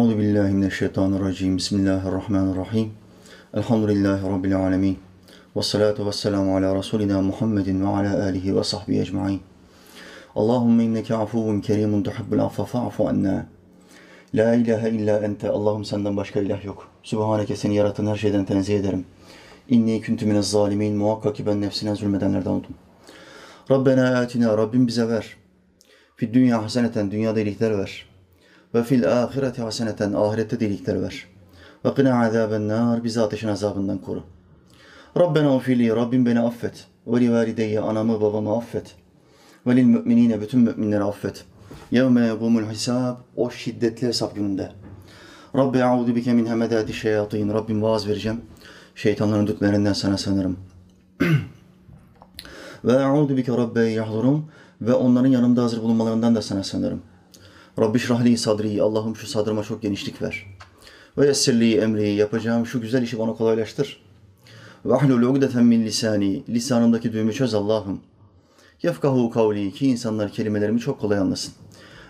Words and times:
Euzu 0.00 0.18
billahi 0.18 0.52
mineşşeytanirracim. 0.52 1.56
Bismillahirrahmanirrahim. 1.56 2.90
Elhamdülillahi 3.54 4.26
rabbil 4.26 4.56
alamin. 4.56 4.98
Ves 5.56 5.66
salatu 5.66 6.06
vesselamu 6.06 6.56
ala 6.56 6.74
rasulina 6.74 7.22
Muhammedin 7.22 7.84
ve 7.84 7.86
ala 7.86 8.24
alihi 8.24 8.56
ve 8.56 8.64
sahbihi 8.64 9.00
ecmaîn. 9.00 9.40
Allahumme 10.34 10.84
inneke 10.84 11.14
afuvun 11.14 11.60
kerimun 11.60 12.02
tuhibbul 12.02 12.38
affa 12.38 12.64
fa'fu 12.64 13.08
anna. 13.08 13.46
La 14.34 14.54
ilahe 14.54 14.90
illa 14.90 15.18
ente. 15.18 15.48
Allah'ım 15.48 15.84
senden 15.84 16.16
başka 16.16 16.40
ilah 16.40 16.64
yok. 16.64 16.88
Sübhaneke 17.02 17.56
seni 17.56 17.74
yaratan 17.74 18.06
her 18.06 18.16
şeyden 18.16 18.44
tenzih 18.44 18.78
ederim. 18.78 19.04
İnni 19.68 20.00
küntü 20.00 20.26
minez 20.26 20.50
zalimin. 20.50 20.96
Muhakkak 20.96 21.36
ki 21.36 21.46
ben 21.46 21.60
nefsine 21.60 21.94
zulmedenlerden 21.94 22.50
oldum. 22.50 22.74
Rabbena 23.70 24.18
atina. 24.18 24.58
Rabbim 24.58 24.86
bize 24.86 25.08
ver. 25.08 25.36
Fid 26.16 26.34
dünya 26.34 26.62
haseneten. 26.62 27.10
Dünyada 27.10 27.40
iyilikler 27.40 27.78
ver. 27.78 28.09
Ve 28.74 28.82
fil 28.82 29.22
ahireti 29.22 29.62
haseneten. 29.62 30.12
Ahirette 30.12 30.60
de 30.60 30.68
iyilikler 30.68 31.02
ver. 31.02 31.26
Ve 31.84 31.94
qina 31.94 32.26
azaben 32.26 32.68
nar. 32.68 33.04
Bizi 33.04 33.20
ateşin 33.20 33.48
azabından 33.48 33.98
koru. 33.98 34.22
Rabbena 35.16 35.56
ufili. 35.56 35.96
Rabbim 35.96 36.26
beni 36.26 36.40
affet. 36.40 36.86
Ve 37.06 37.20
li 37.20 37.32
valideyye. 37.32 37.80
Anamı 37.80 38.20
babamı 38.20 38.56
affet. 38.56 38.94
Ve 39.66 39.76
lil 39.76 39.84
müminine. 39.84 40.40
Bütün 40.40 40.60
müminleri 40.60 41.02
affet. 41.02 41.44
Yevme 41.90 42.26
yegumul 42.26 42.62
hisab. 42.62 43.16
O 43.36 43.50
şiddetli 43.50 44.06
hesap 44.06 44.34
gününde. 44.34 44.72
Rabbi 45.56 45.78
e'udu 45.78 46.16
bike 46.16 46.32
min 46.32 46.46
hemedati 46.46 46.92
şeyatin. 46.92 47.52
Rabbim 47.52 47.82
vaaz 47.82 48.08
vereceğim. 48.08 48.40
Şeytanların 48.94 49.46
düklerinden 49.46 49.92
sana 49.92 50.18
sanırım. 50.18 50.56
Ve 52.84 52.92
e'udu 52.92 53.36
bike 53.36 53.52
rabbe 53.52 53.80
yahdurun. 53.80 54.46
Ve 54.80 54.94
onların 54.94 55.28
yanımda 55.28 55.62
hazır 55.62 55.82
bulunmalarından 55.82 56.34
da 56.34 56.42
sana 56.42 56.64
sanırım. 56.64 57.02
Rabbi 57.78 57.98
şrahli 57.98 58.38
sadri. 58.38 58.82
Allah'ım 58.82 59.16
şu 59.16 59.26
sadrıma 59.26 59.62
çok 59.62 59.82
genişlik 59.82 60.22
ver. 60.22 60.46
Ve 61.18 61.26
yessirli 61.26 61.76
emri. 61.76 62.10
Yapacağım 62.10 62.66
şu 62.66 62.80
güzel 62.80 63.02
işi 63.02 63.18
bana 63.18 63.32
kolaylaştır. 63.32 64.02
Ve 64.84 64.94
ahlul 64.94 65.22
ugdeten 65.22 65.64
min 65.64 65.84
lisani. 65.84 66.44
Lisanımdaki 66.48 67.12
düğümü 67.12 67.32
çöz 67.32 67.54
Allah'ım. 67.54 68.00
Yefkahu 68.82 69.30
kavli. 69.30 69.72
Ki 69.72 69.86
insanlar 69.86 70.32
kelimelerimi 70.32 70.80
çok 70.80 71.00
kolay 71.00 71.18
anlasın. 71.18 71.54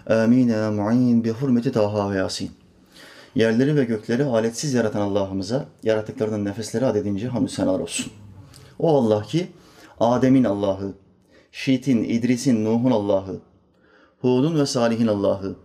Amin 0.07 0.49
ya 0.49 1.25
bi 1.25 1.31
hurmeti 1.31 1.73
Taha 1.73 2.11
ve 2.11 2.17
Yasin. 2.17 2.51
Yerleri 3.35 3.77
ve 3.77 3.85
gökleri 3.85 4.25
aletsiz 4.25 4.75
yaratan 4.75 5.01
Allah'ımıza 5.01 5.67
yarattıklarının 5.83 6.45
nefesleri 6.45 6.87
adedince 6.87 7.29
hamdü 7.29 7.51
senalar 7.51 7.81
olsun. 7.81 8.13
O 8.79 8.97
Allah 8.97 9.23
ki 9.23 9.47
Adem'in 10.01 10.45
Allah'ı, 10.45 10.93
Şit'in, 11.53 12.05
İdris'in, 12.05 12.65
Nuh'un 12.65 12.91
Allah'ı, 12.91 13.41
Hud'un 14.21 14.61
ve 14.61 14.67
Salih'in 14.67 15.07
Allah'ı, 15.07 15.57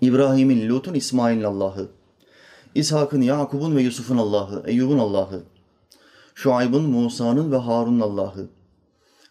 İbrahim'in, 0.00 0.68
Lut'un, 0.68 0.94
İsmail'in 0.94 1.44
Allah'ı, 1.44 1.88
İshak'ın, 2.74 3.20
Yakub'un 3.20 3.76
ve 3.76 3.82
Yusuf'un 3.82 4.16
Allah'ı, 4.16 4.62
Eyyub'un 4.66 4.98
Allah'ı, 4.98 5.42
Şuayb'ın, 6.34 6.82
Musa'nın 6.82 7.52
ve 7.52 7.56
Harun'un 7.56 8.00
Allah'ı, 8.00 8.48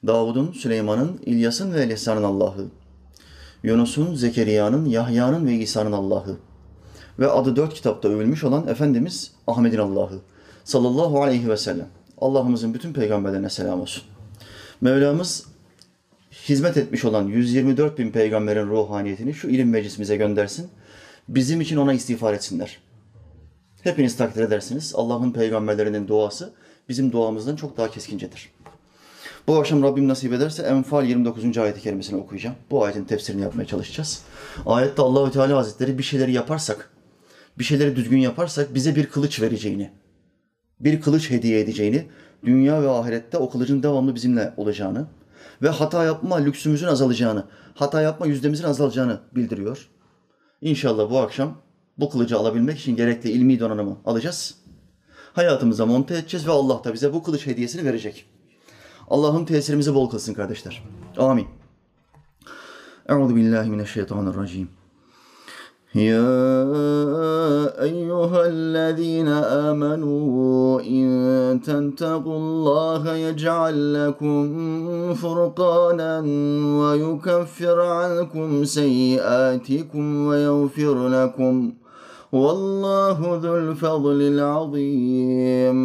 Davud'un, 0.08 0.52
Süleyman'ın, 0.52 1.20
İlyas'ın 1.26 1.74
ve 1.74 1.82
Elisa'nın 1.82 2.24
Allah'ı, 2.24 2.66
Yunus'un, 3.64 4.16
Zekeriya'nın, 4.16 4.86
Yahya'nın 4.86 5.46
ve 5.46 5.54
İsa'nın 5.54 5.92
Allah'ı. 5.92 6.38
Ve 7.20 7.32
adı 7.32 7.56
dört 7.56 7.74
kitapta 7.74 8.10
övülmüş 8.10 8.44
olan 8.44 8.68
Efendimiz 8.68 9.32
Ahmet'in 9.48 9.78
Allah'ı. 9.78 10.20
Sallallahu 10.64 11.24
aleyhi 11.24 11.50
ve 11.50 11.58
sellem. 11.58 11.88
Allah'ımızın 12.18 12.74
bütün 12.74 12.94
peygamberlerine 12.94 13.50
selam 13.50 13.82
olsun. 13.82 14.04
Mevlamız 14.82 15.53
hizmet 16.50 16.78
etmiş 16.78 17.06
olan 17.06 17.28
124 17.28 18.00
bin 18.00 18.12
peygamberin 18.12 18.68
ruhaniyetini 18.68 19.34
şu 19.34 19.50
ilim 19.50 19.70
meclisimize 19.70 20.16
göndersin. 20.16 20.70
Bizim 21.30 21.62
için 21.62 21.78
ona 21.78 21.94
istiğfar 21.94 22.34
etsinler. 22.34 22.80
Hepiniz 23.82 24.18
takdir 24.18 24.44
edersiniz. 24.44 24.94
Allah'ın 24.96 25.32
peygamberlerinin 25.32 26.08
duası 26.08 26.54
bizim 26.90 27.12
duamızdan 27.12 27.56
çok 27.56 27.78
daha 27.78 27.92
keskincedir. 27.92 28.52
Bu 29.48 29.60
akşam 29.60 29.84
Rabbim 29.84 30.08
nasip 30.08 30.34
ederse 30.34 30.64
Enfal 30.64 31.06
29. 31.06 31.58
ayeti 31.58 31.82
kerimesini 31.82 32.20
okuyacağım. 32.20 32.56
Bu 32.72 32.84
ayetin 32.84 33.04
tefsirini 33.04 33.42
yapmaya 33.42 33.66
çalışacağız. 33.66 34.24
Ayette 34.66 35.02
Allahü 35.02 35.32
Teala 35.32 35.58
Hazretleri 35.58 35.98
bir 35.98 36.04
şeyleri 36.04 36.32
yaparsak, 36.32 36.90
bir 37.58 37.64
şeyleri 37.64 37.96
düzgün 37.96 38.18
yaparsak 38.18 38.76
bize 38.76 38.96
bir 38.96 39.06
kılıç 39.06 39.42
vereceğini, 39.42 39.92
bir 40.80 41.02
kılıç 41.02 41.30
hediye 41.30 41.60
edeceğini, 41.60 42.06
dünya 42.46 42.84
ve 42.84 42.90
ahirette 42.90 43.38
o 43.38 43.50
kılıcın 43.50 43.84
devamlı 43.84 44.16
bizimle 44.16 44.54
olacağını 44.58 45.08
ve 45.64 45.70
hata 45.70 46.04
yapma 46.04 46.36
lüksümüzün 46.36 46.88
azalacağını, 46.88 47.46
hata 47.76 48.02
yapma 48.02 48.26
yüzdemizin 48.26 48.64
azalacağını 48.64 49.20
bildiriyor. 49.36 49.90
İnşallah 50.62 51.10
bu 51.10 51.20
akşam 51.20 51.58
bu 51.98 52.10
kılıcı 52.10 52.38
alabilmek 52.38 52.80
için 52.80 52.96
gerekli 52.96 53.30
ilmi 53.30 53.60
donanımı 53.60 53.98
alacağız. 54.06 54.56
Hayatımıza 55.34 55.86
monte 55.86 56.18
edeceğiz 56.18 56.48
ve 56.48 56.52
Allah 56.52 56.84
da 56.84 56.94
bize 56.94 57.14
bu 57.14 57.24
kılıç 57.24 57.48
hediyesini 57.48 57.86
verecek. 57.86 58.26
Allah'ın 59.10 59.46
tesirimizi 59.46 59.96
bol 59.96 60.10
kılsın 60.10 60.34
kardeşler. 60.34 60.84
Amin. 61.18 61.48
Euzu 63.10 63.36
billahi 63.36 63.70
mineşşeytanirracim. 63.70 64.70
يا 65.95 66.63
أيها 67.83 68.47
الذين 68.47 69.29
آمنوا 69.69 70.81
إن 70.81 71.61
تتقوا 71.65 72.39
الله 72.39 73.15
يجعل 73.15 73.77
لكم 73.95 74.45
فرقانا 75.15 76.21
ويكفر 76.81 77.81
عنكم 77.81 78.65
سيئاتكم 78.65 80.27
ويغفر 80.27 81.09
لكم 81.09 81.73
والله 82.33 83.19
ذو 83.43 83.57
الفضل 83.57 84.21
العظيم 84.23 85.79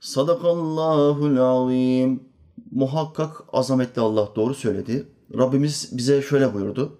صدق 0.00 0.46
الله 0.46 1.26
العظيم 1.26 2.32
muhakkak 2.72 3.44
azametli 3.52 4.02
Allah 4.02 4.28
doğru 4.36 4.54
söyledi. 4.54 5.06
Rabbimiz 5.38 5.90
bize 5.92 6.22
şöyle 6.22 6.54
buyurdu. 6.54 6.98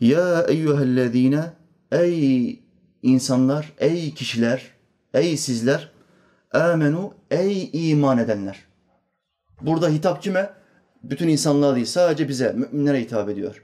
Ya 0.00 0.42
eyyühellezine 0.42 1.52
ey 1.92 2.62
insanlar, 3.02 3.72
ey 3.78 4.14
kişiler, 4.14 4.70
ey 5.14 5.36
sizler 5.36 5.90
amenu 6.52 7.14
ey 7.30 7.70
iman 7.72 8.18
edenler. 8.18 8.64
Burada 9.60 9.88
hitap 9.88 10.22
kime? 10.22 10.50
Bütün 11.02 11.28
insanlığa 11.28 11.74
değil 11.74 11.86
sadece 11.86 12.28
bize, 12.28 12.52
müminlere 12.52 13.00
hitap 13.00 13.28
ediyor. 13.28 13.62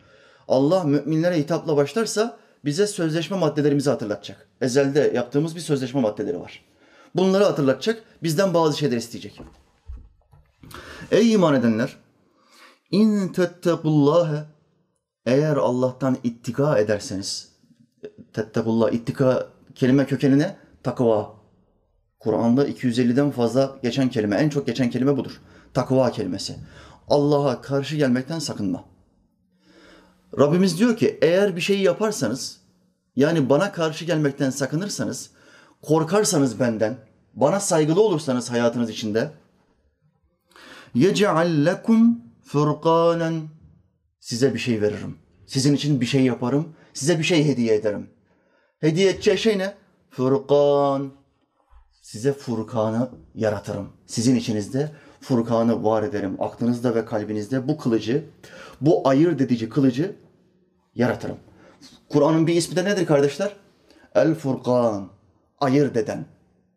Allah 0.48 0.84
müminlere 0.84 1.38
hitapla 1.38 1.76
başlarsa 1.76 2.38
bize 2.64 2.87
sözleşme 2.87 3.37
maddelerimizi 3.37 3.91
hatırlatacak. 3.91 4.49
Ezelde 4.60 5.12
yaptığımız 5.14 5.56
bir 5.56 5.60
sözleşme 5.60 6.00
maddeleri 6.00 6.41
var. 6.41 6.64
Bunları 7.14 7.44
hatırlatacak, 7.44 8.03
bizden 8.22 8.54
bazı 8.54 8.78
şeyler 8.78 8.97
isteyecek. 8.97 9.41
Ey 11.10 11.32
iman 11.32 11.54
edenler! 11.54 11.97
İn 12.91 13.28
tettekullâhe 13.28 14.44
eğer 15.25 15.55
Allah'tan 15.57 16.17
ittika 16.23 16.77
ederseniz 16.77 17.51
tettekullah 18.33 18.91
ittika 18.91 19.47
kelime 19.75 20.05
kökenine 20.05 20.57
takva. 20.83 21.38
Kur'an'da 22.19 22.69
250'den 22.69 23.31
fazla 23.31 23.77
geçen 23.83 24.09
kelime, 24.09 24.35
en 24.35 24.49
çok 24.49 24.65
geçen 24.65 24.89
kelime 24.89 25.17
budur. 25.17 25.41
Takva 25.73 26.11
kelimesi. 26.11 26.55
Allah'a 27.07 27.61
karşı 27.61 27.95
gelmekten 27.95 28.39
sakınma. 28.39 28.83
Rabbimiz 30.39 30.79
diyor 30.79 30.97
ki 30.97 31.19
eğer 31.21 31.55
bir 31.55 31.61
şeyi 31.61 31.83
yaparsanız 31.83 32.59
yani 33.15 33.49
bana 33.49 33.71
karşı 33.71 34.05
gelmekten 34.05 34.49
sakınırsanız, 34.49 35.29
korkarsanız 35.81 36.59
benden, 36.59 36.97
bana 37.33 37.59
saygılı 37.59 38.01
olursanız 38.01 38.51
hayatınız 38.51 38.89
içinde 38.89 39.31
يَجَعَلْ 40.95 41.69
لَكُمْ 41.69 42.13
فُرْقَانًا 42.51 43.41
Size 44.22 44.54
bir 44.54 44.58
şey 44.58 44.80
veririm. 44.80 45.18
Sizin 45.46 45.74
için 45.74 46.00
bir 46.00 46.06
şey 46.06 46.22
yaparım. 46.24 46.74
Size 46.94 47.18
bir 47.18 47.24
şey 47.24 47.44
hediye 47.44 47.74
ederim. 47.74 48.10
Hediye 48.80 49.10
edeceği 49.10 49.38
şey 49.38 49.58
ne? 49.58 49.74
Furkan. 50.10 51.12
Size 52.02 52.32
Furkan'ı 52.32 53.10
yaratırım. 53.34 53.88
Sizin 54.06 54.36
içinizde 54.36 54.90
Furkan'ı 55.20 55.84
var 55.84 56.02
ederim. 56.02 56.36
Aklınızda 56.38 56.94
ve 56.94 57.04
kalbinizde 57.04 57.69
bu 57.69 57.78
kılıcı, 57.78 58.24
bu 58.80 59.08
ayırt 59.08 59.40
edici 59.40 59.69
kılıcı 59.69 60.16
yaratırım. 60.94 61.36
Kur'an'ın 62.08 62.46
bir 62.46 62.54
ismi 62.54 62.76
de 62.76 62.84
nedir 62.84 63.06
kardeşler? 63.06 63.56
El 64.14 64.34
Furkan. 64.34 65.08
Ayırt 65.60 65.96
eden. 65.96 66.25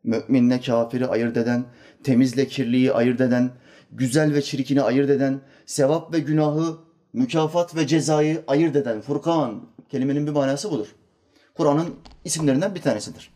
Müminle 0.03 0.61
kafiri 0.61 1.07
ayırt 1.07 1.37
eden, 1.37 1.65
temizle 2.03 2.47
kirliyi 2.47 2.93
ayırt 2.93 3.21
eden, 3.21 3.51
güzel 3.91 4.33
ve 4.33 4.41
çirkini 4.41 4.81
ayırt 4.81 5.09
eden, 5.09 5.41
sevap 5.65 6.13
ve 6.13 6.19
günahı, 6.19 6.84
mükafat 7.15 7.75
ve 7.75 7.87
cezayı 7.87 8.43
ayırt 8.47 8.75
eden 8.75 9.01
Furkan 9.01 9.61
kelimenin 9.89 10.27
bir 10.27 10.31
manası 10.31 10.71
budur. 10.71 10.87
Kur'an'ın 11.53 11.95
isimlerinden 12.25 12.75
bir 12.75 12.81
tanesidir. 12.81 13.31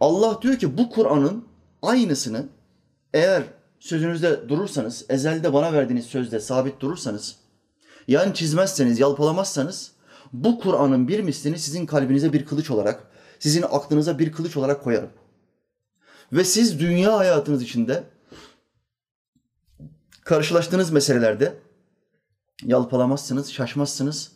Allah 0.00 0.42
diyor 0.42 0.58
ki 0.58 0.78
bu 0.78 0.90
Kur'an'ın 0.90 1.44
aynısını 1.82 2.48
eğer 3.14 3.42
sözünüzde 3.80 4.48
durursanız, 4.48 5.04
ezelde 5.08 5.52
bana 5.52 5.72
verdiğiniz 5.72 6.06
sözde 6.06 6.40
sabit 6.40 6.80
durursanız, 6.80 7.36
yani 8.08 8.34
çizmezseniz, 8.34 9.00
yalpalamazsanız 9.00 9.92
bu 10.32 10.58
Kur'an'ın 10.58 11.08
bir 11.08 11.20
mislini 11.20 11.58
sizin 11.58 11.86
kalbinize 11.86 12.32
bir 12.32 12.46
kılıç 12.46 12.70
olarak, 12.70 13.04
sizin 13.38 13.62
aklınıza 13.62 14.18
bir 14.18 14.32
kılıç 14.32 14.56
olarak 14.56 14.84
koyarım. 14.84 15.10
Ve 16.32 16.44
siz 16.44 16.80
dünya 16.80 17.18
hayatınız 17.18 17.62
içinde 17.62 18.04
karşılaştığınız 20.24 20.90
meselelerde 20.90 21.63
yalpalamazsınız, 22.62 23.52
şaşmazsınız. 23.52 24.32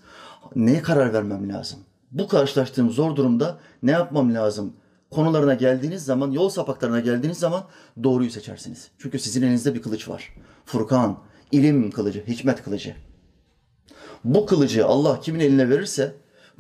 Neye 0.57 0.83
karar 0.83 1.13
vermem 1.13 1.49
lazım? 1.49 1.79
Bu 2.11 2.29
karşılaştığım 2.29 2.91
zor 2.91 3.17
durumda 3.17 3.59
ne 3.83 3.91
yapmam 3.91 4.35
lazım? 4.35 4.73
Konularına 5.11 5.55
geldiğiniz 5.55 6.05
zaman, 6.05 6.31
yol 6.31 6.49
sapaklarına 6.49 7.01
geldiğiniz 7.01 7.39
zaman 7.39 7.65
doğruyu 8.03 8.31
seçersiniz. 8.31 8.91
Çünkü 8.99 9.19
sizin 9.19 9.43
elinizde 9.43 9.75
bir 9.75 9.83
kılıç 9.83 10.09
var. 10.09 10.35
Furkan, 10.65 11.19
ilim 11.53 11.91
kılıcı, 11.91 12.27
hikmet 12.27 12.63
kılıcı. 12.63 12.97
Bu 14.25 14.47
kılıcı 14.47 14.87
Allah 14.87 15.21
kimin 15.21 15.41
eline 15.41 15.71
verirse 15.71 16.15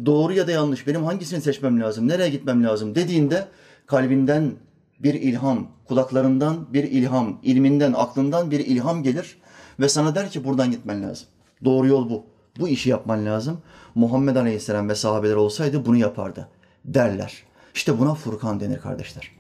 doğru 0.07 0.33
ya 0.33 0.47
da 0.47 0.51
yanlış 0.51 0.87
benim 0.87 1.05
hangisini 1.05 1.41
seçmem 1.41 1.81
lazım, 1.81 2.09
nereye 2.09 2.31
gitmem 2.31 2.65
lazım 2.65 2.95
dediğinde 2.95 3.49
kalbinden 3.87 4.53
bir 5.01 5.15
ilham, 5.15 5.71
kulaklarından 5.85 6.73
bir 6.75 6.85
ilham, 6.85 7.41
ilminden, 7.43 7.93
aklından 7.93 8.51
bir 8.51 8.61
ilham 8.61 9.03
gelir 9.03 9.39
ve 9.81 9.89
sana 9.89 10.15
der 10.15 10.31
ki 10.31 10.45
buradan 10.45 10.71
gitmen 10.71 11.03
lazım. 11.03 11.29
Doğru 11.65 11.87
yol 11.87 12.11
bu. 12.11 12.25
Bu 12.59 12.69
işi 12.69 12.91
yapman 12.91 13.27
lazım. 13.27 13.61
Muhammed 13.95 14.37
Aleyhisselam 14.37 14.89
ve 14.89 14.95
sahabeler 14.95 15.35
olsaydı 15.35 15.87
bunu 15.87 15.97
yapardı 15.97 16.49
derler. 16.85 17.43
İşte 17.75 17.99
buna 17.99 18.15
Furkan 18.15 18.61
denir 18.61 18.79
kardeşler. 18.79 19.31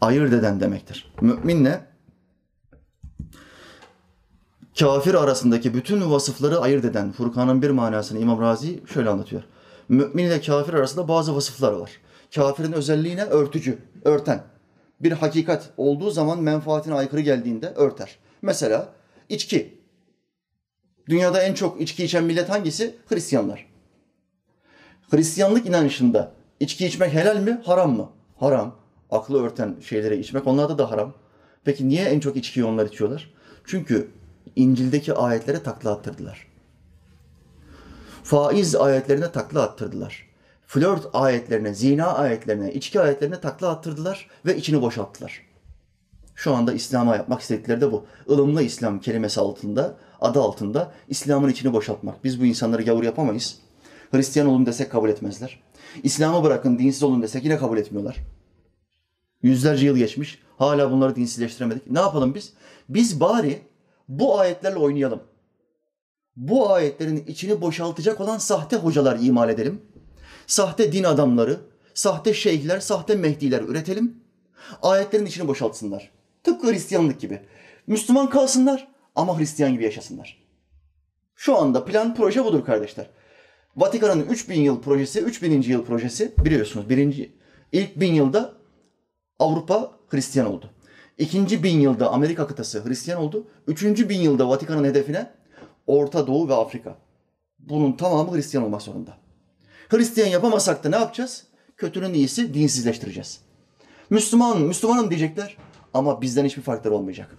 Ayırt 0.00 0.32
eden 0.32 0.60
demektir. 0.60 1.12
Müminle 1.20 1.80
kafir 4.78 5.14
arasındaki 5.14 5.74
bütün 5.74 6.10
vasıfları 6.10 6.60
ayırt 6.60 6.84
eden 6.84 7.12
Furkan'ın 7.12 7.62
bir 7.62 7.70
manasını 7.70 8.18
İmam 8.18 8.40
Razi 8.40 8.80
şöyle 8.86 9.10
anlatıyor. 9.10 9.42
Mümin 9.88 10.24
ile 10.24 10.40
kafir 10.40 10.74
arasında 10.74 11.08
bazı 11.08 11.36
vasıflar 11.36 11.72
var. 11.72 11.90
Kafirin 12.34 12.72
özelliğine 12.72 13.24
örtücü, 13.24 13.78
örten. 14.04 14.42
Bir 15.00 15.12
hakikat 15.12 15.70
olduğu 15.76 16.10
zaman 16.10 16.42
menfaatine 16.42 16.94
aykırı 16.94 17.20
geldiğinde 17.20 17.68
örter. 17.68 18.18
Mesela 18.42 18.88
içki. 19.28 19.79
Dünyada 21.10 21.42
en 21.42 21.54
çok 21.54 21.80
içki 21.80 22.04
içen 22.04 22.24
millet 22.24 22.48
hangisi? 22.48 22.94
Hristiyanlar. 23.08 23.66
Hristiyanlık 25.10 25.66
inanışında 25.66 26.32
içki 26.60 26.86
içmek 26.86 27.12
helal 27.12 27.36
mi, 27.36 27.60
haram 27.64 27.96
mı? 27.96 28.10
Haram. 28.36 28.76
Aklı 29.10 29.44
örten 29.44 29.76
şeylere 29.80 30.18
içmek 30.18 30.46
onlarda 30.46 30.78
da 30.78 30.90
haram. 30.90 31.14
Peki 31.64 31.88
niye 31.88 32.04
en 32.04 32.20
çok 32.20 32.36
içkiyi 32.36 32.64
onlar 32.64 32.86
içiyorlar? 32.86 33.34
Çünkü 33.64 34.10
İncil'deki 34.56 35.14
ayetlere 35.14 35.62
takla 35.62 35.90
attırdılar. 35.90 36.46
Faiz 38.24 38.74
ayetlerine 38.74 39.32
takla 39.32 39.62
attırdılar. 39.62 40.30
Flört 40.66 41.08
ayetlerine, 41.12 41.74
zina 41.74 42.14
ayetlerine, 42.14 42.72
içki 42.72 43.00
ayetlerine 43.00 43.40
takla 43.40 43.68
attırdılar 43.68 44.28
ve 44.46 44.56
içini 44.56 44.82
boşalttılar. 44.82 45.49
Şu 46.40 46.54
anda 46.54 46.72
İslam'a 46.72 47.16
yapmak 47.16 47.40
istedikleri 47.40 47.80
de 47.80 47.92
bu. 47.92 48.04
Ilımlı 48.28 48.62
İslam 48.62 49.00
kelimesi 49.00 49.40
altında, 49.40 49.96
adı 50.20 50.40
altında 50.40 50.92
İslam'ın 51.08 51.48
içini 51.48 51.72
boşaltmak. 51.72 52.24
Biz 52.24 52.40
bu 52.40 52.44
insanları 52.44 52.82
gavur 52.82 53.02
yapamayız. 53.02 53.58
Hristiyan 54.10 54.48
olun 54.48 54.66
desek 54.66 54.92
kabul 54.92 55.08
etmezler. 55.08 55.60
İslam'ı 56.02 56.44
bırakın, 56.44 56.78
dinsiz 56.78 57.02
olun 57.02 57.22
desek 57.22 57.44
yine 57.44 57.58
kabul 57.58 57.78
etmiyorlar. 57.78 58.16
Yüzlerce 59.42 59.86
yıl 59.86 59.96
geçmiş, 59.96 60.38
hala 60.58 60.90
bunları 60.90 61.16
dinsizleştiremedik. 61.16 61.90
Ne 61.90 62.00
yapalım 62.00 62.34
biz? 62.34 62.52
Biz 62.88 63.20
bari 63.20 63.62
bu 64.08 64.38
ayetlerle 64.38 64.78
oynayalım. 64.78 65.20
Bu 66.36 66.72
ayetlerin 66.72 67.24
içini 67.26 67.60
boşaltacak 67.60 68.20
olan 68.20 68.38
sahte 68.38 68.76
hocalar 68.76 69.18
imal 69.20 69.48
edelim. 69.48 69.82
Sahte 70.46 70.92
din 70.92 71.04
adamları, 71.04 71.60
sahte 71.94 72.34
şeyhler, 72.34 72.80
sahte 72.80 73.14
mehdiler 73.14 73.62
üretelim. 73.62 74.14
Ayetlerin 74.82 75.26
içini 75.26 75.48
boşaltsınlar. 75.48 76.19
Tıpkı 76.44 76.72
Hristiyanlık 76.72 77.20
gibi. 77.20 77.40
Müslüman 77.86 78.30
kalsınlar 78.30 78.88
ama 79.16 79.38
Hristiyan 79.38 79.72
gibi 79.72 79.84
yaşasınlar. 79.84 80.40
Şu 81.36 81.56
anda 81.56 81.84
plan 81.84 82.14
proje 82.14 82.44
budur 82.44 82.64
kardeşler. 82.64 83.10
Vatikan'ın 83.76 84.26
3000 84.26 84.60
yıl 84.60 84.82
projesi, 84.82 85.20
3000. 85.20 85.62
yıl 85.62 85.84
projesi 85.84 86.32
biliyorsunuz. 86.44 86.88
Birinci, 86.88 87.32
ilk 87.72 88.00
bin 88.00 88.14
yılda 88.14 88.54
Avrupa 89.38 89.92
Hristiyan 90.08 90.46
oldu. 90.46 90.70
İkinci 91.18 91.62
bin 91.62 91.80
yılda 91.80 92.10
Amerika 92.10 92.46
kıtası 92.46 92.84
Hristiyan 92.84 93.20
oldu. 93.20 93.46
Üçüncü 93.66 94.08
bin 94.08 94.20
yılda 94.20 94.48
Vatikan'ın 94.48 94.84
hedefine 94.84 95.30
Orta 95.86 96.26
Doğu 96.26 96.48
ve 96.48 96.54
Afrika. 96.54 96.96
Bunun 97.58 97.92
tamamı 97.92 98.36
Hristiyan 98.36 98.64
olmak 98.64 98.82
zorunda. 98.82 99.16
Hristiyan 99.88 100.28
yapamasak 100.28 100.84
da 100.84 100.88
ne 100.88 100.96
yapacağız? 100.96 101.46
Kötünün 101.76 102.14
iyisi 102.14 102.54
dinsizleştireceğiz. 102.54 103.40
Müslüman, 104.10 104.60
Müslümanım 104.62 105.10
diyecekler 105.10 105.56
ama 105.94 106.20
bizden 106.20 106.44
hiçbir 106.44 106.62
farkları 106.62 106.94
olmayacak. 106.94 107.36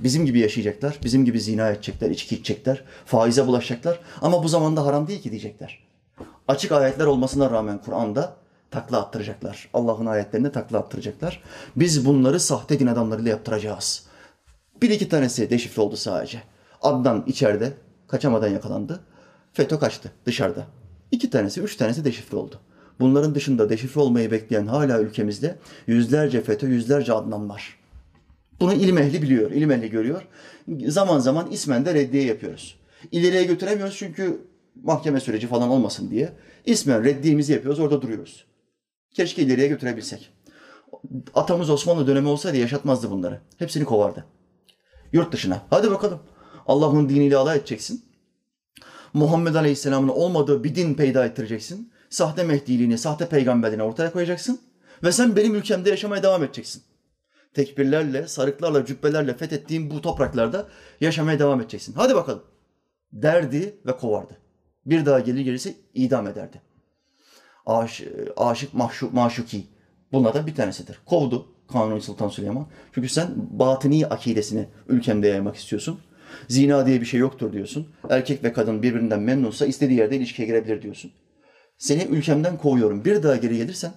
Bizim 0.00 0.26
gibi 0.26 0.38
yaşayacaklar, 0.38 0.98
bizim 1.04 1.24
gibi 1.24 1.40
zina 1.40 1.70
edecekler, 1.70 2.10
içki 2.10 2.34
içecekler, 2.34 2.84
faize 3.06 3.46
bulaşacaklar 3.46 4.00
ama 4.22 4.42
bu 4.42 4.48
zamanda 4.48 4.86
haram 4.86 5.06
değil 5.08 5.22
ki 5.22 5.30
diyecekler. 5.30 5.84
Açık 6.48 6.72
ayetler 6.72 7.06
olmasına 7.06 7.50
rağmen 7.50 7.78
Kur'an'da 7.78 8.36
takla 8.70 9.00
attıracaklar. 9.00 9.68
Allah'ın 9.74 10.06
ayetlerinde 10.06 10.52
takla 10.52 10.78
attıracaklar. 10.78 11.42
Biz 11.76 12.06
bunları 12.06 12.40
sahte 12.40 12.78
din 12.78 12.86
adamlarıyla 12.86 13.30
yaptıracağız. 13.30 14.06
Bir 14.82 14.90
iki 14.90 15.08
tanesi 15.08 15.50
deşifre 15.50 15.82
oldu 15.82 15.96
sadece. 15.96 16.42
Adnan 16.82 17.24
içeride 17.26 17.72
kaçamadan 18.08 18.48
yakalandı. 18.48 19.00
FETÖ 19.52 19.78
kaçtı 19.78 20.12
dışarıda. 20.26 20.66
İki 21.10 21.30
tanesi, 21.30 21.60
üç 21.60 21.76
tanesi 21.76 22.04
deşifre 22.04 22.36
oldu. 22.36 22.60
Bunların 23.00 23.34
dışında 23.34 23.70
deşifre 23.70 24.00
olmayı 24.00 24.30
bekleyen 24.30 24.66
hala 24.66 25.00
ülkemizde 25.00 25.58
yüzlerce 25.86 26.40
FETÖ, 26.40 26.66
yüzlerce 26.66 27.12
Adnan 27.12 27.48
var. 27.48 27.78
Bunu 28.60 28.72
ilim 28.74 28.98
ehli 28.98 29.22
biliyor, 29.22 29.50
ilim 29.50 29.70
ehli 29.70 29.90
görüyor. 29.90 30.22
Zaman 30.86 31.18
zaman 31.18 31.50
ismen 31.50 31.84
de 31.84 31.94
reddiye 31.94 32.24
yapıyoruz. 32.24 32.78
İleriye 33.12 33.44
götüremiyoruz 33.44 33.96
çünkü 33.96 34.40
mahkeme 34.82 35.20
süreci 35.20 35.46
falan 35.46 35.68
olmasın 35.68 36.10
diye. 36.10 36.32
İsmen 36.66 37.04
reddiyemizi 37.04 37.52
yapıyoruz, 37.52 37.80
orada 37.80 38.02
duruyoruz. 38.02 38.44
Keşke 39.14 39.42
ileriye 39.42 39.68
götürebilsek. 39.68 40.32
Atamız 41.34 41.70
Osmanlı 41.70 42.06
dönemi 42.06 42.28
olsaydı 42.28 42.56
yaşatmazdı 42.56 43.10
bunları. 43.10 43.40
Hepsini 43.58 43.84
kovardı. 43.84 44.24
Yurt 45.12 45.32
dışına. 45.32 45.62
Hadi 45.70 45.90
bakalım. 45.90 46.20
Allah'ın 46.66 47.08
diniyle 47.08 47.36
alay 47.36 47.58
edeceksin. 47.58 48.04
Muhammed 49.12 49.54
Aleyhisselam'ın 49.54 50.08
olmadığı 50.08 50.64
bir 50.64 50.74
din 50.74 50.94
peyda 50.94 51.26
ettireceksin. 51.26 51.92
Sahte 52.14 52.44
mehdiliğini, 52.44 52.98
sahte 52.98 53.28
peygamberliğini 53.28 53.82
ortaya 53.82 54.12
koyacaksın. 54.12 54.60
Ve 55.02 55.12
sen 55.12 55.36
benim 55.36 55.54
ülkemde 55.54 55.90
yaşamaya 55.90 56.22
devam 56.22 56.44
edeceksin. 56.44 56.82
Tekbirlerle, 57.54 58.28
sarıklarla, 58.28 58.86
cübbelerle 58.86 59.36
fethettiğim 59.36 59.90
bu 59.90 60.00
topraklarda 60.00 60.68
yaşamaya 61.00 61.38
devam 61.38 61.60
edeceksin. 61.60 61.92
Hadi 61.96 62.14
bakalım. 62.14 62.42
Derdi 63.12 63.76
ve 63.86 63.96
kovardı. 63.96 64.36
Bir 64.86 65.06
daha 65.06 65.20
gelir 65.20 65.40
gelirse 65.40 65.74
idam 65.94 66.26
ederdi. 66.26 66.62
Aş, 67.66 68.02
aşık, 68.36 68.74
mahşuk, 68.74 69.14
maşuki. 69.14 69.66
Bunlardan 70.12 70.46
bir 70.46 70.54
tanesidir. 70.54 70.98
Kovdu 71.06 71.46
Kanuni 71.72 72.00
Sultan 72.00 72.28
Süleyman. 72.28 72.66
Çünkü 72.92 73.08
sen 73.08 73.28
batini 73.36 74.06
akidesini 74.06 74.68
ülkemde 74.88 75.28
yaymak 75.28 75.56
istiyorsun. 75.56 76.00
Zina 76.48 76.86
diye 76.86 77.00
bir 77.00 77.06
şey 77.06 77.20
yoktur 77.20 77.52
diyorsun. 77.52 77.88
Erkek 78.10 78.44
ve 78.44 78.52
kadın 78.52 78.82
birbirinden 78.82 79.20
memnunsa 79.20 79.66
istediği 79.66 79.98
yerde 79.98 80.16
ilişkiye 80.16 80.48
girebilir 80.48 80.82
diyorsun. 80.82 81.12
Seni 81.84 82.02
ülkemden 82.02 82.58
kovuyorum. 82.58 83.04
Bir 83.04 83.22
daha 83.22 83.36
geri 83.36 83.56
gelirsen 83.56 83.92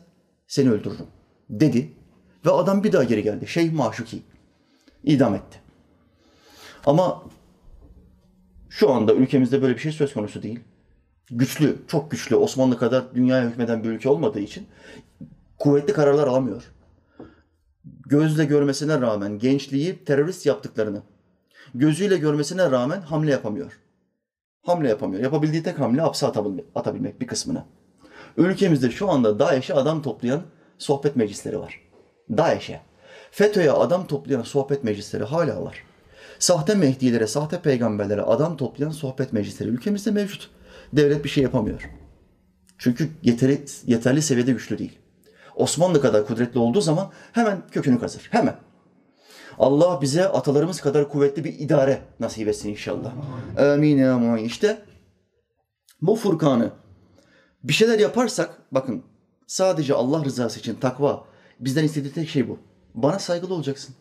seni 0.47 0.71
öldürürüm. 0.71 1.05
Dedi. 1.49 1.91
Ve 2.45 2.51
adam 2.51 2.83
bir 2.83 2.91
daha 2.91 3.03
geri 3.03 3.23
geldi. 3.23 3.47
Şeyh 3.47 3.73
Maşuki. 3.73 4.21
idam 5.03 5.35
etti. 5.35 5.59
Ama 6.85 7.23
şu 8.69 8.91
anda 8.91 9.13
ülkemizde 9.13 9.61
böyle 9.61 9.73
bir 9.73 9.79
şey 9.79 9.91
söz 9.91 10.13
konusu 10.13 10.43
değil. 10.43 10.59
Güçlü, 11.31 11.77
çok 11.87 12.11
güçlü, 12.11 12.35
Osmanlı 12.35 12.77
kadar 12.77 13.15
dünyaya 13.15 13.49
hükmeden 13.49 13.83
bir 13.83 13.89
ülke 13.89 14.09
olmadığı 14.09 14.39
için 14.39 14.67
kuvvetli 15.59 15.93
kararlar 15.93 16.27
alamıyor. 16.27 16.63
Gözle 17.85 18.45
görmesine 18.45 19.01
rağmen 19.01 19.39
gençliği 19.39 20.05
terörist 20.05 20.45
yaptıklarını 20.45 21.01
gözüyle 21.75 22.17
görmesine 22.17 22.71
rağmen 22.71 23.01
hamle 23.01 23.31
yapamıyor. 23.31 23.79
Hamle 24.67 24.89
yapamıyor. 24.89 25.23
Yapabildiği 25.23 25.63
tek 25.63 25.79
hamle 25.79 26.01
hapse 26.01 26.27
atabilmek 26.75 27.21
bir 27.21 27.27
kısmını. 27.27 27.63
Ülkemizde 28.37 28.91
şu 28.91 29.09
anda 29.09 29.39
DAEŞ'e 29.39 29.73
adam 29.73 30.01
toplayan 30.01 30.41
sohbet 30.77 31.15
meclisleri 31.15 31.59
var. 31.59 31.81
DAEŞ'e. 32.37 32.81
FETÖ'ye 33.31 33.71
adam 33.71 34.07
toplayan 34.07 34.41
sohbet 34.41 34.83
meclisleri 34.83 35.23
hala 35.23 35.63
var. 35.63 35.83
Sahte 36.39 36.75
mehdilere, 36.75 37.27
sahte 37.27 37.61
peygamberlere 37.61 38.21
adam 38.21 38.57
toplayan 38.57 38.91
sohbet 38.91 39.33
meclisleri 39.33 39.69
ülkemizde 39.69 40.11
mevcut. 40.11 40.49
Devlet 40.93 41.23
bir 41.23 41.29
şey 41.29 41.43
yapamıyor. 41.43 41.89
Çünkü 42.77 43.09
yeterli, 43.23 43.65
yeterli 43.85 44.21
seviyede 44.21 44.51
güçlü 44.51 44.77
değil. 44.77 44.99
Osmanlı 45.55 46.01
kadar 46.01 46.27
kudretli 46.27 46.59
olduğu 46.59 46.81
zaman 46.81 47.11
hemen 47.31 47.61
kökünü 47.71 47.99
kazır. 47.99 48.27
Hemen. 48.31 48.55
Allah 49.59 50.01
bize 50.01 50.27
atalarımız 50.27 50.81
kadar 50.81 51.09
kuvvetli 51.09 51.43
bir 51.43 51.59
idare 51.59 52.01
nasip 52.19 52.47
etsin 52.47 52.69
inşallah. 52.69 53.13
Amin 53.59 54.03
amin. 54.03 54.43
İşte 54.43 54.81
bu 56.01 56.15
Furkan'ı 56.15 56.71
Bir 57.63 57.73
şeyler 57.73 57.99
yaparsak, 57.99 58.61
bakın 58.71 59.03
sadece 59.47 59.93
Allah 59.93 60.25
rızası 60.25 60.59
için 60.59 60.75
takva, 60.75 61.23
bizden 61.59 61.83
istediği 61.83 62.13
tek 62.13 62.29
şey 62.29 62.49
bu. 62.49 62.59
Bana 62.93 63.19
saygılı 63.19 63.53
olacaksın. 63.53 63.95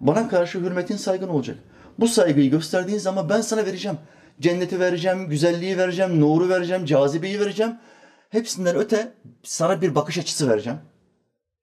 Bana 0.00 0.28
karşı 0.28 0.60
hürmetin 0.60 0.96
saygın 0.96 1.28
olacak. 1.28 1.58
Bu 1.98 2.08
saygıyı 2.08 2.50
gösterdiğin 2.50 2.98
zaman 2.98 3.28
ben 3.28 3.40
sana 3.40 3.66
vereceğim. 3.66 3.98
Cenneti 4.40 4.80
vereceğim, 4.80 5.28
güzelliği 5.28 5.78
vereceğim, 5.78 6.20
nuru 6.20 6.48
vereceğim, 6.48 6.84
cazibeyi 6.84 7.40
vereceğim. 7.40 7.76
Hepsinden 8.28 8.76
öte 8.76 9.12
sana 9.42 9.82
bir 9.82 9.94
bakış 9.94 10.18
açısı 10.18 10.48
vereceğim. 10.48 10.78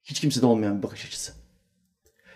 Hiç 0.03 0.19
kimsede 0.19 0.45
olmayan 0.45 0.77
bir 0.77 0.83
bakış 0.83 1.05
açısı. 1.05 1.40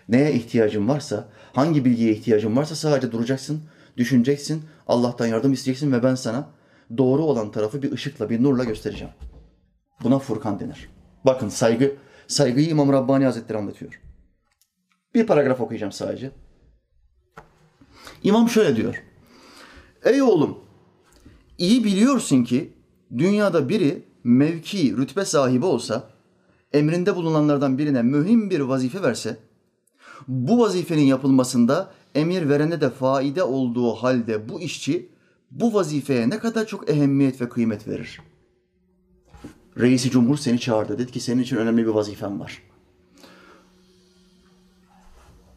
Neye 0.08 0.32
ihtiyacın 0.32 0.88
varsa, 0.88 1.28
hangi 1.52 1.84
bilgiye 1.84 2.12
ihtiyacın 2.12 2.56
varsa 2.56 2.74
sadece 2.74 3.12
duracaksın, 3.12 3.62
düşüneceksin, 3.96 4.62
Allah'tan 4.86 5.26
yardım 5.26 5.52
isteyeceksin 5.52 5.92
ve 5.92 6.02
ben 6.02 6.14
sana 6.14 6.48
doğru 6.98 7.22
olan 7.22 7.50
tarafı 7.50 7.82
bir 7.82 7.92
ışıkla, 7.92 8.30
bir 8.30 8.42
nurla 8.42 8.64
göstereceğim. 8.64 9.14
Buna 10.02 10.18
Furkan 10.18 10.60
denir. 10.60 10.88
Bakın 11.24 11.48
saygı, 11.48 11.96
saygıyı 12.26 12.68
İmam 12.68 12.92
Rabbani 12.92 13.24
Hazretleri 13.24 13.58
anlatıyor. 13.58 14.00
Bir 15.14 15.26
paragraf 15.26 15.60
okuyacağım 15.60 15.92
sadece. 15.92 16.30
İmam 18.22 18.48
şöyle 18.48 18.76
diyor. 18.76 19.02
Ey 20.04 20.22
oğlum, 20.22 20.58
iyi 21.58 21.84
biliyorsun 21.84 22.44
ki 22.44 22.72
dünyada 23.18 23.68
biri 23.68 24.04
mevki, 24.24 24.96
rütbe 24.96 25.24
sahibi 25.24 25.64
olsa, 25.64 26.10
emrinde 26.72 27.16
bulunanlardan 27.16 27.78
birine 27.78 28.02
mühim 28.02 28.50
bir 28.50 28.60
vazife 28.60 29.02
verse, 29.02 29.36
bu 30.28 30.58
vazifenin 30.58 31.04
yapılmasında 31.04 31.90
emir 32.14 32.48
verene 32.48 32.80
de 32.80 32.90
faide 32.90 33.42
olduğu 33.42 33.92
halde 33.92 34.48
bu 34.48 34.60
işçi 34.60 35.08
bu 35.50 35.74
vazifeye 35.74 36.30
ne 36.30 36.38
kadar 36.38 36.66
çok 36.66 36.90
ehemmiyet 36.90 37.40
ve 37.40 37.48
kıymet 37.48 37.88
verir. 37.88 38.20
Reisi 39.78 40.10
Cumhur 40.10 40.36
seni 40.36 40.60
çağırdı. 40.60 40.98
Dedi 40.98 41.12
ki 41.12 41.20
senin 41.20 41.42
için 41.42 41.56
önemli 41.56 41.86
bir 41.86 41.90
vazifen 41.90 42.40
var. 42.40 42.62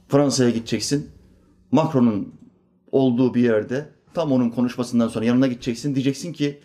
Fransa'ya 0.07 0.49
gideceksin. 0.49 1.09
Macron'un 1.71 2.33
olduğu 2.91 3.33
bir 3.33 3.41
yerde 3.41 3.89
tam 4.13 4.31
onun 4.31 4.49
konuşmasından 4.49 5.07
sonra 5.07 5.25
yanına 5.25 5.47
gideceksin. 5.47 5.95
Diyeceksin 5.95 6.33
ki 6.33 6.59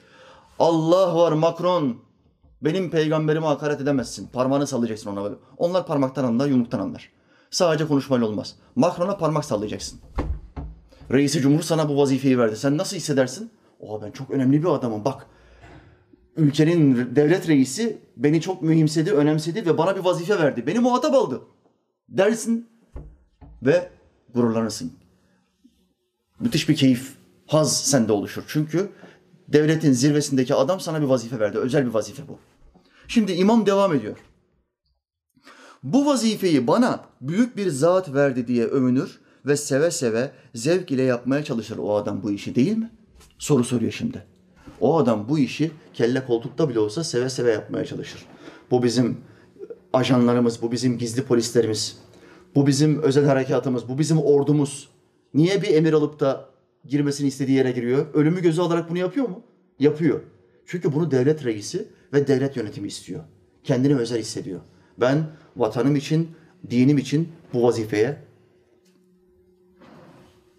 Allah 0.58 1.16
var 1.16 1.32
Macron 1.32 1.96
benim 2.62 2.90
peygamberime 2.90 3.46
hakaret 3.46 3.80
edemezsin. 3.80 4.28
Parmağını 4.32 4.66
sallayacaksın 4.66 5.10
ona 5.10 5.24
böyle. 5.24 5.34
Onlar 5.56 5.86
parmaktan 5.86 6.24
anlar, 6.24 6.48
yumruktan 6.48 6.78
anlar. 6.78 7.10
Sadece 7.54 7.86
konuşmayla 7.86 8.26
olmaz. 8.26 8.54
Macron'a 8.76 9.16
parmak 9.16 9.44
sallayacaksın. 9.44 10.00
Reisi 11.12 11.40
Cumhur 11.40 11.62
sana 11.62 11.88
bu 11.88 11.96
vazifeyi 11.96 12.38
verdi. 12.38 12.56
Sen 12.56 12.78
nasıl 12.78 12.96
hissedersin? 12.96 13.50
Oha 13.80 14.02
ben 14.06 14.10
çok 14.10 14.30
önemli 14.30 14.62
bir 14.62 14.68
adamım 14.68 15.04
bak. 15.04 15.26
Ülkenin 16.36 17.16
devlet 17.16 17.48
reisi 17.48 17.98
beni 18.16 18.40
çok 18.40 18.62
mühimsedi, 18.62 19.12
önemsedi 19.12 19.66
ve 19.66 19.78
bana 19.78 19.96
bir 19.96 20.00
vazife 20.00 20.38
verdi. 20.38 20.66
Beni 20.66 20.78
muhatap 20.78 21.14
aldı. 21.14 21.40
Dersin 22.08 22.68
ve 23.62 23.88
gururlanırsın. 24.34 24.92
Müthiş 26.40 26.68
bir 26.68 26.76
keyif, 26.76 27.14
haz 27.46 27.80
sende 27.82 28.12
oluşur. 28.12 28.44
Çünkü 28.48 28.90
devletin 29.48 29.92
zirvesindeki 29.92 30.54
adam 30.54 30.80
sana 30.80 31.00
bir 31.02 31.06
vazife 31.06 31.40
verdi. 31.40 31.58
Özel 31.58 31.86
bir 31.86 31.94
vazife 31.94 32.28
bu. 32.28 32.38
Şimdi 33.08 33.32
imam 33.32 33.66
devam 33.66 33.94
ediyor. 33.94 34.16
Bu 35.84 36.06
vazifeyi 36.06 36.66
bana 36.66 37.04
büyük 37.20 37.56
bir 37.56 37.70
zat 37.70 38.14
verdi 38.14 38.46
diye 38.46 38.64
övünür 38.64 39.20
ve 39.46 39.56
seve 39.56 39.90
seve 39.90 40.30
zevk 40.54 40.90
ile 40.90 41.02
yapmaya 41.02 41.44
çalışır 41.44 41.78
o 41.78 41.96
adam 41.96 42.22
bu 42.22 42.30
işi 42.30 42.54
değil 42.54 42.76
mi? 42.76 42.90
Soru 43.38 43.64
soruyor 43.64 43.92
şimdi. 43.92 44.24
O 44.80 44.98
adam 44.98 45.28
bu 45.28 45.38
işi 45.38 45.70
kelle 45.94 46.26
koltukta 46.26 46.68
bile 46.68 46.78
olsa 46.78 47.04
seve 47.04 47.30
seve 47.30 47.52
yapmaya 47.52 47.84
çalışır. 47.84 48.26
Bu 48.70 48.82
bizim 48.82 49.16
ajanlarımız, 49.92 50.62
bu 50.62 50.72
bizim 50.72 50.98
gizli 50.98 51.22
polislerimiz, 51.22 51.98
bu 52.54 52.66
bizim 52.66 53.02
özel 53.02 53.24
harekatımız, 53.24 53.88
bu 53.88 53.98
bizim 53.98 54.18
ordumuz. 54.18 54.88
Niye 55.34 55.62
bir 55.62 55.74
emir 55.74 55.92
alıp 55.92 56.20
da 56.20 56.48
girmesini 56.84 57.28
istediği 57.28 57.56
yere 57.56 57.70
giriyor? 57.70 58.06
Ölümü 58.14 58.42
göze 58.42 58.62
alarak 58.62 58.90
bunu 58.90 58.98
yapıyor 58.98 59.28
mu? 59.28 59.42
Yapıyor. 59.78 60.20
Çünkü 60.66 60.92
bunu 60.92 61.10
devlet 61.10 61.44
reisi 61.44 61.88
ve 62.12 62.26
devlet 62.26 62.56
yönetimi 62.56 62.88
istiyor. 62.88 63.20
Kendini 63.64 63.96
özel 63.96 64.18
hissediyor. 64.18 64.60
Ben 65.00 65.26
vatanım 65.56 65.96
için, 65.96 66.30
dinim 66.70 66.98
için 66.98 67.32
bu 67.54 67.62
vazifeye 67.62 68.16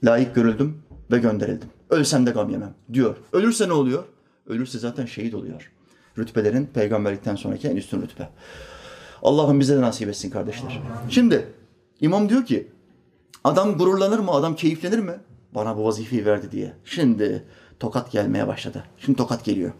layık 0.03 0.35
görüldüm 0.35 0.81
ve 1.11 1.19
gönderildim. 1.19 1.69
Ölsem 1.89 2.25
de 2.25 2.31
gam 2.31 2.49
yemem 2.49 2.73
diyor. 2.93 3.15
Ölürse 3.33 3.67
ne 3.69 3.73
oluyor? 3.73 4.03
Ölürse 4.47 4.79
zaten 4.79 5.05
şehit 5.05 5.33
oluyor. 5.33 5.71
Rütbelerin 6.17 6.65
peygamberlikten 6.65 7.35
sonraki 7.35 7.67
en 7.67 7.75
üstün 7.75 8.01
rütbe. 8.01 8.29
Allah'ım 9.21 9.59
bize 9.59 9.77
de 9.77 9.81
nasip 9.81 10.09
etsin 10.09 10.29
kardeşler. 10.29 10.81
Şimdi 11.09 11.47
imam 12.01 12.29
diyor 12.29 12.45
ki 12.45 12.67
adam 13.43 13.77
gururlanır 13.77 14.19
mı? 14.19 14.31
Adam 14.31 14.55
keyiflenir 14.55 14.99
mi? 14.99 15.13
Bana 15.55 15.77
bu 15.77 15.85
vazifeyi 15.85 16.25
verdi 16.25 16.51
diye. 16.51 16.73
Şimdi 16.85 17.43
tokat 17.79 18.11
gelmeye 18.11 18.47
başladı. 18.47 18.83
Şimdi 18.97 19.17
tokat 19.17 19.45
geliyor. 19.45 19.71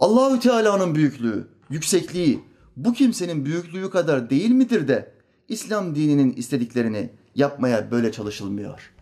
Allahü 0.00 0.40
Teala'nın 0.40 0.94
büyüklüğü, 0.94 1.48
yüksekliği 1.70 2.40
bu 2.76 2.92
kimsenin 2.92 3.44
büyüklüğü 3.44 3.90
kadar 3.90 4.30
değil 4.30 4.50
midir 4.50 4.88
de 4.88 5.12
İslam 5.48 5.94
dininin 5.94 6.32
istediklerini 6.32 7.10
yapmaya 7.34 7.90
böyle 7.90 8.12
çalışılmıyor. 8.12 8.92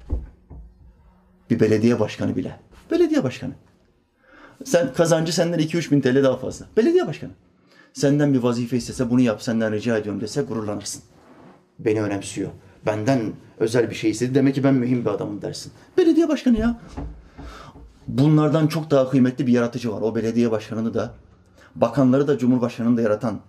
Bir 1.50 1.60
belediye 1.60 2.00
başkanı 2.00 2.36
bile. 2.36 2.60
Belediye 2.90 3.24
başkanı. 3.24 3.52
Sen 4.64 4.92
kazancı 4.92 5.34
senden 5.34 5.58
2-3 5.58 5.90
bin 5.90 6.00
TL 6.00 6.24
daha 6.24 6.36
fazla. 6.36 6.66
Belediye 6.76 7.06
başkanı. 7.06 7.30
Senden 7.92 8.34
bir 8.34 8.38
vazife 8.38 8.76
istese 8.76 9.10
bunu 9.10 9.20
yap 9.20 9.42
senden 9.42 9.72
rica 9.72 9.98
ediyorum 9.98 10.20
dese 10.20 10.42
gururlanırsın. 10.42 11.02
Beni 11.78 12.02
önemsiyor. 12.02 12.50
Benden 12.86 13.32
özel 13.58 13.90
bir 13.90 13.94
şey 13.94 14.10
istedi. 14.10 14.34
Demek 14.34 14.54
ki 14.54 14.64
ben 14.64 14.74
mühim 14.74 15.04
bir 15.04 15.10
adamım 15.10 15.42
dersin. 15.42 15.72
Belediye 15.98 16.28
başkanı 16.28 16.58
ya. 16.58 16.80
Bunlardan 18.08 18.66
çok 18.66 18.90
daha 18.90 19.10
kıymetli 19.10 19.46
bir 19.46 19.52
yaratıcı 19.52 19.92
var. 19.92 20.00
O 20.00 20.14
belediye 20.14 20.50
başkanını 20.50 20.94
da, 20.94 21.14
bakanları 21.74 22.28
da, 22.28 22.38
cumhurbaşkanını 22.38 22.96
da 22.96 23.02
yaratan, 23.02 23.40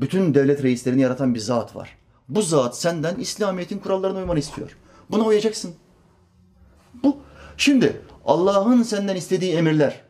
bütün 0.00 0.34
devlet 0.34 0.62
reislerini 0.62 1.00
yaratan 1.00 1.34
bir 1.34 1.40
zat 1.40 1.76
var. 1.76 1.98
Bu 2.28 2.42
zat 2.42 2.78
senden 2.78 3.16
İslamiyet'in 3.16 3.78
kurallarına 3.78 4.18
uymanı 4.18 4.38
istiyor. 4.38 4.76
Buna 5.10 5.24
uyacaksın. 5.24 5.74
Bu. 7.02 7.16
Şimdi 7.56 8.00
Allah'ın 8.24 8.82
senden 8.82 9.16
istediği 9.16 9.52
emirler, 9.52 10.00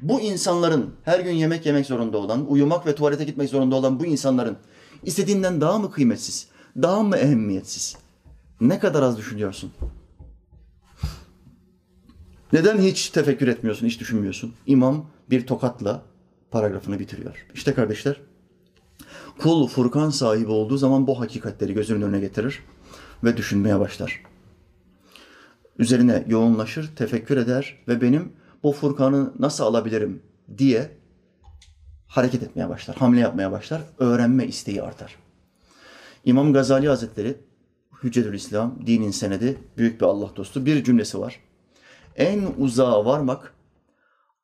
bu 0.00 0.20
insanların 0.20 0.94
her 1.04 1.20
gün 1.20 1.32
yemek 1.32 1.66
yemek 1.66 1.86
zorunda 1.86 2.18
olan, 2.18 2.50
uyumak 2.50 2.86
ve 2.86 2.94
tuvalete 2.94 3.24
gitmek 3.24 3.50
zorunda 3.50 3.76
olan 3.76 4.00
bu 4.00 4.06
insanların 4.06 4.56
istediğinden 5.02 5.60
daha 5.60 5.78
mı 5.78 5.90
kıymetsiz, 5.90 6.48
daha 6.76 7.02
mı 7.02 7.16
ehemmiyetsiz? 7.16 7.96
Ne 8.60 8.78
kadar 8.78 9.02
az 9.02 9.18
düşünüyorsun? 9.18 9.72
Neden 12.52 12.78
hiç 12.78 13.10
tefekkür 13.10 13.48
etmiyorsun, 13.48 13.86
hiç 13.86 14.00
düşünmüyorsun? 14.00 14.54
İmam 14.66 15.06
bir 15.30 15.46
tokatla 15.46 16.02
paragrafını 16.50 16.98
bitiriyor. 16.98 17.46
İşte 17.54 17.74
kardeşler, 17.74 18.20
kul 19.38 19.66
Furkan 19.66 20.10
sahibi 20.10 20.50
olduğu 20.50 20.76
zaman 20.76 21.06
bu 21.06 21.20
hakikatleri 21.20 21.74
gözünün 21.74 22.02
önüne 22.02 22.20
getirir 22.20 22.62
ve 23.24 23.36
düşünmeye 23.36 23.80
başlar. 23.80 24.22
Üzerine 25.78 26.24
yoğunlaşır, 26.28 26.96
tefekkür 26.96 27.36
eder 27.36 27.78
ve 27.88 28.00
benim 28.00 28.32
bu 28.62 28.72
Furkan'ı 28.72 29.32
nasıl 29.38 29.64
alabilirim 29.64 30.22
diye 30.58 30.90
hareket 32.06 32.42
etmeye 32.42 32.68
başlar, 32.68 32.96
hamle 32.96 33.20
yapmaya 33.20 33.52
başlar, 33.52 33.82
öğrenme 33.98 34.46
isteği 34.46 34.82
artar. 34.82 35.16
İmam 36.24 36.52
Gazali 36.52 36.88
Hazretleri, 36.88 37.36
Hüccetül 38.02 38.34
İslam, 38.34 38.86
dinin 38.86 39.10
senedi, 39.10 39.58
büyük 39.76 40.00
bir 40.00 40.06
Allah 40.06 40.36
dostu 40.36 40.66
bir 40.66 40.84
cümlesi 40.84 41.20
var. 41.20 41.40
En 42.16 42.42
uzağa 42.58 43.04
varmak 43.04 43.54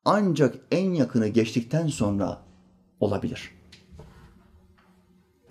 ancak 0.05 0.55
en 0.71 0.93
yakını 0.93 1.27
geçtikten 1.27 1.87
sonra 1.87 2.41
olabilir. 2.99 3.54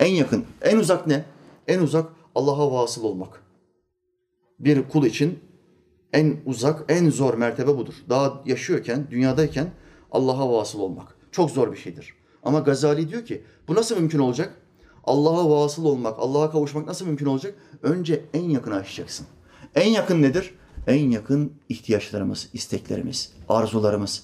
En 0.05 0.13
yakın, 0.13 0.45
en 0.61 0.77
uzak 0.77 1.07
ne? 1.07 1.25
En 1.67 1.79
uzak 1.79 2.09
Allah'a 2.35 2.71
vasıl 2.71 3.03
olmak. 3.03 3.43
Bir 4.59 4.89
kul 4.89 5.05
için 5.05 5.39
en 6.13 6.37
uzak, 6.45 6.85
en 6.89 7.09
zor 7.09 7.33
mertebe 7.33 7.77
budur. 7.77 7.93
Daha 8.09 8.41
yaşıyorken, 8.45 9.07
dünyadayken 9.11 9.71
Allah'a 10.11 10.51
vasıl 10.53 10.79
olmak. 10.79 11.15
Çok 11.31 11.51
zor 11.51 11.71
bir 11.71 11.77
şeydir. 11.77 12.13
Ama 12.43 12.59
Gazali 12.59 13.09
diyor 13.09 13.25
ki 13.25 13.43
bu 13.67 13.75
nasıl 13.75 13.95
mümkün 13.95 14.19
olacak? 14.19 14.57
Allah'a 15.03 15.49
vasıl 15.49 15.85
olmak, 15.85 16.19
Allah'a 16.19 16.51
kavuşmak 16.51 16.87
nasıl 16.87 17.05
mümkün 17.05 17.25
olacak? 17.25 17.55
Önce 17.83 18.25
en 18.33 18.49
yakını 18.49 18.75
aşacaksın. 18.75 19.27
En 19.75 19.89
yakın 19.89 20.21
nedir? 20.21 20.53
En 20.87 21.09
yakın 21.09 21.53
ihtiyaçlarımız, 21.69 22.49
isteklerimiz, 22.53 23.33
arzularımız, 23.49 24.23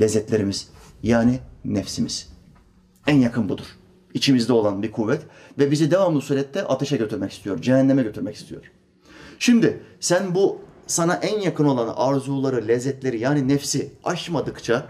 lezzetlerimiz 0.00 0.68
yani 1.02 1.38
nefsimiz. 1.64 2.32
En 3.06 3.16
yakın 3.16 3.48
budur. 3.48 3.81
İçimizde 4.14 4.52
olan 4.52 4.82
bir 4.82 4.92
kuvvet 4.92 5.20
ve 5.58 5.70
bizi 5.70 5.90
devamlı 5.90 6.20
surette 6.20 6.64
ateşe 6.64 6.96
götürmek 6.96 7.32
istiyor, 7.32 7.62
cehenneme 7.62 8.02
götürmek 8.02 8.36
istiyor. 8.36 8.62
Şimdi 9.38 9.82
sen 10.00 10.34
bu 10.34 10.58
sana 10.86 11.14
en 11.14 11.40
yakın 11.40 11.64
olan 11.64 11.94
arzuları, 11.96 12.68
lezzetleri 12.68 13.18
yani 13.20 13.48
nefsi 13.48 13.92
aşmadıkça 14.04 14.88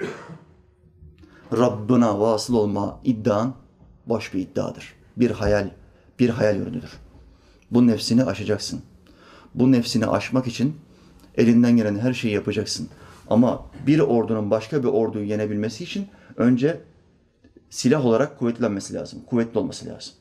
Rabbına 1.52 2.20
vasıl 2.20 2.54
olma 2.54 3.00
iddian 3.04 3.54
boş 4.06 4.34
bir 4.34 4.40
iddiadır. 4.40 4.94
Bir 5.16 5.30
hayal, 5.30 5.70
bir 6.18 6.28
hayal 6.28 6.56
ürünüdür. 6.56 6.90
Bu 7.70 7.86
nefsini 7.86 8.24
aşacaksın. 8.24 8.82
Bu 9.54 9.72
nefsini 9.72 10.06
aşmak 10.06 10.46
için 10.46 10.76
elinden 11.36 11.76
gelen 11.76 11.98
her 11.98 12.12
şeyi 12.12 12.34
yapacaksın. 12.34 12.88
Ama 13.30 13.66
bir 13.86 13.98
ordunun 13.98 14.50
başka 14.50 14.82
bir 14.82 14.88
orduyu 14.88 15.24
yenebilmesi 15.24 15.84
için 15.84 16.08
önce 16.36 16.80
silah 17.72 18.06
olarak 18.06 18.38
kuvvetlenmesi 18.38 18.94
lazım. 18.94 19.22
Kuvvetli 19.26 19.58
olması 19.58 19.86
lazım. 19.86 20.14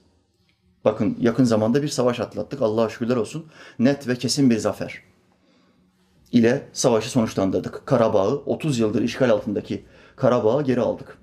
Bakın 0.86 1.18
yakın 1.20 1.44
zamanda 1.44 1.84
bir 1.84 1.88
savaş 1.88 2.20
atlattık. 2.20 2.62
Allah'a 2.62 2.90
şükürler 2.90 3.16
olsun. 3.16 3.46
Net 3.80 4.08
ve 4.08 4.16
kesin 4.16 4.50
bir 4.50 4.58
zafer 4.58 5.02
ile 6.32 6.68
savaşı 6.74 7.10
sonuçlandırdık. 7.10 7.86
Karabağ'ı 7.86 8.36
30 8.36 8.80
yıldır 8.80 9.02
işgal 9.02 9.30
altındaki 9.30 9.86
Karabağ'ı 10.16 10.64
geri 10.64 10.82
aldık. 10.82 11.18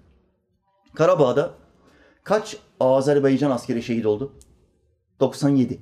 Karabağ'da 0.95 1.55
kaç 2.25 2.57
Azerbaycan 2.81 3.51
askeri 3.51 3.83
şehit 3.83 4.07
oldu? 4.07 4.33
97. 5.21 5.81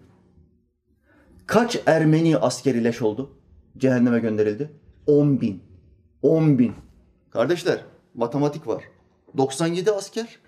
Kaç 1.47 1.79
Ermeni 1.87 2.37
askeri 2.37 2.85
leş 2.85 3.03
oldu? 3.03 3.31
Cehenneme 3.79 4.19
gönderildi. 4.19 4.71
10 5.07 5.41
bin. 5.41 5.63
10 6.23 6.59
bin. 6.59 6.75
Kardeşler 7.31 7.85
matematik 8.15 8.67
var. 8.67 8.85
97 9.37 9.93
asker, 9.93 10.39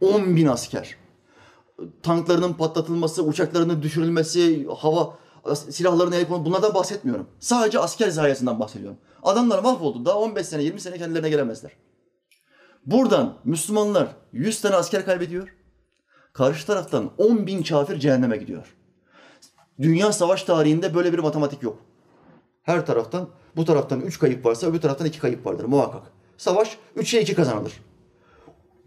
10 0.00 0.36
bin 0.36 0.46
asker. 0.46 0.96
Tanklarının 2.02 2.52
patlatılması, 2.52 3.22
uçaklarının 3.22 3.82
düşürülmesi, 3.82 4.66
hava 4.66 5.18
silahlarını 5.54 6.16
el 6.16 6.28
konu 6.28 6.44
bunlardan 6.44 6.74
bahsetmiyorum. 6.74 7.26
Sadece 7.40 7.78
asker 7.78 8.08
zayasından 8.08 8.60
bahsediyorum. 8.60 8.98
Adamlar 9.22 9.62
mahvoldu. 9.62 10.04
Daha 10.04 10.18
15 10.18 10.46
sene, 10.46 10.62
20 10.62 10.80
sene 10.80 10.98
kendilerine 10.98 11.28
gelemezler. 11.28 11.72
Buradan 12.86 13.34
Müslümanlar 13.44 14.08
100 14.32 14.60
tane 14.60 14.76
asker 14.76 15.04
kaybediyor. 15.04 15.54
Karşı 16.32 16.66
taraftan 16.66 17.10
10 17.18 17.46
bin 17.46 17.62
kafir 17.62 18.00
cehenneme 18.00 18.36
gidiyor. 18.36 18.76
Dünya 19.80 20.12
savaş 20.12 20.42
tarihinde 20.42 20.94
böyle 20.94 21.12
bir 21.12 21.18
matematik 21.18 21.62
yok. 21.62 21.78
Her 22.62 22.86
taraftan, 22.86 23.28
bu 23.56 23.64
taraftan 23.64 24.00
3 24.00 24.18
kayıp 24.18 24.44
varsa 24.44 24.66
öbür 24.66 24.80
taraftan 24.80 25.06
2 25.06 25.18
kayıp 25.18 25.46
vardır 25.46 25.64
muhakkak. 25.64 26.02
Savaş 26.36 26.78
3'e 26.96 27.20
2 27.20 27.34
kazanılır. 27.34 27.72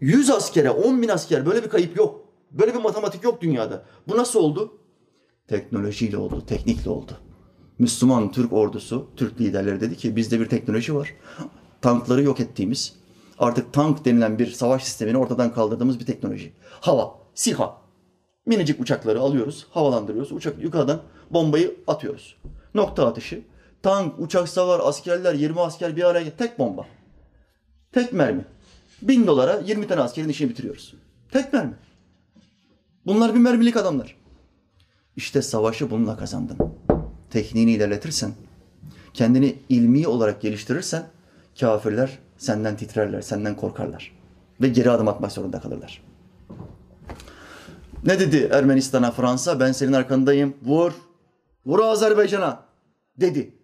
100 0.04 0.30
askere 0.30 0.70
10 0.70 1.02
bin 1.02 1.08
asker 1.08 1.46
böyle 1.46 1.64
bir 1.64 1.68
kayıp 1.68 1.96
yok. 1.96 2.20
Böyle 2.50 2.74
bir 2.74 2.78
matematik 2.78 3.24
yok 3.24 3.40
dünyada. 3.40 3.84
Bu 4.08 4.16
nasıl 4.16 4.40
oldu? 4.40 4.78
Teknolojiyle 5.48 6.16
oldu, 6.16 6.46
teknikle 6.46 6.90
oldu. 6.90 7.12
Müslüman 7.78 8.32
Türk 8.32 8.52
ordusu, 8.52 9.06
Türk 9.16 9.40
liderleri 9.40 9.80
dedi 9.80 9.96
ki 9.96 10.16
bizde 10.16 10.40
bir 10.40 10.48
teknoloji 10.48 10.94
var. 10.94 11.14
Tankları 11.80 12.22
yok 12.22 12.40
ettiğimiz, 12.40 12.96
artık 13.38 13.72
tank 13.72 14.04
denilen 14.04 14.38
bir 14.38 14.46
savaş 14.46 14.84
sistemini 14.84 15.18
ortadan 15.18 15.52
kaldırdığımız 15.52 16.00
bir 16.00 16.06
teknoloji. 16.06 16.52
Hava, 16.80 17.14
SİHA. 17.34 17.76
Minicik 18.46 18.80
uçakları 18.80 19.20
alıyoruz, 19.20 19.66
havalandırıyoruz. 19.70 20.32
Uçak 20.32 20.62
yukarıdan 20.62 21.02
bombayı 21.30 21.76
atıyoruz. 21.86 22.36
Nokta 22.74 23.06
atışı. 23.06 23.42
Tank, 23.82 24.18
uçak 24.18 24.48
savar, 24.48 24.80
askerler, 24.84 25.34
20 25.34 25.60
asker 25.60 25.96
bir 25.96 26.04
araya 26.04 26.36
tek 26.36 26.58
bomba. 26.58 26.86
Tek 27.92 28.12
mermi. 28.12 28.44
Bin 29.02 29.26
dolara 29.26 29.60
20 29.66 29.86
tane 29.86 30.00
askerin 30.00 30.28
işini 30.28 30.50
bitiriyoruz. 30.50 30.94
Tek 31.30 31.52
mermi. 31.52 31.74
Bunlar 33.06 33.34
bir 33.34 33.38
mermilik 33.38 33.76
adamlar. 33.76 34.16
İşte 35.16 35.42
savaşı 35.42 35.90
bununla 35.90 36.16
kazandın. 36.16 36.58
Tekniğini 37.30 37.72
ilerletirsen, 37.72 38.32
kendini 39.14 39.58
ilmi 39.68 40.08
olarak 40.08 40.42
geliştirirsen 40.42 41.06
kafirler 41.60 42.18
senden 42.38 42.76
titrerler, 42.76 43.20
senden 43.20 43.56
korkarlar. 43.56 44.12
Ve 44.60 44.68
geri 44.68 44.90
adım 44.90 45.08
atmak 45.08 45.32
zorunda 45.32 45.60
kalırlar. 45.60 46.02
Ne 48.04 48.20
dedi 48.20 48.48
Ermenistan'a 48.52 49.10
Fransa? 49.10 49.60
Ben 49.60 49.72
senin 49.72 49.92
arkandayım. 49.92 50.56
Vur. 50.62 50.92
Vur 51.66 51.78
Azerbaycan'a. 51.78 52.64
Dedi. 53.16 53.54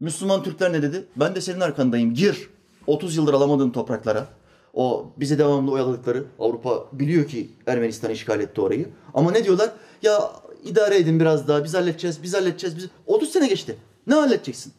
Müslüman 0.00 0.42
Türkler 0.42 0.72
ne 0.72 0.82
dedi? 0.82 1.04
Ben 1.16 1.34
de 1.34 1.40
senin 1.40 1.60
arkandayım. 1.60 2.14
Gir. 2.14 2.50
30 2.88 3.16
yıldır 3.16 3.34
alamadığın 3.34 3.70
topraklara. 3.70 4.26
O 4.74 5.12
bizi 5.16 5.38
devamlı 5.38 5.72
oyaladıkları 5.72 6.24
Avrupa 6.38 6.86
biliyor 6.92 7.26
ki 7.26 7.50
Ermenistan 7.66 8.10
işgal 8.10 8.40
etti 8.40 8.60
orayı. 8.60 8.88
Ama 9.14 9.32
ne 9.32 9.44
diyorlar? 9.44 9.70
Ya 10.02 10.32
idare 10.64 10.96
edin 10.96 11.20
biraz 11.20 11.48
daha. 11.48 11.64
Biz 11.64 11.74
halledeceğiz. 11.74 12.22
Biz 12.22 12.34
halledeceğiz. 12.34 12.76
Biz 12.76 12.88
30 13.06 13.30
sene 13.30 13.48
geçti. 13.48 13.76
Ne 14.06 14.14
halledeceksin? 14.14 14.72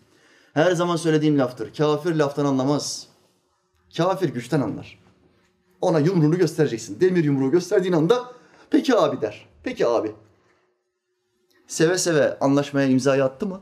Her 0.53 0.71
zaman 0.71 0.95
söylediğim 0.95 1.39
laftır. 1.39 1.73
Kafir 1.73 2.15
laftan 2.15 2.45
anlamaz. 2.45 3.07
Kafir 3.97 4.29
güçten 4.29 4.61
anlar. 4.61 4.99
Ona 5.81 5.99
yumruğunu 5.99 6.37
göstereceksin. 6.37 6.99
Demir 6.99 7.23
yumruğu 7.23 7.51
gösterdiğin 7.51 7.93
anda 7.93 8.31
peki 8.69 8.95
abi 8.95 9.21
der. 9.21 9.45
Peki 9.63 9.87
abi. 9.87 10.11
Seve 11.67 11.97
seve 11.97 12.39
anlaşmaya 12.39 12.87
imzayı 12.87 13.23
attı 13.23 13.45
mı? 13.45 13.61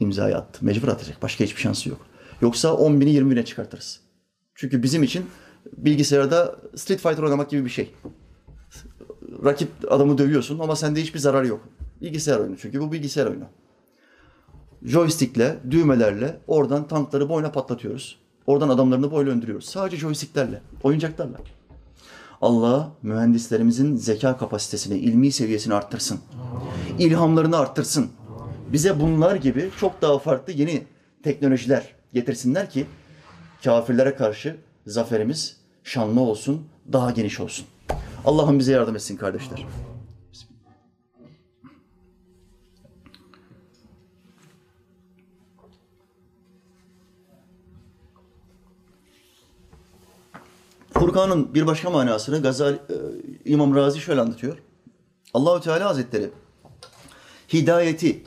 İmzayı 0.00 0.36
attı. 0.36 0.64
Mecbur 0.64 0.88
atacak. 0.88 1.22
Başka 1.22 1.44
hiçbir 1.44 1.60
şansı 1.60 1.88
yok. 1.88 2.11
Yoksa 2.42 2.74
10 2.74 3.00
bini 3.00 3.10
20 3.10 3.30
bine 3.30 3.44
çıkartırız. 3.44 4.00
Çünkü 4.54 4.82
bizim 4.82 5.02
için 5.02 5.26
bilgisayarda 5.76 6.56
Street 6.76 7.00
Fighter 7.00 7.22
oynamak 7.22 7.50
gibi 7.50 7.64
bir 7.64 7.70
şey. 7.70 7.94
Rakip 9.44 9.68
adamı 9.88 10.18
dövüyorsun 10.18 10.58
ama 10.58 10.76
sende 10.76 11.02
hiçbir 11.02 11.18
zarar 11.18 11.44
yok. 11.44 11.68
Bilgisayar 12.00 12.38
oyunu 12.38 12.56
çünkü 12.56 12.80
bu 12.80 12.92
bilgisayar 12.92 13.26
oyunu. 13.26 13.44
Joystickle, 14.82 15.58
düğmelerle 15.70 16.40
oradan 16.46 16.88
tankları 16.88 17.28
boyuna 17.28 17.52
patlatıyoruz. 17.52 18.18
Oradan 18.46 18.68
adamlarını 18.68 19.10
boyla 19.10 19.32
öldürüyoruz. 19.32 19.64
Sadece 19.64 19.96
joysticklerle, 19.96 20.62
oyuncaklarla. 20.82 21.36
Allah 22.40 22.92
mühendislerimizin 23.02 23.96
zeka 23.96 24.36
kapasitesini, 24.36 24.98
ilmi 24.98 25.32
seviyesini 25.32 25.74
arttırsın. 25.74 26.20
İlhamlarını 26.98 27.58
arttırsın. 27.58 28.08
Bize 28.72 29.00
bunlar 29.00 29.36
gibi 29.36 29.70
çok 29.80 30.02
daha 30.02 30.18
farklı 30.18 30.52
yeni 30.52 30.82
teknolojiler 31.22 32.01
getirsinler 32.12 32.70
ki 32.70 32.86
kafirlere 33.64 34.14
karşı 34.14 34.56
zaferimiz 34.86 35.56
şanlı 35.84 36.20
olsun, 36.20 36.68
daha 36.92 37.10
geniş 37.10 37.40
olsun. 37.40 37.66
Allah'ım 38.24 38.58
bize 38.58 38.72
yardım 38.72 38.96
etsin 38.96 39.16
kardeşler. 39.16 39.66
Furkan'ın 50.92 51.54
bir 51.54 51.66
başka 51.66 51.90
manasını 51.90 52.42
Gazali, 52.42 52.76
e, 52.76 52.94
İmam 53.44 53.74
Razi 53.74 54.00
şöyle 54.00 54.20
anlatıyor. 54.20 54.58
Allahü 55.34 55.62
Teala 55.62 55.88
Hazretleri 55.88 56.30
hidayeti 57.52 58.22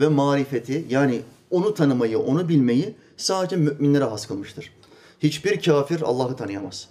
ve 0.00 0.08
marifeti 0.08 0.86
yani 0.88 1.20
onu 1.50 1.74
tanımayı, 1.74 2.18
onu 2.18 2.48
bilmeyi 2.48 2.94
sadece 3.22 3.56
müminlere 3.56 4.04
has 4.04 4.26
kılmıştır. 4.26 4.72
Hiçbir 5.18 5.62
kafir 5.62 6.02
Allah'ı 6.02 6.36
tanıyamaz. 6.36 6.88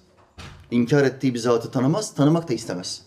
İnkar 0.72 1.04
ettiği 1.04 1.34
bir 1.34 1.40
zatı 1.40 1.72
tanımaz, 1.72 2.14
tanımak 2.14 2.50
da 2.50 2.54
istemez. 2.54 3.02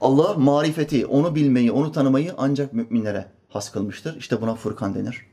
Allah 0.00 0.34
marifeti, 0.34 1.06
onu 1.06 1.34
bilmeyi, 1.34 1.72
onu 1.72 1.92
tanımayı 1.92 2.34
ancak 2.38 2.72
müminlere 2.72 3.28
has 3.48 3.72
kılmıştır. 3.72 4.16
İşte 4.16 4.40
buna 4.40 4.54
Furkan 4.54 4.94
denir. 4.94 5.26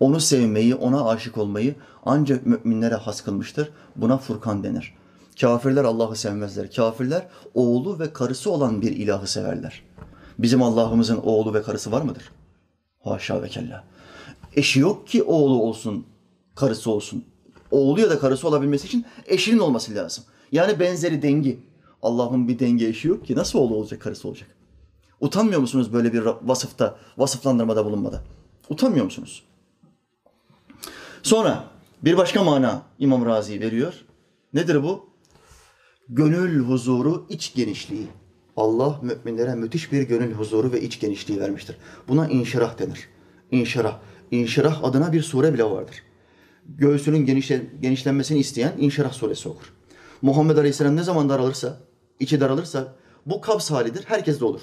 Onu 0.00 0.20
sevmeyi, 0.20 0.74
ona 0.74 1.08
aşık 1.08 1.38
olmayı 1.38 1.74
ancak 2.04 2.46
müminlere 2.46 2.94
has 2.94 3.24
kılmıştır. 3.24 3.72
Buna 3.96 4.18
Furkan 4.18 4.64
denir. 4.64 4.94
Kafirler 5.40 5.84
Allah'ı 5.84 6.16
sevmezler. 6.16 6.72
Kafirler 6.72 7.28
oğlu 7.54 7.98
ve 7.98 8.12
karısı 8.12 8.50
olan 8.50 8.82
bir 8.82 8.92
ilahı 8.96 9.26
severler. 9.26 9.82
Bizim 10.38 10.62
Allah'ımızın 10.62 11.16
oğlu 11.16 11.54
ve 11.54 11.62
karısı 11.62 11.92
var 11.92 12.02
mıdır? 12.02 12.32
Haşa 13.04 13.42
ve 13.42 13.48
kella. 13.48 13.84
Eşi 14.56 14.80
yok 14.80 15.06
ki 15.06 15.22
oğlu 15.22 15.62
olsun, 15.62 16.06
karısı 16.54 16.90
olsun. 16.90 17.24
Oğlu 17.70 18.00
ya 18.00 18.10
da 18.10 18.18
karısı 18.18 18.48
olabilmesi 18.48 18.86
için 18.86 19.06
eşinin 19.26 19.58
olması 19.58 19.94
lazım. 19.94 20.24
Yani 20.52 20.80
benzeri 20.80 21.22
dengi. 21.22 21.58
Allah'ın 22.02 22.48
bir 22.48 22.58
denge 22.58 22.86
eşi 22.86 23.08
yok 23.08 23.26
ki 23.26 23.36
nasıl 23.36 23.58
oğlu 23.58 23.74
olacak, 23.74 24.00
karısı 24.00 24.28
olacak? 24.28 24.48
Utanmıyor 25.20 25.60
musunuz 25.60 25.92
böyle 25.92 26.12
bir 26.12 26.22
vasıfta, 26.42 26.98
vasıflandırmada 27.18 27.84
bulunmada? 27.84 28.22
Utanmıyor 28.70 29.04
musunuz? 29.04 29.42
Sonra 31.22 31.64
bir 32.02 32.16
başka 32.16 32.44
mana 32.44 32.82
İmam 32.98 33.26
Razi 33.26 33.60
veriyor. 33.60 33.94
Nedir 34.52 34.82
bu? 34.82 35.10
Gönül 36.08 36.60
huzuru, 36.60 37.26
iç 37.28 37.54
genişliği. 37.54 38.06
Allah 38.56 39.00
müminlere 39.02 39.54
müthiş 39.54 39.92
bir 39.92 40.02
gönül 40.02 40.32
huzuru 40.32 40.72
ve 40.72 40.80
iç 40.80 41.00
genişliği 41.00 41.40
vermiştir. 41.40 41.76
Buna 42.08 42.28
inşirah 42.28 42.78
denir. 42.78 43.08
İnşirah. 43.50 43.98
İnşirah 44.30 44.84
adına 44.84 45.12
bir 45.12 45.22
sure 45.22 45.54
bile 45.54 45.64
vardır. 45.64 46.02
Göğsünün 46.66 47.26
genişle, 47.26 47.66
genişlenmesini 47.82 48.38
isteyen 48.38 48.72
İnşirah 48.78 49.12
suresi 49.12 49.48
okur. 49.48 49.72
Muhammed 50.22 50.56
Aleyhisselam 50.56 50.96
ne 50.96 51.02
zaman 51.02 51.28
daralırsa, 51.28 51.76
içi 52.20 52.40
daralırsa 52.40 52.94
bu 53.26 53.40
kabz 53.40 53.70
halidir. 53.70 54.04
Herkes 54.06 54.40
de 54.40 54.44
olur. 54.44 54.60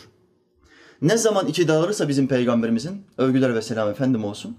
Ne 1.02 1.18
zaman 1.18 1.48
içi 1.48 1.68
daralırsa 1.68 2.08
bizim 2.08 2.28
peygamberimizin, 2.28 3.06
övgüler 3.18 3.56
ve 3.56 3.62
selam 3.62 3.90
efendim 3.90 4.24
olsun. 4.26 4.58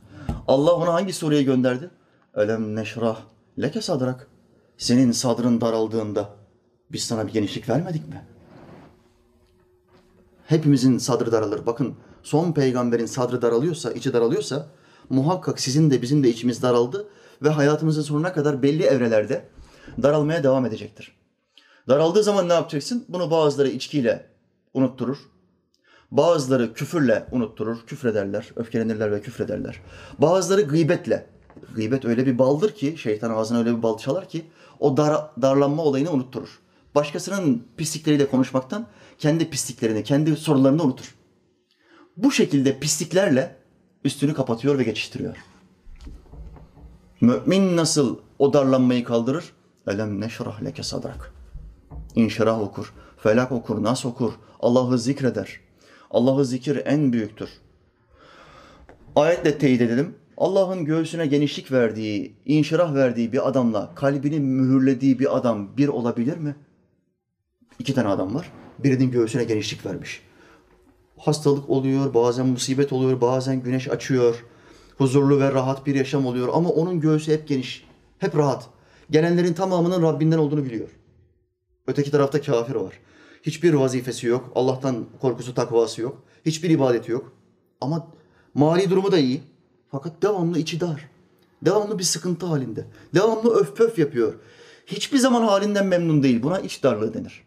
Allah 0.49 0.73
ona 0.73 0.93
hangi 0.93 1.13
sureyi 1.13 1.45
gönderdi? 1.45 1.91
Elem 2.37 2.77
neşrah 2.77 3.21
leke 3.61 3.81
sadrak. 3.83 4.27
Senin 4.79 5.13
sadrın 5.13 5.61
daraldığında 5.61 6.31
biz 6.93 7.03
sana 7.03 7.27
bir 7.27 7.33
genişlik 7.33 7.69
vermedik 7.69 8.09
mi? 8.09 8.25
Hepimizin 10.47 10.99
sadrı 10.99 11.33
daralır. 11.33 11.67
Bakın 11.67 11.95
son 12.23 12.53
peygamberin 12.53 13.07
sadrı 13.07 13.43
daralıyorsa, 13.43 13.93
içi 13.93 14.13
daralıyorsa 14.13 14.67
muhakkak 15.11 15.61
sizin 15.61 15.91
de 15.91 16.03
bizim 16.03 16.25
de 16.25 16.29
içimiz 16.29 16.63
daraldı 16.63 17.09
ve 17.43 17.49
hayatımızın 17.49 18.03
sonuna 18.03 18.33
kadar 18.33 18.63
belli 18.63 18.83
evrelerde 18.83 19.45
daralmaya 20.03 20.45
devam 20.45 20.67
edecektir. 20.67 21.19
Daraldığı 21.89 22.23
zaman 22.23 22.49
ne 22.49 22.53
yapacaksın? 22.53 23.05
Bunu 23.09 23.31
bazıları 23.31 23.69
içkiyle 23.69 24.27
unutturur. 24.75 25.19
Bazıları 26.11 26.73
küfürle 26.73 27.27
unutturur, 27.33 27.87
küfrederler, 27.87 28.53
öfkelenirler 28.57 29.13
ve 29.13 29.21
küfrederler. 29.21 29.81
Bazıları 30.19 30.63
gıybetle. 30.63 31.27
Gıybet 31.75 32.05
öyle 32.05 32.27
bir 32.27 32.39
baldır 32.39 32.75
ki, 32.75 32.95
şeytan 32.99 33.31
ağzına 33.31 33.59
öyle 33.59 33.77
bir 33.77 33.83
bal 33.83 33.99
çalar 33.99 34.29
ki 34.29 34.45
o 34.81 34.97
dar, 34.97 35.31
darlanma 35.43 35.83
olayını 35.83 36.11
unutturur. 36.11 36.59
Başkasının 36.95 37.67
pislikleriyle 37.77 38.27
konuşmaktan 38.27 38.87
kendi 39.19 39.51
pisliklerini, 39.51 40.05
kendi 40.05 40.37
sorunlarını 40.37 40.83
unutur. 40.83 41.15
Bu 42.17 42.33
şekilde 42.33 42.79
pisliklerle 42.79 43.57
üstünü 44.05 44.35
kapatıyor 44.35 44.79
ve 44.79 44.85
geçiştiriyor. 44.85 45.37
Mümin 47.21 47.77
nasıl 47.77 48.19
o 48.39 48.53
darlanmayı 48.53 49.05
kaldırır? 49.05 49.53
Elem 49.87 50.21
neşrah 50.21 50.65
leke 50.65 50.83
sadrak. 50.83 51.35
İnşirah 52.15 52.61
okur, 52.61 52.93
felak 53.17 53.53
okur, 53.53 53.83
nas 53.83 54.05
okur, 54.05 54.33
Allah'ı 54.61 54.99
zikreder. 54.99 55.61
Allah'ı 56.11 56.45
zikir 56.45 56.83
en 56.85 57.13
büyüktür. 57.13 57.51
Ayetle 59.17 59.59
teyit 59.59 59.81
edelim. 59.81 60.15
Allah'ın 60.37 60.85
göğsüne 60.85 61.27
genişlik 61.27 61.73
verdiği, 61.73 62.37
inşirah 62.47 62.95
verdiği 62.95 63.33
bir 63.33 63.49
adamla 63.49 63.95
kalbini 63.95 64.41
mühürlediği 64.41 65.19
bir 65.19 65.37
adam 65.37 65.77
bir 65.77 65.89
olabilir 65.89 66.37
mi? 66.37 66.57
İki 67.79 67.95
tane 67.95 68.09
adam 68.09 68.35
var. 68.35 68.53
Birinin 68.79 69.11
göğsüne 69.11 69.45
genişlik 69.45 69.87
vermiş. 69.87 70.23
Hastalık 71.19 71.71
oluyor, 71.71 72.15
bazen 72.15 72.47
musibet 72.47 72.93
oluyor, 72.93 73.21
bazen 73.21 73.63
güneş 73.63 73.89
açıyor. 73.89 74.45
Huzurlu 74.99 75.41
ve 75.41 75.53
rahat 75.53 75.87
bir 75.87 75.95
yaşam 75.95 76.27
oluyor 76.27 76.49
ama 76.53 76.69
onun 76.69 77.01
göğsü 77.01 77.33
hep 77.33 77.49
geniş, 77.49 77.85
hep 78.19 78.37
rahat. 78.37 78.69
Gelenlerin 79.11 79.53
tamamının 79.53 80.03
Rabbinden 80.03 80.39
olduğunu 80.39 80.65
biliyor. 80.65 80.89
Öteki 81.87 82.11
tarafta 82.11 82.41
kafir 82.41 82.75
var. 82.75 83.01
Hiçbir 83.43 83.75
vazifesi 83.75 84.27
yok. 84.27 84.53
Allah'tan 84.55 85.07
korkusu, 85.21 85.55
takvası 85.55 86.03
yok. 86.03 86.23
Hiçbir 86.47 86.71
ibadeti 86.71 87.13
yok. 87.13 87.33
Ama 87.81 88.07
mali 88.55 88.91
durumu 88.91 89.13
da 89.13 89.19
iyi. 89.19 89.43
Fakat 89.91 90.23
devamlı 90.23 90.59
içi 90.59 90.81
dar. 90.81 91.09
Devamlı 91.63 91.99
bir 91.99 92.05
sıkıntı 92.05 92.47
halinde. 92.47 92.87
Devamlı 93.15 93.55
öf 93.55 93.77
pöf 93.77 93.99
yapıyor. 93.99 94.35
Hiçbir 94.87 95.19
zaman 95.19 95.43
halinden 95.43 95.87
memnun 95.87 96.23
değil. 96.23 96.43
Buna 96.43 96.61
iç 96.61 96.83
darlığı 96.83 97.15
denir. 97.15 97.45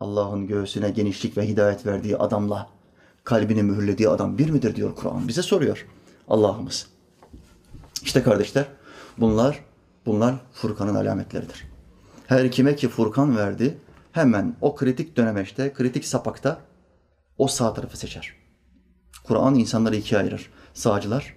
Allah'ın 0.00 0.46
göğsüne 0.46 0.90
genişlik 0.90 1.36
ve 1.36 1.48
hidayet 1.48 1.86
verdiği 1.86 2.16
adamla 2.16 2.68
kalbini 3.24 3.62
mühürlediği 3.62 4.08
adam 4.08 4.38
bir 4.38 4.50
midir 4.50 4.76
diyor 4.76 4.94
Kur'an. 4.94 5.28
Bize 5.28 5.42
soruyor 5.42 5.86
Allah'ımız. 6.28 6.86
İşte 8.02 8.22
kardeşler 8.22 8.66
bunlar 9.18 9.64
bunlar 10.06 10.34
Furkan'ın 10.52 10.94
alametleridir. 10.94 11.64
Her 12.26 12.50
kime 12.50 12.76
ki 12.76 12.88
Furkan 12.88 13.36
verdi 13.36 13.78
hemen 14.12 14.56
o 14.60 14.74
kritik 14.74 15.16
dönemeçte, 15.16 15.72
kritik 15.72 16.04
sapakta 16.04 16.60
o 17.38 17.48
sağ 17.48 17.74
tarafı 17.74 17.96
seçer. 17.96 18.34
Kur'an 19.24 19.54
insanları 19.54 19.96
ikiye 19.96 20.20
ayırır. 20.20 20.50
Sağcılar, 20.74 21.34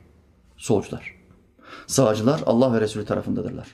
solcular. 0.58 1.16
Sağcılar 1.88 2.42
Allah 2.46 2.74
ve 2.74 2.82
Resulü 2.82 3.06
tarafındadırlar. 3.06 3.68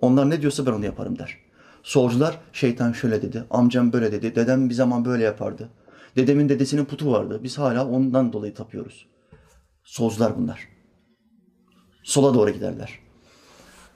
Onlar 0.00 0.30
ne 0.30 0.40
diyorsa 0.40 0.66
ben 0.66 0.72
onu 0.72 0.84
yaparım 0.84 1.18
der. 1.18 1.38
Solcular 1.82 2.40
şeytan 2.52 2.92
şöyle 2.92 3.22
dedi, 3.22 3.44
amcam 3.50 3.92
böyle 3.92 4.12
dedi, 4.12 4.34
dedem 4.34 4.70
bir 4.70 4.74
zaman 4.74 5.04
böyle 5.04 5.24
yapardı. 5.24 5.68
Dedemin 6.16 6.48
dedesinin 6.48 6.84
putu 6.84 7.12
vardı. 7.12 7.40
Biz 7.42 7.58
hala 7.58 7.88
ondan 7.88 8.32
dolayı 8.32 8.54
tapıyoruz. 8.54 9.06
Solcular 9.84 10.38
bunlar. 10.38 10.68
Sola 12.02 12.34
doğru 12.34 12.50
giderler. 12.50 12.98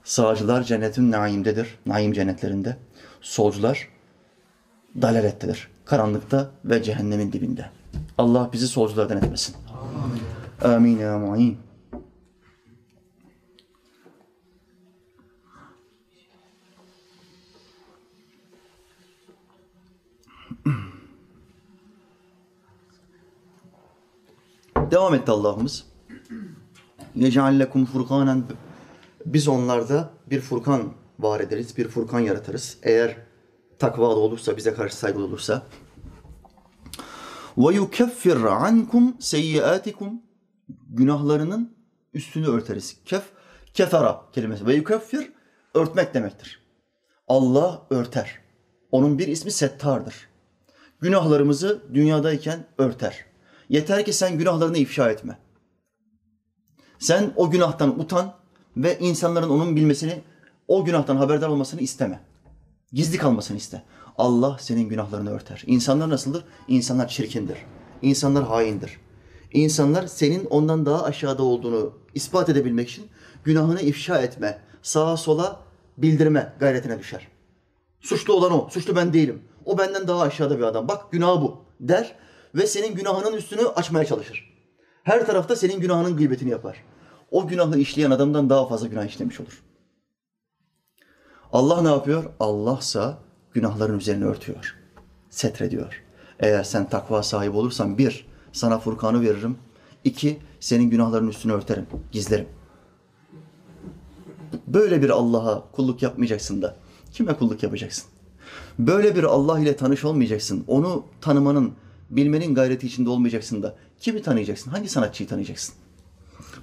Sağcılar 0.05 0.63
cennetin 0.63 1.11
naimdedir. 1.11 1.79
Naim 1.87 2.13
cennetlerinde. 2.13 2.77
Solcular 3.21 3.89
dalalettedir. 5.03 5.69
Karanlıkta 5.85 6.51
ve 6.65 6.83
cehennemin 6.83 7.33
dibinde. 7.33 7.71
Allah 8.19 8.51
bizi 8.53 8.69
solculardan 8.69 9.17
etmesin. 9.17 9.57
Amin. 10.65 10.75
Amin 10.75 10.99
ya. 10.99 11.19
Devam 24.91 25.15
etti 25.15 25.31
Allah'ımız. 25.31 25.87
Yec'allekum 27.15 27.87
furkanen 27.87 28.45
biz 29.27 29.49
onlarda 29.49 30.11
bir 30.31 30.41
furkan 30.41 30.93
var 31.19 31.41
ederiz, 31.41 31.77
bir 31.77 31.89
furkan 31.89 32.21
yaratırız. 32.21 32.79
Eğer 32.83 33.17
takvalı 33.79 34.21
olursa, 34.21 34.57
bize 34.57 34.75
karşı 34.75 34.97
saygılı 34.97 35.25
olursa. 35.25 35.63
Ve 37.59 37.75
yukeffir 37.75 38.37
ankum 38.37 39.17
seyyiatikum 39.21 40.23
günahlarının 40.89 41.77
üstünü 42.15 42.47
örteriz. 42.47 42.97
Kef, 43.05 43.23
kefera 43.75 44.23
kelimesi. 44.33 44.67
Ve 44.67 44.75
yukeffir 44.75 45.33
örtmek 45.75 46.15
demektir. 46.15 46.63
Allah 47.29 47.83
örter. 47.91 48.39
Onun 48.91 49.19
bir 49.19 49.29
ismi 49.29 49.51
Settar'dır. 49.51 50.29
Günahlarımızı 51.01 51.83
dünyadayken 51.95 52.67
örter. 52.79 53.28
Yeter 53.69 54.05
ki 54.05 54.13
sen 54.13 54.39
günahlarını 54.39 54.79
ifşa 54.79 55.11
etme. 55.11 55.39
Sen 56.99 57.33
o 57.37 57.51
günahtan 57.51 58.01
utan 58.01 58.35
ve 58.77 58.99
insanların 58.99 59.49
onun 59.49 59.77
bilmesini, 59.77 60.23
o 60.69 60.85
günahtan 60.85 61.17
haberdar 61.17 61.49
olmasını 61.49 61.81
isteme. 61.81 62.21
Gizli 62.93 63.19
kalmasını 63.19 63.57
iste. 63.57 63.83
Allah 64.19 64.57
senin 64.61 64.89
günahlarını 64.89 65.31
örter. 65.31 65.63
İnsanlar 65.67 66.11
nasıldır? 66.11 66.45
İnsanlar 66.69 67.09
çirkindir. 67.09 67.59
İnsanlar 68.03 68.45
haindir. 68.45 69.01
İnsanlar 69.53 70.07
senin 70.07 70.45
ondan 70.45 70.87
daha 70.87 71.05
aşağıda 71.05 71.43
olduğunu 71.43 71.93
ispat 72.15 72.49
edebilmek 72.49 72.89
için 72.89 73.07
günahını 73.45 73.81
ifşa 73.81 74.19
etme, 74.19 74.59
sağa 74.83 75.17
sola 75.17 75.61
bildirme 75.99 76.53
gayretine 76.61 76.99
düşer. 76.99 77.29
Suçlu 78.01 78.35
olan 78.35 78.53
o, 78.53 78.69
suçlu 78.71 78.97
ben 78.97 79.13
değilim. 79.13 79.43
O 79.65 79.79
benden 79.79 80.09
daha 80.09 80.23
aşağıda 80.23 80.59
bir 80.59 80.63
adam. 80.63 80.89
Bak 80.89 81.13
günahı 81.13 81.41
bu 81.41 81.65
der 81.81 82.15
ve 82.59 82.67
senin 82.67 82.95
günahının 82.95 83.37
üstünü 83.37 83.63
açmaya 83.63 84.05
çalışır. 84.05 84.59
Her 85.03 85.27
tarafta 85.27 85.57
senin 85.57 85.81
günahının 85.81 86.17
gıybetini 86.17 86.51
yapar. 86.51 86.85
O 87.31 87.47
günahı 87.47 87.79
işleyen 87.79 88.11
adamdan 88.11 88.51
daha 88.51 88.69
fazla 88.69 88.87
günah 88.87 89.05
işlemiş 89.05 89.41
olur. 89.41 89.63
Allah 91.53 91.83
ne 91.83 91.89
yapıyor? 91.89 92.25
Allahsa 92.41 93.19
günahların 93.53 93.99
üzerine 93.99 94.25
örtüyor. 94.25 94.77
Setrediyor. 95.31 96.03
Eğer 96.41 96.63
sen 96.63 96.89
takva 96.89 97.23
sahibi 97.23 97.57
olursan 97.57 97.99
bir, 97.99 98.27
sana 98.53 98.79
Furkan'ı 98.79 99.21
veririm. 99.21 99.59
İki, 100.05 100.39
senin 100.61 100.91
günahların 100.91 101.29
üstünü 101.29 101.53
örterim, 101.53 101.87
gizlerim. 102.13 102.49
Böyle 104.67 105.03
bir 105.03 105.11
Allah'a 105.11 105.71
kulluk 105.73 106.03
yapmayacaksın 106.03 106.63
da 106.63 106.77
kime 107.13 107.37
kulluk 107.37 107.63
yapacaksın? 107.63 108.05
Böyle 108.79 109.17
bir 109.17 109.25
Allah 109.25 109.61
ile 109.61 109.77
tanış 109.77 110.05
olmayacaksın. 110.05 110.65
Onu 110.67 111.05
tanımanın, 111.21 111.73
bilmenin 112.11 112.55
gayreti 112.55 112.87
içinde 112.87 113.11
olmayacaksın 113.11 113.63
da 113.63 113.77
kimi 114.01 114.23
tanıyacaksın? 114.23 114.71
Hangi 114.71 114.89
sanatçıyı 114.89 115.29
tanıyacaksın? 115.29 115.75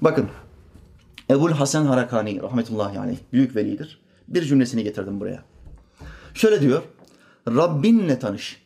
Bakın 0.01 0.29
Ebul 1.29 1.51
Hasan 1.51 1.85
Harakani 1.85 2.41
rahmetullahi 2.41 2.99
aleyh 2.99 3.17
büyük 3.33 3.55
velidir. 3.55 4.01
Bir 4.27 4.41
cümlesini 4.41 4.83
getirdim 4.83 5.19
buraya. 5.19 5.43
Şöyle 6.33 6.61
diyor. 6.61 6.83
Rabbinle 7.47 8.19
tanış. 8.19 8.65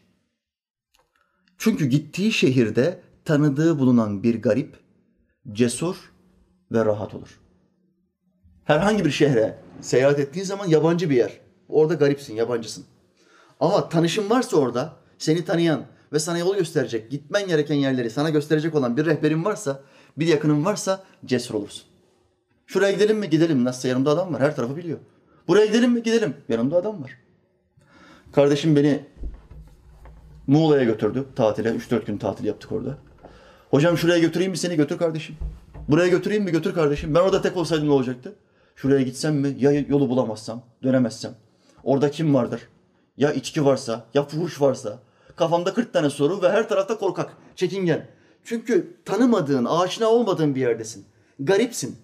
Çünkü 1.57 1.85
gittiği 1.85 2.31
şehirde 2.31 3.01
tanıdığı 3.25 3.79
bulunan 3.79 4.23
bir 4.23 4.41
garip, 4.41 4.79
cesur 5.51 5.95
ve 6.71 6.85
rahat 6.85 7.15
olur. 7.15 7.39
Herhangi 8.63 9.05
bir 9.05 9.11
şehre 9.11 9.57
seyahat 9.81 10.19
ettiğin 10.19 10.45
zaman 10.45 10.67
yabancı 10.67 11.09
bir 11.09 11.15
yer. 11.15 11.39
Orada 11.69 11.93
garipsin, 11.93 12.35
yabancısın. 12.35 12.85
Ama 13.59 13.89
tanışın 13.89 14.29
varsa 14.29 14.57
orada, 14.57 14.93
seni 15.17 15.45
tanıyan 15.45 15.85
ve 16.13 16.19
sana 16.19 16.37
yol 16.37 16.55
gösterecek, 16.55 17.11
gitmen 17.11 17.47
gereken 17.47 17.75
yerleri 17.75 18.09
sana 18.09 18.29
gösterecek 18.29 18.75
olan 18.75 18.97
bir 18.97 19.05
rehberin 19.05 19.45
varsa, 19.45 19.79
bir 20.17 20.27
yakının 20.27 20.65
varsa 20.65 21.03
cesur 21.25 21.55
olursun. 21.55 21.83
Şuraya 22.67 22.91
gidelim 22.91 23.17
mi? 23.17 23.29
Gidelim. 23.29 23.65
Nasılsa 23.65 23.87
yanımda 23.87 24.09
adam 24.09 24.33
var. 24.33 24.41
Her 24.41 24.55
tarafı 24.55 24.77
biliyor. 24.77 24.99
Buraya 25.47 25.65
gidelim 25.65 25.91
mi? 25.91 26.03
Gidelim. 26.03 26.33
Yanımda 26.49 26.77
adam 26.77 27.03
var. 27.03 27.17
Kardeşim 28.31 28.75
beni 28.75 29.05
Muğla'ya 30.47 30.83
götürdü 30.83 31.25
tatile. 31.35 31.69
3-4 31.69 32.05
gün 32.05 32.17
tatil 32.17 32.45
yaptık 32.45 32.71
orada. 32.71 32.97
Hocam 33.69 33.97
şuraya 33.97 34.19
götüreyim 34.19 34.51
mi 34.51 34.57
seni? 34.57 34.75
Götür 34.75 34.97
kardeşim. 34.97 35.35
Buraya 35.87 36.07
götüreyim 36.07 36.43
mi? 36.43 36.51
Götür 36.51 36.73
kardeşim. 36.73 37.15
Ben 37.15 37.19
orada 37.19 37.41
tek 37.41 37.57
olsaydım 37.57 37.87
ne 37.87 37.91
olacaktı? 37.91 38.35
Şuraya 38.75 39.01
gitsem 39.01 39.35
mi? 39.35 39.55
Ya 39.59 39.71
yolu 39.71 40.09
bulamazsam, 40.09 40.61
dönemezsem. 40.83 41.31
Orada 41.83 42.11
kim 42.11 42.33
vardır? 42.33 42.61
Ya 43.17 43.33
içki 43.33 43.65
varsa, 43.65 44.05
ya 44.13 44.23
fuhuş 44.23 44.61
varsa. 44.61 44.99
Kafamda 45.39 45.73
40 45.73 45.93
tane 45.93 46.09
soru 46.09 46.41
ve 46.41 46.49
her 46.49 46.69
tarafta 46.69 46.97
korkak, 46.97 47.37
çekingen. 47.55 48.07
Çünkü 48.43 48.97
tanımadığın, 49.05 49.65
aşina 49.65 50.07
olmadığın 50.07 50.55
bir 50.55 50.61
yerdesin. 50.61 51.05
Garipsin. 51.39 51.97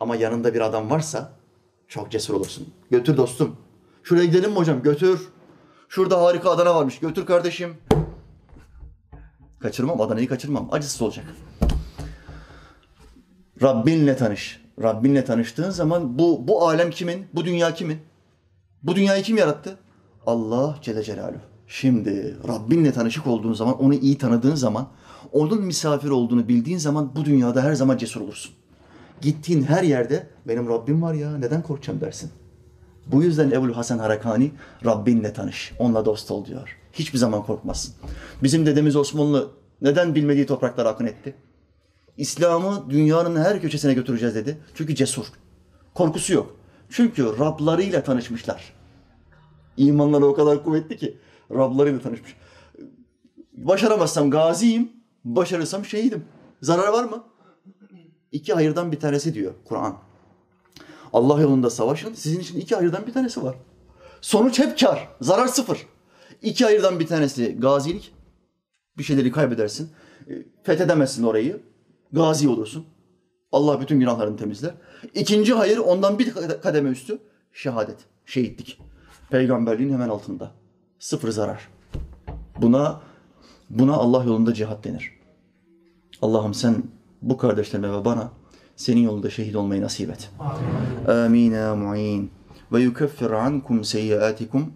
Ama 0.00 0.16
yanında 0.16 0.54
bir 0.54 0.60
adam 0.60 0.90
varsa 0.90 1.32
çok 1.88 2.10
cesur 2.10 2.34
olursun. 2.34 2.74
Götür 2.90 3.16
dostum. 3.16 3.56
Şuraya 4.02 4.24
gidelim 4.24 4.50
mi 4.50 4.56
hocam? 4.56 4.82
Götür. 4.82 5.28
Şurada 5.88 6.22
harika 6.22 6.50
Adana 6.50 6.74
varmış. 6.74 6.98
Götür 6.98 7.26
kardeşim. 7.26 7.76
Kaçırmam. 9.60 10.00
Adana'yı 10.00 10.28
kaçırmam. 10.28 10.68
Acısız 10.72 11.02
olacak. 11.02 11.24
Rabbinle 13.62 14.16
tanış. 14.16 14.64
Rabbinle 14.82 15.24
tanıştığın 15.24 15.70
zaman 15.70 16.18
bu, 16.18 16.48
bu 16.48 16.68
alem 16.68 16.90
kimin? 16.90 17.26
Bu 17.34 17.44
dünya 17.44 17.74
kimin? 17.74 17.98
Bu 18.82 18.96
dünyayı 18.96 19.22
kim 19.22 19.36
yarattı? 19.36 19.78
Allah 20.26 20.78
Celle 20.82 21.02
Celaluhu. 21.02 21.53
Şimdi 21.80 22.36
Rabbinle 22.48 22.92
tanışık 22.92 23.26
olduğun 23.26 23.52
zaman, 23.52 23.82
onu 23.82 23.94
iyi 23.94 24.18
tanıdığın 24.18 24.54
zaman, 24.54 24.88
onun 25.32 25.62
misafir 25.62 26.10
olduğunu 26.10 26.48
bildiğin 26.48 26.78
zaman 26.78 27.10
bu 27.16 27.24
dünyada 27.24 27.62
her 27.62 27.74
zaman 27.74 27.96
cesur 27.96 28.20
olursun. 28.20 28.52
Gittiğin 29.20 29.62
her 29.62 29.82
yerde 29.82 30.26
benim 30.48 30.68
Rabbim 30.68 31.02
var 31.02 31.14
ya 31.14 31.38
neden 31.38 31.62
korkacağım 31.62 32.00
dersin. 32.00 32.30
Bu 33.06 33.22
yüzden 33.22 33.50
Ebul 33.50 33.72
Hasan 33.72 33.98
Harakani 33.98 34.52
Rabbinle 34.84 35.32
tanış, 35.32 35.72
onunla 35.78 36.04
dost 36.04 36.30
ol 36.30 36.44
diyor. 36.44 36.76
Hiçbir 36.92 37.18
zaman 37.18 37.42
korkmazsın. 37.42 37.94
Bizim 38.42 38.66
dedemiz 38.66 38.96
Osmanlı 38.96 39.50
neden 39.82 40.14
bilmediği 40.14 40.46
topraklara 40.46 40.88
akın 40.88 41.06
etti? 41.06 41.34
İslam'ı 42.16 42.90
dünyanın 42.90 43.36
her 43.36 43.60
köşesine 43.60 43.94
götüreceğiz 43.94 44.34
dedi. 44.34 44.58
Çünkü 44.74 44.94
cesur. 44.94 45.26
Korkusu 45.94 46.32
yok. 46.32 46.56
Çünkü 46.90 47.24
Rablarıyla 47.38 48.02
tanışmışlar. 48.02 48.72
İmanları 49.76 50.26
o 50.26 50.34
kadar 50.34 50.64
kuvvetli 50.64 50.96
ki 50.96 51.18
Rablarıyla 51.50 52.00
tanışmış. 52.00 52.36
Başaramazsam 53.52 54.30
gaziyim, 54.30 54.92
başarırsam 55.24 55.84
şehidim. 55.84 56.24
Zarar 56.62 56.88
var 56.88 57.04
mı? 57.04 57.24
İki 58.32 58.52
hayırdan 58.52 58.92
bir 58.92 59.00
tanesi 59.00 59.34
diyor 59.34 59.54
Kur'an. 59.64 59.96
Allah 61.12 61.40
yolunda 61.40 61.70
savaşın. 61.70 62.14
Sizin 62.14 62.40
için 62.40 62.60
iki 62.60 62.74
hayırdan 62.74 63.06
bir 63.06 63.12
tanesi 63.12 63.42
var. 63.42 63.56
Sonuç 64.20 64.58
hep 64.58 64.78
kar. 64.78 65.08
Zarar 65.20 65.46
sıfır. 65.46 65.86
İki 66.42 66.64
hayırdan 66.64 67.00
bir 67.00 67.06
tanesi 67.06 67.56
gazilik. 67.60 68.14
Bir 68.98 69.02
şeyleri 69.02 69.32
kaybedersin. 69.32 69.90
E, 70.28 70.32
Fethedemezsin 70.62 71.22
orayı. 71.22 71.60
Gazi 72.12 72.48
olursun. 72.48 72.86
Allah 73.52 73.80
bütün 73.80 74.00
günahlarını 74.00 74.36
temizler. 74.36 74.74
İkinci 75.14 75.54
hayır 75.54 75.78
ondan 75.78 76.18
bir 76.18 76.34
kademe 76.62 76.90
üstü. 76.90 77.18
Şehadet. 77.52 77.98
Şehitlik. 78.26 78.80
Peygamberliğin 79.30 79.92
hemen 79.92 80.08
altında. 80.08 80.50
Sıfır 81.04 81.30
zarar. 81.30 81.68
Buna 82.62 83.00
buna 83.70 83.92
Allah 83.92 84.24
yolunda 84.24 84.54
cihat 84.54 84.84
denir. 84.84 85.20
Allah'ım 86.22 86.54
sen 86.54 86.82
bu 87.22 87.38
kardeşlerime 87.38 87.92
ve 87.92 88.04
bana 88.04 88.32
senin 88.76 89.00
yolunda 89.00 89.30
şehit 89.30 89.56
olmayı 89.56 89.82
nasip 89.82 90.10
et. 90.10 90.30
Amin 91.08 91.52
ya 91.52 91.74
mu'in. 91.74 92.30
Ve 92.72 92.80
yukeffir 92.80 93.30
ankum 93.30 93.84
seyyiatikum. 93.84 94.72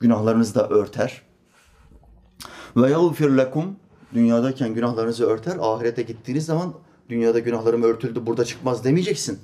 Günahlarınızı 0.00 0.54
da 0.54 0.68
örter. 0.68 1.22
Ve 2.76 2.90
yagfir 2.90 3.30
lekum. 3.30 3.76
Dünyadayken 4.14 4.74
günahlarınızı 4.74 5.26
örter. 5.26 5.56
Ahirete 5.60 6.02
gittiğiniz 6.02 6.46
zaman 6.46 6.74
dünyada 7.08 7.38
günahlarım 7.38 7.82
örtüldü 7.82 8.26
burada 8.26 8.44
çıkmaz 8.44 8.84
demeyeceksin. 8.84 9.38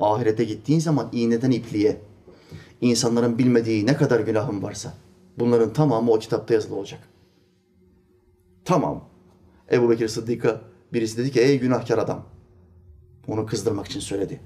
Ahirete 0.00 0.44
gittiğin 0.44 0.80
zaman 0.80 1.08
iğneden 1.12 1.50
ipliğe 1.50 2.09
insanların 2.80 3.38
bilmediği 3.38 3.86
ne 3.86 3.96
kadar 3.96 4.20
günahım 4.20 4.62
varsa 4.62 4.94
bunların 5.38 5.72
tamamı 5.72 6.12
o 6.12 6.18
kitapta 6.18 6.54
yazılı 6.54 6.76
olacak. 6.76 7.00
Tamam. 8.64 9.08
Ebu 9.72 9.90
Bekir 9.90 10.08
Sıddık'a 10.08 10.60
birisi 10.92 11.18
dedi 11.18 11.30
ki 11.30 11.40
ey 11.40 11.58
günahkar 11.58 11.98
adam. 11.98 12.26
Onu 13.28 13.46
kızdırmak 13.46 13.86
için 13.86 14.00
söyledi. 14.00 14.40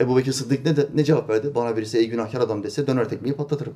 Ebu 0.00 0.16
Bekir 0.16 0.32
Sıddık 0.32 0.64
ne, 0.64 0.76
de, 0.76 0.88
ne 0.94 1.04
cevap 1.04 1.30
verdi? 1.30 1.54
Bana 1.54 1.76
birisi 1.76 1.98
ey 1.98 2.08
günahkar 2.08 2.40
adam 2.40 2.62
dese 2.62 2.86
döner 2.86 3.08
tekmeyi 3.08 3.34
patlatırım. 3.36 3.74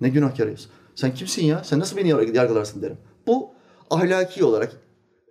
Ne 0.00 0.08
günahkarıyız? 0.08 0.68
Sen 0.94 1.14
kimsin 1.14 1.44
ya? 1.44 1.64
Sen 1.64 1.78
nasıl 1.78 1.96
beni 1.96 2.08
yargılarsın 2.08 2.82
derim. 2.82 2.98
Bu 3.26 3.50
ahlaki 3.90 4.44
olarak, 4.44 4.72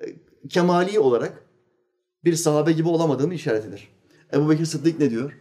e, 0.01 0.05
kemali 0.49 0.99
olarak 0.99 1.43
bir 2.25 2.35
sahabe 2.35 2.71
gibi 2.71 2.87
olamadığını 2.87 3.33
işaretidir. 3.33 3.87
Ebu 4.33 4.49
Bekir 4.49 4.65
Sıddık 4.65 4.99
ne 4.99 5.09
diyor? 5.09 5.37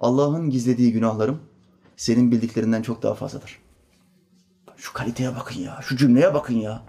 Allah'ın 0.00 0.50
gizlediği 0.50 0.92
günahlarım 0.92 1.40
senin 1.96 2.32
bildiklerinden 2.32 2.82
çok 2.82 3.02
daha 3.02 3.14
fazladır. 3.14 3.58
Şu 4.76 4.92
kaliteye 4.92 5.36
bakın 5.36 5.60
ya, 5.60 5.78
şu 5.82 5.96
cümleye 5.96 6.34
bakın 6.34 6.54
ya. 6.54 6.82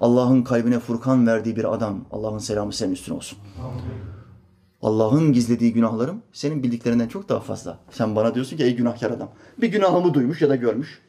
Allah'ın 0.00 0.42
kalbine 0.42 0.78
Furkan 0.78 1.26
verdiği 1.26 1.56
bir 1.56 1.74
adam. 1.74 2.04
Allah'ın 2.10 2.38
selamı 2.38 2.72
senin 2.72 2.92
üstüne 2.92 3.16
olsun. 3.16 3.38
Allah'ın 4.82 5.32
gizlediği 5.32 5.72
günahlarım 5.72 6.22
senin 6.32 6.62
bildiklerinden 6.62 7.08
çok 7.08 7.28
daha 7.28 7.40
fazla. 7.40 7.78
Sen 7.90 8.16
bana 8.16 8.34
diyorsun 8.34 8.56
ki 8.56 8.64
ey 8.64 8.76
günahkar 8.76 9.10
adam. 9.10 9.30
Bir 9.58 9.68
günahımı 9.68 10.14
duymuş 10.14 10.42
ya 10.42 10.48
da 10.48 10.56
görmüş. 10.56 11.02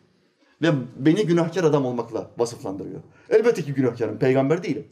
Ve 0.61 0.71
beni 0.97 1.25
günahkar 1.25 1.63
adam 1.63 1.85
olmakla 1.85 2.31
vasıflandırıyor. 2.37 2.99
Elbette 3.29 3.63
ki 3.63 3.73
günahkarım, 3.73 4.19
peygamber 4.19 4.63
değilim. 4.63 4.87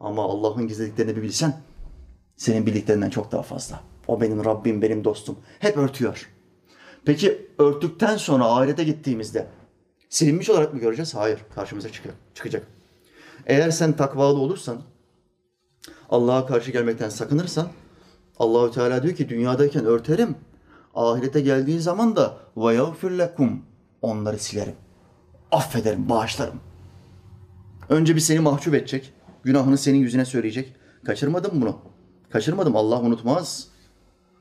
Ama 0.00 0.22
Allah'ın 0.22 0.68
gizlediklerini 0.68 1.16
bir 1.16 1.22
bilsen, 1.22 1.60
senin 2.36 2.66
bildiklerinden 2.66 3.10
çok 3.10 3.32
daha 3.32 3.42
fazla. 3.42 3.80
O 4.08 4.20
benim 4.20 4.44
Rabbim, 4.44 4.82
benim 4.82 5.04
dostum. 5.04 5.38
Hep 5.58 5.76
örtüyor. 5.76 6.28
Peki 7.04 7.48
örttükten 7.58 8.16
sonra 8.16 8.44
ahirete 8.44 8.84
gittiğimizde 8.84 9.46
silinmiş 10.08 10.50
olarak 10.50 10.74
mı 10.74 10.80
göreceğiz? 10.80 11.14
Hayır, 11.14 11.40
karşımıza 11.54 11.92
çıkıyor, 11.92 12.14
çıkacak. 12.34 12.66
Eğer 13.46 13.70
sen 13.70 13.92
takvalı 13.92 14.38
olursan, 14.38 14.78
Allah'a 16.10 16.46
karşı 16.46 16.70
gelmekten 16.70 17.08
sakınırsan, 17.08 17.68
Allahü 18.38 18.72
Teala 18.72 19.02
diyor 19.02 19.14
ki 19.14 19.28
dünyadayken 19.28 19.84
örterim, 19.84 20.36
ahirete 20.94 21.40
geldiği 21.40 21.80
zaman 21.80 22.16
da 22.16 22.36
ve 22.56 22.74
yagfir 22.74 23.10
lekum 23.10 23.62
onları 24.02 24.38
silerim. 24.38 24.74
Affederim, 25.52 26.08
bağışlarım. 26.08 26.60
Önce 27.88 28.14
bir 28.14 28.20
seni 28.20 28.40
mahcup 28.40 28.74
edecek, 28.74 29.12
günahını 29.42 29.78
senin 29.78 29.98
yüzüne 29.98 30.24
söyleyecek. 30.24 30.74
Kaçırmadım 31.04 31.60
bunu. 31.60 31.78
Kaçırmadım, 32.30 32.76
Allah 32.76 33.00
unutmaz. 33.00 33.68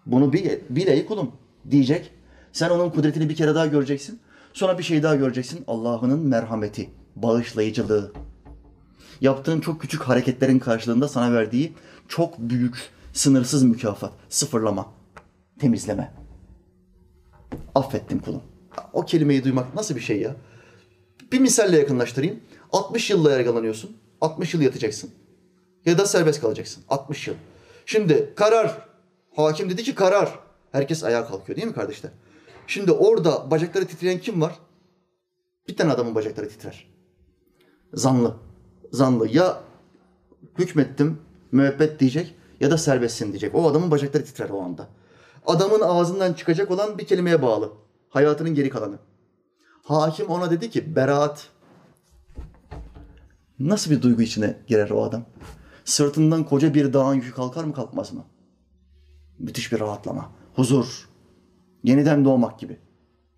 Bunu 0.08 0.34
bil, 0.34 0.50
bil 0.70 1.06
kulum 1.06 1.32
diyecek. 1.72 2.12
Sen 2.52 2.70
onun 2.70 2.90
kudretini 2.90 3.30
bir 3.30 3.36
kere 3.36 3.56
daha 3.56 3.66
göreceksin. 3.66 4.20
Sonra 4.54 4.78
bir 4.78 4.84
şey 4.84 5.04
daha 5.04 5.16
göreceksin. 5.16 5.64
Allah'ının 5.68 6.20
merhameti, 6.20 6.90
bağışlayıcılığı. 7.16 8.12
Yaptığın 9.22 9.60
çok 9.60 9.82
küçük 9.82 10.02
hareketlerin 10.02 10.60
karşılığında 10.60 11.08
sana 11.08 11.34
verdiği 11.34 11.74
çok 12.08 12.40
büyük, 12.40 12.90
sınırsız 13.14 13.64
mükafat, 13.64 14.12
sıfırlama, 14.30 14.86
temizleme. 15.60 16.14
Affettim 17.76 18.20
kulum. 18.20 18.42
O 18.94 19.06
kelimeyi 19.06 19.44
duymak 19.44 19.76
nasıl 19.76 19.96
bir 19.96 20.02
şey 20.02 20.22
ya? 20.22 20.36
Bir 21.32 21.40
misalle 21.40 21.80
yakınlaştırayım. 21.80 22.40
60 22.74 23.10
yılla 23.10 23.32
yargılanıyorsun. 23.32 23.98
60 24.22 24.54
yıl 24.54 24.62
yatacaksın. 24.62 25.10
Ya 25.86 25.98
da 25.98 26.06
serbest 26.06 26.42
kalacaksın. 26.42 26.84
60 26.90 27.28
yıl. 27.28 27.36
Şimdi 27.86 28.34
karar. 28.36 28.87
Hakim 29.38 29.70
dedi 29.70 29.84
ki 29.84 29.96
karar. 29.96 30.40
Herkes 30.72 31.04
ayağa 31.04 31.28
kalkıyor 31.28 31.56
değil 31.56 31.68
mi 31.68 31.74
kardeşler? 31.74 32.12
Şimdi 32.68 32.92
orada 32.92 33.52
bacakları 33.52 33.88
titreyen 33.88 34.20
kim 34.20 34.42
var? 34.42 34.60
Bir 35.68 35.78
tane 35.78 35.92
adamın 35.92 36.16
bacakları 36.16 36.50
titrer. 36.50 36.88
Zanlı. 37.94 38.36
Zanlı. 38.92 39.28
Ya 39.28 39.62
hükmettim, 40.58 41.22
müebbet 41.52 42.00
diyecek 42.00 42.36
ya 42.60 42.72
da 42.72 42.78
serbestsin 42.78 43.28
diyecek. 43.28 43.56
O 43.56 43.68
adamın 43.70 43.92
bacakları 43.92 44.26
titrer 44.26 44.50
o 44.50 44.62
anda. 44.62 44.88
Adamın 45.46 45.82
ağzından 45.82 46.34
çıkacak 46.34 46.72
olan 46.72 46.98
bir 46.98 47.06
kelimeye 47.06 47.42
bağlı. 47.42 47.72
Hayatının 48.10 48.56
geri 48.56 48.70
kalanı. 48.70 49.00
Hakim 49.84 50.28
ona 50.28 50.52
dedi 50.52 50.70
ki 50.70 50.96
beraat. 50.96 51.48
Nasıl 53.60 53.92
bir 53.92 54.02
duygu 54.02 54.22
içine 54.22 54.58
girer 54.68 54.90
o 54.90 55.04
adam? 55.04 55.26
Sırtından 55.86 56.44
koca 56.44 56.74
bir 56.74 56.94
dağın 56.94 57.14
yükü 57.14 57.34
kalkar 57.34 57.64
mı 57.64 57.74
kalkmaz 57.74 58.14
mı? 58.14 58.26
Müthiş 59.40 59.72
bir 59.72 59.80
rahatlama, 59.80 60.30
huzur, 60.56 61.10
yeniden 61.84 62.26
doğmak 62.26 62.60
gibi. 62.60 62.78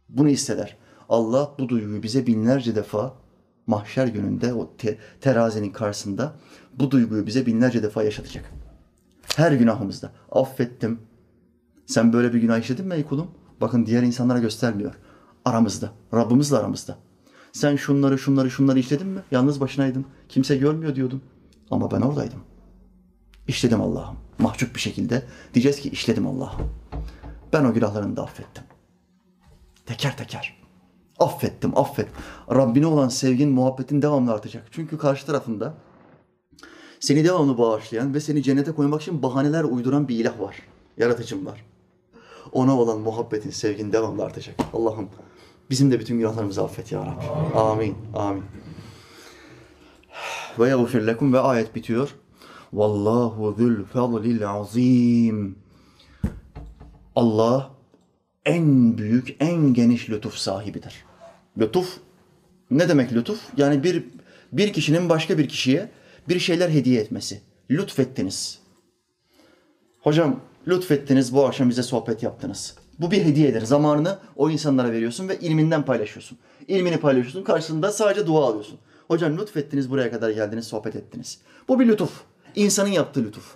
Bunu 0.10 0.28
hisseder. 0.28 0.78
Allah 1.10 1.56
bu 1.60 1.70
duyguyu 1.70 2.04
bize 2.04 2.28
binlerce 2.28 2.76
defa 2.76 3.14
mahşer 3.68 4.08
gününde 4.08 4.54
o 4.54 4.76
te- 4.78 4.98
terazinin 5.22 5.72
karşısında 5.72 6.36
bu 6.80 6.92
duyguyu 6.92 7.28
bize 7.28 7.46
binlerce 7.46 7.84
defa 7.84 8.04
yaşatacak. 8.04 8.52
Her 9.36 9.52
günahımızda. 9.52 10.12
Affettim. 10.32 11.00
Sen 11.86 12.14
böyle 12.14 12.34
bir 12.34 12.42
günah 12.42 12.60
işledin 12.60 12.88
mi 12.88 12.94
ey 12.96 13.04
kulum? 13.04 13.32
Bakın 13.62 13.86
diğer 13.86 14.04
insanlara 14.04 14.40
göstermiyor. 14.40 14.94
Aramızda. 15.46 15.90
Rabbimizle 16.14 16.58
aramızda. 16.58 16.98
Sen 17.52 17.76
şunları 17.76 18.20
şunları 18.20 18.52
şunları 18.52 18.80
işledin 18.80 19.08
mi? 19.08 19.22
Yalnız 19.32 19.62
başınaydın. 19.62 20.06
Kimse 20.30 20.58
görmüyor 20.58 20.96
diyordun. 20.96 21.22
Ama 21.72 21.92
ben 21.92 22.02
oradaydım. 22.02 22.40
İşledim 23.48 23.82
Allah'ım. 23.82 24.18
Mahcup 24.40 24.76
bir 24.76 24.80
şekilde. 24.80 25.24
Diyeceğiz 25.54 25.80
ki 25.80 25.90
işledim 25.90 26.28
Allah'ım. 26.28 26.72
Ben 27.54 27.66
o 27.66 27.74
günahlarını 27.74 28.18
da 28.18 28.24
affettim. 28.24 28.64
Teker 29.86 30.18
teker. 30.18 30.60
Affettim, 31.20 31.78
affet. 31.78 32.08
Rabbine 32.52 32.86
olan 32.86 33.10
sevgin, 33.10 33.50
muhabbetin 33.50 34.02
devamlı 34.02 34.34
artacak. 34.34 34.68
Çünkü 34.72 34.98
karşı 34.98 35.26
tarafında 35.26 35.74
seni 37.00 37.24
devamlı 37.24 37.58
bağışlayan 37.58 38.14
ve 38.14 38.20
seni 38.20 38.44
cennete 38.44 38.72
koymak 38.72 39.02
için 39.02 39.24
bahaneler 39.24 39.64
uyduran 39.64 40.08
bir 40.08 40.16
ilah 40.16 40.40
var. 40.40 40.56
Yaratıcım 40.98 41.46
var. 41.46 41.66
Ona 42.52 42.80
olan 42.80 43.00
muhabbetin, 43.00 43.50
sevgin 43.50 43.94
devamlı 43.94 44.24
artacak. 44.24 44.56
Allah'ım 44.74 45.10
bizim 45.70 45.92
de 45.92 46.00
bütün 46.00 46.18
günahlarımızı 46.20 46.64
affet 46.64 46.92
ya 46.92 47.00
Rabbi. 47.06 47.58
Amin, 47.60 47.96
amin. 48.16 48.44
Ve 50.60 50.70
yagfir 50.70 51.08
lekum 51.08 51.34
ve 51.34 51.40
ayet 51.40 51.76
bitiyor. 51.76 52.16
Vallahu 52.74 53.56
zul 53.58 53.84
fadlil 53.84 54.50
azim. 54.50 55.56
Allah 57.16 57.72
en 58.46 58.98
büyük, 58.98 59.36
en 59.40 59.74
geniş 59.74 60.10
lütuf 60.10 60.36
sahibidir. 60.36 61.06
Lütuf 61.58 61.98
ne 62.72 62.90
demek 62.90 63.14
lütuf? 63.14 63.40
Yani 63.58 63.84
bir 63.84 64.04
bir 64.52 64.74
kişinin 64.74 65.10
başka 65.10 65.38
bir 65.38 65.48
kişiye 65.48 65.90
bir 66.30 66.40
şeyler 66.40 66.70
hediye 66.70 67.02
etmesi. 67.02 67.42
Lütfettiniz. 67.72 68.60
Hocam 70.00 70.40
lütfettiniz 70.68 71.34
bu 71.34 71.46
akşam 71.46 71.70
bize 71.70 71.84
sohbet 71.84 72.24
yaptınız. 72.24 72.76
Bu 73.00 73.12
bir 73.12 73.26
hediyedir. 73.26 73.62
Zamanını 73.62 74.20
o 74.36 74.50
insanlara 74.50 74.92
veriyorsun 74.92 75.30
ve 75.30 75.40
ilminden 75.40 75.86
paylaşıyorsun. 75.86 76.38
İlmini 76.68 76.98
paylaşıyorsun. 76.98 77.44
Karşılığında 77.44 77.92
sadece 77.92 78.28
dua 78.28 78.46
alıyorsun. 78.46 78.80
Hocam 79.08 79.38
lütfettiniz 79.38 79.92
buraya 79.92 80.12
kadar 80.12 80.30
geldiniz, 80.30 80.68
sohbet 80.68 80.96
ettiniz. 80.96 81.40
Bu 81.68 81.80
bir 81.80 81.88
lütuf. 81.88 82.29
İnsanın 82.56 82.90
yaptığı 82.90 83.24
lütuf. 83.24 83.56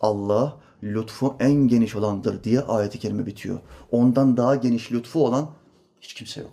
Allah 0.00 0.56
lütfu 0.82 1.36
en 1.40 1.52
geniş 1.68 1.96
olandır 1.96 2.44
diye 2.44 2.60
ayeti 2.60 2.98
kerime 2.98 3.26
bitiyor. 3.26 3.58
Ondan 3.90 4.36
daha 4.36 4.56
geniş 4.56 4.92
lütfu 4.92 5.26
olan 5.26 5.50
hiç 6.00 6.14
kimse 6.14 6.40
yok. 6.40 6.50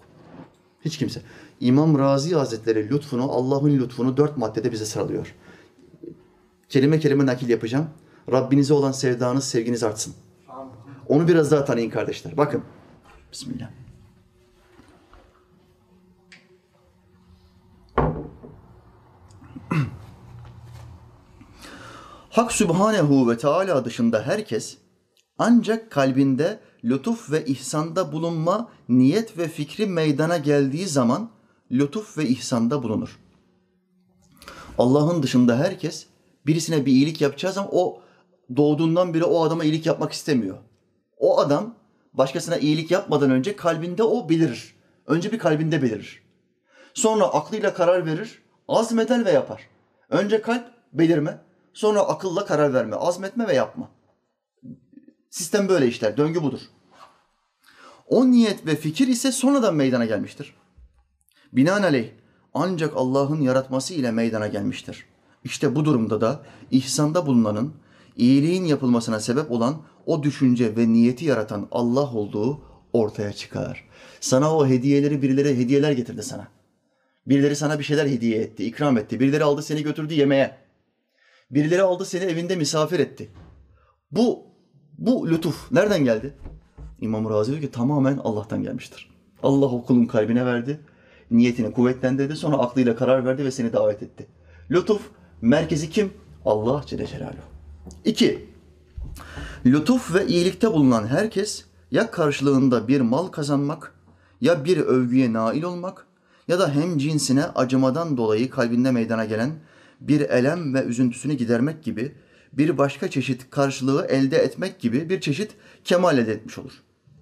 Hiç 0.85 0.97
kimse. 0.97 1.21
İmam 1.59 1.99
Razi 1.99 2.35
Hazretleri 2.35 2.89
lütfunu, 2.89 3.31
Allah'ın 3.31 3.79
lütfunu 3.79 4.17
dört 4.17 4.37
maddede 4.37 4.71
bize 4.71 4.85
sıralıyor. 4.85 5.35
Kelime 6.69 6.99
kelime 6.99 7.25
nakil 7.25 7.49
yapacağım. 7.49 7.89
Rabbinize 8.31 8.73
olan 8.73 8.91
sevdanız, 8.91 9.43
sevginiz 9.43 9.83
artsın. 9.83 10.13
Onu 11.09 11.27
biraz 11.27 11.51
daha 11.51 11.65
tanıyın 11.65 11.89
kardeşler. 11.89 12.37
Bakın. 12.37 12.63
Bismillah. 13.31 13.69
Hak 22.33 22.51
Sübhanehu 22.51 23.29
ve 23.29 23.37
Teala 23.37 23.85
dışında 23.85 24.21
herkes 24.21 24.77
ancak 25.37 25.91
kalbinde 25.91 26.59
lütuf 26.83 27.31
ve 27.31 27.45
ihsanda 27.45 28.11
bulunma 28.11 28.69
niyet 28.89 29.37
ve 29.37 29.47
fikri 29.47 29.85
meydana 29.85 30.37
geldiği 30.37 30.87
zaman 30.87 31.29
lütuf 31.71 32.17
ve 32.17 32.27
ihsanda 32.27 32.83
bulunur. 32.83 33.19
Allah'ın 34.77 35.23
dışında 35.23 35.57
herkes 35.57 36.07
birisine 36.45 36.85
bir 36.85 36.91
iyilik 36.91 37.21
yapacağı 37.21 37.53
zaman 37.53 37.69
o 37.73 38.01
doğduğundan 38.55 39.13
beri 39.13 39.23
o 39.23 39.43
adama 39.43 39.63
iyilik 39.63 39.85
yapmak 39.85 40.11
istemiyor. 40.11 40.57
O 41.17 41.39
adam 41.39 41.75
başkasına 42.13 42.57
iyilik 42.57 42.91
yapmadan 42.91 43.31
önce 43.31 43.55
kalbinde 43.55 44.03
o 44.03 44.29
belirir. 44.29 44.75
Önce 45.07 45.31
bir 45.31 45.39
kalbinde 45.39 45.81
belirir. 45.81 46.23
Sonra 46.93 47.25
aklıyla 47.25 47.73
karar 47.73 48.05
verir, 48.05 48.43
azmeder 48.67 49.25
ve 49.25 49.31
yapar. 49.31 49.69
Önce 50.09 50.41
kalp 50.41 50.65
belirme, 50.93 51.39
sonra 51.73 51.99
akılla 52.01 52.45
karar 52.45 52.73
verme, 52.73 52.95
azmetme 52.95 53.47
ve 53.47 53.53
yapma. 53.53 53.89
Sistem 55.29 55.69
böyle 55.69 55.87
işler, 55.87 56.17
döngü 56.17 56.43
budur. 56.43 56.59
O 58.07 58.31
niyet 58.31 58.65
ve 58.65 58.75
fikir 58.75 59.07
ise 59.07 59.31
sonradan 59.31 59.75
meydana 59.75 60.05
gelmiştir. 60.05 60.55
Binaenaleyh 61.53 62.09
ancak 62.53 62.93
Allah'ın 62.97 63.41
yaratması 63.41 63.93
ile 63.93 64.11
meydana 64.11 64.47
gelmiştir. 64.47 65.05
İşte 65.43 65.75
bu 65.75 65.85
durumda 65.85 66.21
da 66.21 66.43
ihsanda 66.71 67.25
bulunanın 67.25 67.73
iyiliğin 68.17 68.65
yapılmasına 68.65 69.19
sebep 69.19 69.51
olan 69.51 69.81
o 70.05 70.23
düşünce 70.23 70.77
ve 70.77 70.93
niyeti 70.93 71.25
yaratan 71.25 71.67
Allah 71.71 72.13
olduğu 72.13 72.61
ortaya 72.93 73.33
çıkar. 73.33 73.89
Sana 74.21 74.57
o 74.57 74.67
hediyeleri 74.67 75.21
birileri 75.21 75.57
hediyeler 75.57 75.91
getirdi 75.91 76.23
sana. 76.23 76.47
Birileri 77.27 77.55
sana 77.55 77.79
bir 77.79 77.83
şeyler 77.83 78.05
hediye 78.05 78.41
etti, 78.41 78.65
ikram 78.65 78.97
etti. 78.97 79.19
Birileri 79.19 79.43
aldı 79.43 79.61
seni 79.61 79.83
götürdü 79.83 80.13
yemeğe. 80.13 80.62
Birileri 81.53 81.81
aldı 81.81 82.05
seni 82.05 82.23
evinde 82.23 82.55
misafir 82.55 82.99
etti. 82.99 83.29
Bu 84.11 84.45
bu 84.97 85.29
lütuf 85.29 85.71
nereden 85.71 86.05
geldi? 86.05 86.33
İmam 87.01 87.29
Razi 87.29 87.51
diyor 87.51 87.61
ki 87.61 87.71
tamamen 87.71 88.17
Allah'tan 88.23 88.63
gelmiştir. 88.63 89.09
Allah 89.43 89.65
o 89.65 89.85
kulun 89.85 90.05
kalbine 90.05 90.45
verdi, 90.45 90.79
niyetini 91.31 91.71
kuvvetlendirdi, 91.71 92.35
sonra 92.35 92.57
aklıyla 92.57 92.95
karar 92.95 93.25
verdi 93.25 93.45
ve 93.45 93.51
seni 93.51 93.73
davet 93.73 94.03
etti. 94.03 94.27
Lütuf 94.71 95.01
merkezi 95.41 95.89
kim? 95.89 96.13
Allah 96.45 96.83
Celle 96.85 97.07
Celaluhu. 97.07 97.43
İki, 98.05 98.45
lütuf 99.65 100.13
ve 100.13 100.27
iyilikte 100.27 100.71
bulunan 100.71 101.07
herkes 101.07 101.65
ya 101.91 102.11
karşılığında 102.11 102.87
bir 102.87 103.01
mal 103.01 103.27
kazanmak, 103.27 103.95
ya 104.41 104.65
bir 104.65 104.77
övgüye 104.77 105.33
nail 105.33 105.63
olmak 105.63 106.07
ya 106.47 106.59
da 106.59 106.71
hem 106.71 106.97
cinsine 106.97 107.45
acımadan 107.45 108.17
dolayı 108.17 108.49
kalbinde 108.49 108.91
meydana 108.91 109.25
gelen 109.25 109.51
bir 110.07 110.21
elem 110.21 110.73
ve 110.73 110.83
üzüntüsünü 110.83 111.33
gidermek 111.33 111.83
gibi 111.83 112.15
bir 112.53 112.77
başka 112.77 113.09
çeşit 113.09 113.49
karşılığı 113.49 114.05
elde 114.05 114.37
etmek 114.37 114.79
gibi 114.79 115.09
bir 115.09 115.21
çeşit 115.21 115.51
kemal 115.83 116.17
elde 116.17 116.31
etmiş 116.31 116.57
olur. 116.57 116.71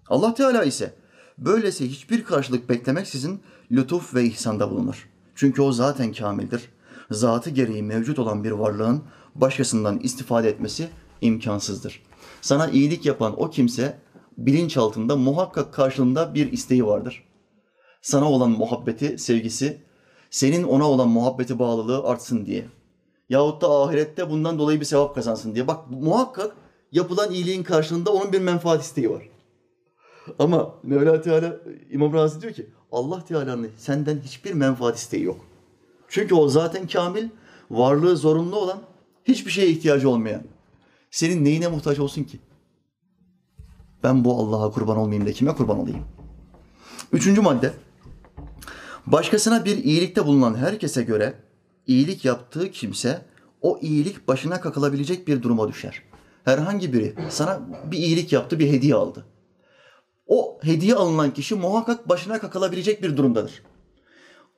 Allah 0.07 0.33
Teala 0.33 0.63
ise 0.63 0.93
böylesi 1.37 1.89
hiçbir 1.89 2.23
karşılık 2.23 2.69
beklemeksizin 2.69 3.41
lütuf 3.71 4.15
ve 4.15 4.23
ihsanda 4.23 4.71
bulunur. 4.71 5.09
Çünkü 5.35 5.61
o 5.61 5.71
zaten 5.71 6.13
kamildir. 6.13 6.69
Zatı 7.11 7.49
gereği 7.49 7.83
mevcut 7.83 8.19
olan 8.19 8.43
bir 8.43 8.51
varlığın 8.51 9.03
başkasından 9.35 9.99
istifade 9.99 10.49
etmesi 10.49 10.89
imkansızdır. 11.21 12.03
Sana 12.41 12.67
iyilik 12.67 13.05
yapan 13.05 13.41
o 13.41 13.49
kimse 13.49 13.97
bilinçaltında 14.37 15.15
muhakkak 15.15 15.73
karşılığında 15.73 16.33
bir 16.33 16.51
isteği 16.51 16.85
vardır. 16.85 17.23
Sana 18.01 18.31
olan 18.31 18.51
muhabbeti, 18.51 19.17
sevgisi, 19.17 19.81
senin 20.31 20.63
ona 20.63 20.89
olan 20.89 21.09
muhabbeti 21.09 21.59
bağlılığı 21.59 22.07
artsın 22.07 22.45
diye. 22.45 22.65
Yahut 23.29 23.61
da 23.61 23.81
ahirette 23.81 24.29
bundan 24.29 24.59
dolayı 24.59 24.79
bir 24.79 24.85
sevap 24.85 25.15
kazansın 25.15 25.55
diye. 25.55 25.67
Bak 25.67 25.91
muhakkak 25.91 26.55
yapılan 26.91 27.31
iyiliğin 27.31 27.63
karşılığında 27.63 28.13
onun 28.13 28.33
bir 28.33 28.41
menfaat 28.41 28.83
isteği 28.83 29.09
var. 29.09 29.23
Ama 30.39 30.75
Mevla 30.83 31.21
Teala, 31.21 31.57
İmam 31.91 32.13
Razi 32.13 32.41
diyor 32.41 32.53
ki 32.53 32.69
Allah 32.91 33.25
Teala'nın 33.25 33.69
senden 33.77 34.19
hiçbir 34.19 34.53
menfaat 34.53 34.97
isteği 34.97 35.23
yok. 35.23 35.45
Çünkü 36.07 36.35
o 36.35 36.47
zaten 36.47 36.87
kamil, 36.87 37.29
varlığı 37.71 38.17
zorunlu 38.17 38.55
olan, 38.55 38.81
hiçbir 39.25 39.51
şeye 39.51 39.67
ihtiyacı 39.67 40.09
olmayan. 40.09 40.41
Senin 41.11 41.45
neyine 41.45 41.67
muhtaç 41.67 41.99
olsun 41.99 42.23
ki? 42.23 42.39
Ben 44.03 44.25
bu 44.25 44.35
Allah'a 44.39 44.71
kurban 44.71 44.97
olmayayım 44.97 45.27
da 45.27 45.31
kime 45.31 45.55
kurban 45.55 45.79
olayım? 45.79 46.03
Üçüncü 47.11 47.41
madde. 47.41 47.73
Başkasına 49.07 49.65
bir 49.65 49.77
iyilikte 49.77 50.25
bulunan 50.25 50.55
herkese 50.55 51.03
göre 51.03 51.33
iyilik 51.87 52.25
yaptığı 52.25 52.71
kimse 52.71 53.25
o 53.61 53.79
iyilik 53.81 54.27
başına 54.27 54.61
kakılabilecek 54.61 55.27
bir 55.27 55.41
duruma 55.43 55.67
düşer. 55.67 56.03
Herhangi 56.45 56.93
biri 56.93 57.15
sana 57.29 57.59
bir 57.91 57.97
iyilik 57.97 58.33
yaptı, 58.33 58.59
bir 58.59 58.67
hediye 58.69 58.95
aldı. 58.95 59.25
O 60.27 60.59
hediye 60.61 60.95
alınan 60.95 61.33
kişi 61.33 61.55
muhakkak 61.55 62.09
başına 62.09 62.39
kakılabilecek 62.39 63.03
bir 63.03 63.17
durumdadır. 63.17 63.63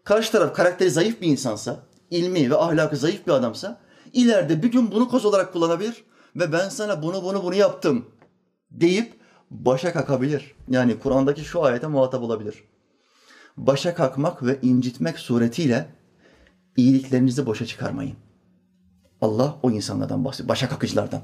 Karşı 0.04 0.32
taraf 0.32 0.56
karakteri 0.56 0.92
zayıf 0.92 1.22
bir 1.22 1.28
insansa, 1.28 1.80
ilmi 2.10 2.50
ve 2.50 2.58
ahlakı 2.58 2.98
zayıf 2.98 3.28
bir 3.28 3.32
adamsa 3.32 3.82
ileride 4.14 4.64
bir 4.64 4.72
gün 4.72 4.92
bunu 4.92 5.10
koz 5.10 5.26
olarak 5.26 5.54
kullanabilir 5.54 6.04
ve 6.36 6.52
ben 6.52 6.70
sana 6.70 7.04
bunu 7.04 7.24
bunu 7.24 7.44
bunu 7.44 7.56
yaptım 7.56 8.06
deyip 8.72 9.14
başa 9.52 9.94
kakabilir. 9.94 10.56
Yani 10.68 11.00
Kur'an'daki 11.00 11.42
şu 11.42 11.64
ayete 11.64 11.88
muhatap 11.88 12.24
olabilir. 12.24 12.64
Başa 13.58 13.96
kalkmak 13.96 14.44
ve 14.44 14.60
incitmek 14.62 15.20
suretiyle 15.20 15.90
iyiliklerinizi 16.78 17.46
boşa 17.46 17.66
çıkarmayın. 17.66 18.16
Allah 19.22 19.58
o 19.64 19.72
insanlardan 19.72 20.26
bahsediyor, 20.26 20.50
başa 20.50 20.70
kakıcılardan. 20.70 21.22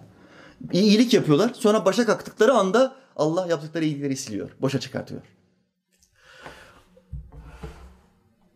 İyilik 0.73 1.13
yapıyorlar, 1.13 1.51
sonra 1.53 1.85
başa 1.85 2.05
kalktıkları 2.05 2.53
anda 2.53 2.95
Allah 3.15 3.47
yaptıkları 3.47 3.85
iyilikleri 3.85 4.15
siliyor, 4.15 4.49
boşa 4.61 4.79
çıkartıyor. 4.79 5.21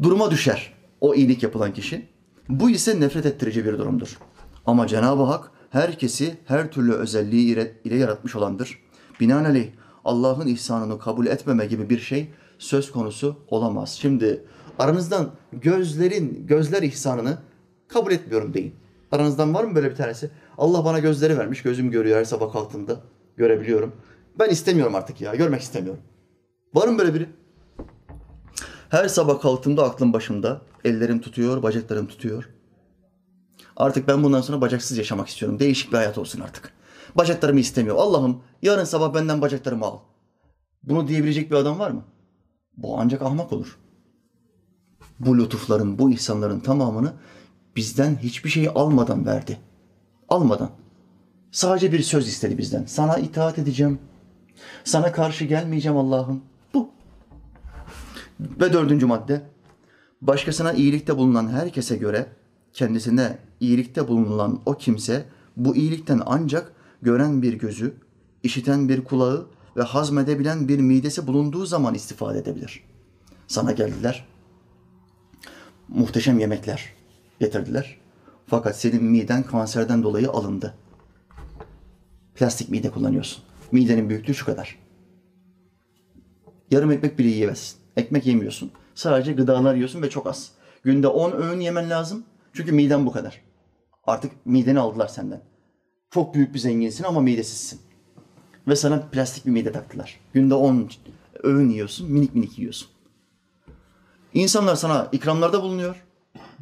Duruma 0.02 0.32
düşer 0.32 0.74
o 1.02 1.16
iyilik 1.16 1.44
yapılan 1.44 1.74
kişi. 1.74 2.10
Bu 2.50 2.70
ise 2.70 3.00
nefret 3.00 3.26
ettirici 3.26 3.66
bir 3.66 3.74
durumdur. 3.74 4.18
Ama 4.66 4.88
Cenab-ı 4.88 5.24
Hak 5.24 5.52
herkesi 5.70 6.38
her 6.46 6.72
türlü 6.72 6.94
özelliği 6.94 7.46
ile 7.84 7.96
yaratmış 7.96 8.36
olandır. 8.36 8.80
Binaenaleyh 9.20 9.72
Allah'ın 10.06 10.48
ihsanını 10.48 11.00
kabul 11.00 11.26
etmeme 11.26 11.66
gibi 11.66 11.90
bir 11.90 12.00
şey 12.00 12.34
söz 12.64 12.92
konusu 12.92 13.36
olamaz. 13.48 13.98
Şimdi 14.02 14.46
aranızdan 14.80 15.32
gözlerin 15.52 16.48
gözler 16.48 16.84
ihsanını 16.84 17.38
kabul 17.88 18.12
etmiyorum 18.12 18.54
deyin. 18.54 18.76
Aranızdan 19.12 19.54
var 19.54 19.64
mı 19.64 19.76
böyle 19.76 19.92
bir 19.92 19.96
tanesi? 19.96 20.32
Allah 20.58 20.86
bana 20.86 21.00
gözleri 21.00 21.38
vermiş. 21.38 21.62
Gözüm 21.62 21.92
görüyor 21.92 22.20
her 22.20 22.26
sabah 22.26 22.54
kalktığımda. 22.54 23.00
Görebiliyorum. 23.38 23.96
Ben 24.40 24.50
istemiyorum 24.50 24.96
artık 24.96 25.22
ya. 25.22 25.36
Görmek 25.36 25.62
istemiyorum. 25.62 26.02
Var 26.74 26.88
mı 26.88 26.98
böyle 26.98 27.14
biri? 27.14 27.30
Her 28.90 29.08
sabah 29.08 29.42
kalktığımda 29.42 29.84
aklım 29.84 30.14
başımda. 30.14 30.62
Ellerim 30.84 31.22
tutuyor, 31.22 31.64
bacaklarım 31.64 32.08
tutuyor. 32.08 32.50
Artık 33.78 34.08
ben 34.08 34.24
bundan 34.24 34.42
sonra 34.42 34.62
bacaksız 34.62 34.98
yaşamak 34.98 35.28
istiyorum. 35.28 35.60
Değişik 35.60 35.92
bir 35.92 35.98
hayat 35.98 36.18
olsun 36.18 36.40
artık. 36.40 36.74
Bacaklarımı 37.16 37.60
istemiyor. 37.60 37.96
Allah'ım 38.00 38.44
yarın 38.62 38.84
sabah 38.84 39.14
benden 39.14 39.42
bacaklarımı 39.42 39.86
al. 39.86 39.98
Bunu 40.84 41.08
diyebilecek 41.08 41.52
bir 41.52 41.56
adam 41.56 41.80
var 41.80 41.92
mı? 41.92 42.04
Bu 42.78 43.00
ancak 43.00 43.22
ahmak 43.22 43.54
olur. 43.54 43.78
Bu 45.20 45.38
lütufların, 45.38 46.00
bu 46.00 46.12
ihsanların 46.12 46.60
tamamını 46.60 47.14
bizden 47.76 48.16
hiçbir 48.16 48.50
şey 48.50 48.70
almadan 48.76 49.26
verdi. 49.26 49.58
Almadan. 50.30 50.70
Sadece 51.52 51.92
bir 51.92 52.00
söz 52.00 52.28
istedi 52.28 52.58
bizden. 52.58 52.86
Sana 52.86 53.18
itaat 53.18 53.60
edeceğim. 53.60 54.00
Sana 54.84 55.12
karşı 55.12 55.46
gelmeyeceğim 55.46 55.98
Allah'ım. 55.98 56.42
Bu. 56.74 56.90
Ve 58.40 58.74
dördüncü 58.74 59.06
madde. 59.06 59.42
Başkasına 60.22 60.74
iyilikte 60.74 61.18
bulunan 61.18 61.48
herkese 61.48 61.96
göre 61.96 62.28
kendisine 62.74 63.38
iyilikte 63.60 64.08
bulunan 64.08 64.62
o 64.66 64.74
kimse 64.74 65.26
bu 65.58 65.76
iyilikten 65.76 66.22
ancak 66.26 66.74
gören 67.02 67.42
bir 67.42 67.54
gözü, 67.54 67.94
işiten 68.44 68.90
bir 68.90 69.04
kulağı 69.04 69.48
ve 69.78 69.82
hazmedebilen 69.82 70.68
bir 70.68 70.80
midesi 70.80 71.28
bulunduğu 71.28 71.66
zaman 71.66 71.96
istifade 71.96 72.40
edebilir. 72.40 72.84
Sana 73.48 73.72
geldiler. 73.72 74.26
Muhteşem 75.88 76.40
yemekler 76.40 76.94
getirdiler. 77.40 77.98
Fakat 78.48 78.78
senin 78.78 79.04
miden 79.04 79.44
kanserden 79.44 80.04
dolayı 80.04 80.30
alındı. 80.30 80.74
Plastik 82.36 82.70
mide 82.70 82.92
kullanıyorsun. 82.92 83.44
Midenin 83.72 84.10
büyüklüğü 84.10 84.34
şu 84.34 84.46
kadar. 84.46 84.80
Yarım 86.72 86.92
ekmek 86.92 87.20
bile 87.20 87.28
yiyemezsin. 87.28 87.80
Ekmek 87.98 88.26
yemiyorsun. 88.26 88.72
Sadece 88.96 89.34
gıdalar 89.34 89.76
yiyorsun 89.76 90.02
ve 90.02 90.10
çok 90.10 90.28
az. 90.28 90.52
Günde 90.84 91.08
10 91.08 91.32
öğün 91.32 91.60
yemen 91.60 91.90
lazım. 91.90 92.24
Çünkü 92.54 92.72
miden 92.72 93.06
bu 93.06 93.12
kadar. 93.12 93.42
Artık 94.04 94.32
mideni 94.46 94.80
aldılar 94.80 95.08
senden. 95.08 95.42
Çok 96.12 96.36
büyük 96.36 96.54
bir 96.54 96.60
zenginsin 96.60 97.04
ama 97.04 97.22
midesizsin. 97.22 97.80
Ve 98.68 98.76
sana 98.76 99.02
plastik 99.12 99.46
bir 99.46 99.52
mide 99.52 99.72
taktılar. 99.72 100.20
Günde 100.34 100.54
10 100.54 100.90
öğün 101.44 101.70
yiyorsun, 101.70 102.12
minik 102.12 102.36
minik 102.36 102.60
yiyorsun. 102.60 102.88
İnsanlar 104.34 104.76
sana 104.76 105.10
ikramlarda 105.12 105.64
bulunuyor. 105.64 106.04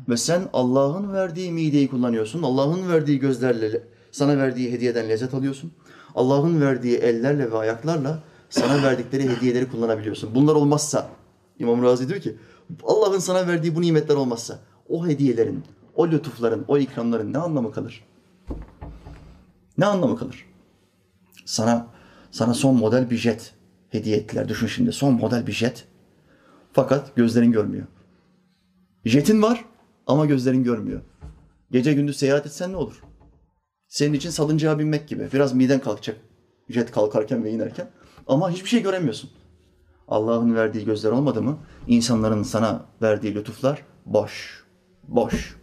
Ve 0.09 0.17
sen 0.17 0.49
Allah'ın 0.53 1.13
verdiği 1.13 1.51
mideyi 1.51 1.89
kullanıyorsun. 1.89 2.43
Allah'ın 2.43 2.89
verdiği 2.89 3.19
gözlerle 3.19 3.83
sana 4.11 4.37
verdiği 4.37 4.71
hediyeden 4.71 5.09
lezzet 5.09 5.33
alıyorsun. 5.33 5.71
Allah'ın 6.15 6.61
verdiği 6.61 6.97
ellerle 6.97 7.51
ve 7.51 7.57
ayaklarla 7.57 8.23
sana 8.49 8.83
verdikleri 8.83 9.29
hediyeleri 9.29 9.71
kullanabiliyorsun. 9.71 10.35
Bunlar 10.35 10.55
olmazsa 10.55 11.09
İmam 11.59 11.83
Razi 11.83 12.09
diyor 12.09 12.19
ki 12.19 12.35
Allah'ın 12.83 13.19
sana 13.19 13.47
verdiği 13.47 13.75
bu 13.75 13.81
nimetler 13.81 14.15
olmazsa 14.15 14.59
o 14.89 15.07
hediyelerin, 15.07 15.63
o 15.95 16.07
lütufların, 16.07 16.65
o 16.67 16.77
ikramların 16.77 17.33
ne 17.33 17.37
anlamı 17.37 17.71
kalır? 17.71 18.03
Ne 19.77 19.85
anlamı 19.85 20.17
kalır? 20.17 20.50
Sana 21.51 21.87
sana 22.31 22.53
son 22.53 22.75
model 22.75 23.09
bir 23.09 23.17
jet 23.17 23.53
hediye 23.89 24.17
ettiler. 24.17 24.49
Düşün 24.49 24.67
şimdi 24.67 24.91
son 24.91 25.13
model 25.13 25.47
bir 25.47 25.51
jet. 25.51 25.87
Fakat 26.73 27.15
gözlerin 27.15 27.51
görmüyor. 27.51 27.87
Jetin 29.05 29.41
var 29.41 29.65
ama 30.07 30.25
gözlerin 30.25 30.63
görmüyor. 30.63 31.01
Gece 31.71 31.93
gündüz 31.93 32.17
seyahat 32.17 32.45
etsen 32.45 32.71
ne 32.71 32.75
olur? 32.75 33.03
Senin 33.87 34.13
için 34.13 34.29
salıncağa 34.29 34.79
binmek 34.79 35.07
gibi. 35.07 35.29
Biraz 35.33 35.53
miden 35.53 35.79
kalkacak. 35.79 36.17
Jet 36.69 36.91
kalkarken 36.91 37.43
ve 37.43 37.51
inerken. 37.51 37.89
Ama 38.27 38.51
hiçbir 38.51 38.69
şey 38.69 38.83
göremiyorsun. 38.83 39.29
Allah'ın 40.07 40.55
verdiği 40.55 40.85
gözler 40.85 41.11
olmadı 41.11 41.41
mı? 41.41 41.59
İnsanların 41.87 42.43
sana 42.43 42.85
verdiği 43.01 43.35
lütuflar 43.35 43.85
boş. 44.05 44.63
Boş. 45.07 45.57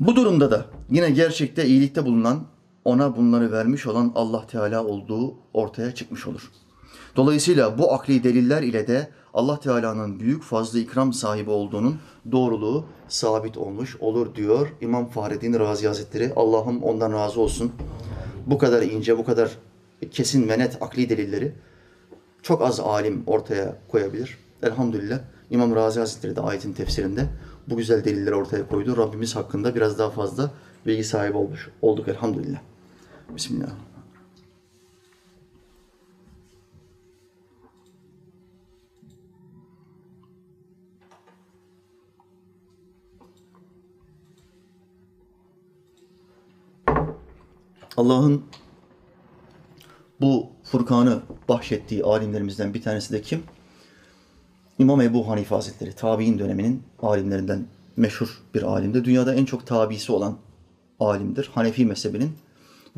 Bu 0.00 0.16
durumda 0.16 0.50
da 0.50 0.66
yine 0.90 1.10
gerçekte 1.10 1.66
iyilikte 1.66 2.04
bulunan, 2.04 2.46
ona 2.90 3.16
bunları 3.16 3.52
vermiş 3.52 3.86
olan 3.86 4.12
Allah 4.14 4.46
Teala 4.46 4.84
olduğu 4.84 5.34
ortaya 5.54 5.94
çıkmış 5.94 6.26
olur. 6.26 6.50
Dolayısıyla 7.16 7.78
bu 7.78 7.92
akli 7.92 8.24
deliller 8.24 8.62
ile 8.62 8.86
de 8.86 9.08
Allah 9.34 9.60
Teala'nın 9.60 10.20
büyük 10.20 10.42
fazla 10.42 10.78
ikram 10.78 11.12
sahibi 11.12 11.50
olduğunun 11.50 11.96
doğruluğu 12.32 12.84
sabit 13.08 13.56
olmuş 13.56 13.96
olur 13.96 14.34
diyor 14.34 14.68
İmam 14.80 15.06
Fahreddin 15.06 15.58
Razi 15.58 15.86
Hazretleri. 15.86 16.32
Allah'ım 16.36 16.82
ondan 16.82 17.12
razı 17.12 17.40
olsun. 17.40 17.72
Bu 18.46 18.58
kadar 18.58 18.82
ince, 18.82 19.18
bu 19.18 19.24
kadar 19.24 19.50
kesin 20.10 20.48
ve 20.48 20.58
net 20.58 20.82
akli 20.82 21.08
delilleri 21.08 21.52
çok 22.42 22.62
az 22.62 22.80
alim 22.80 23.22
ortaya 23.26 23.76
koyabilir. 23.88 24.38
Elhamdülillah 24.62 25.18
İmam 25.50 25.74
Razi 25.74 26.00
Hazretleri 26.00 26.36
de 26.36 26.40
ayetin 26.40 26.72
tefsirinde 26.72 27.26
bu 27.68 27.76
güzel 27.76 28.04
delilleri 28.04 28.34
ortaya 28.34 28.68
koydu. 28.68 28.96
Rabbimiz 28.96 29.36
hakkında 29.36 29.74
biraz 29.74 29.98
daha 29.98 30.10
fazla 30.10 30.50
bilgi 30.86 31.04
sahibi 31.04 31.36
olmuş 31.36 31.68
olduk 31.82 32.08
elhamdülillah. 32.08 32.69
Bismillah. 33.36 33.70
Allah'ın 47.96 48.42
bu 50.20 50.46
Furkan'ı 50.64 51.22
bahşettiği 51.48 52.04
alimlerimizden 52.04 52.74
bir 52.74 52.82
tanesi 52.82 53.12
de 53.12 53.22
kim? 53.22 53.42
İmam 54.78 55.00
Ebu 55.00 55.28
Hanife 55.28 55.54
Hazretleri, 55.54 55.92
tabi'in 55.92 56.38
döneminin 56.38 56.82
alimlerinden 57.02 57.66
meşhur 57.96 58.42
bir 58.54 58.62
alimdir. 58.62 59.04
Dünyada 59.04 59.34
en 59.34 59.44
çok 59.44 59.66
tabisi 59.66 60.12
olan 60.12 60.38
alimdir. 61.00 61.50
Hanefi 61.54 61.86
mezhebinin 61.86 62.32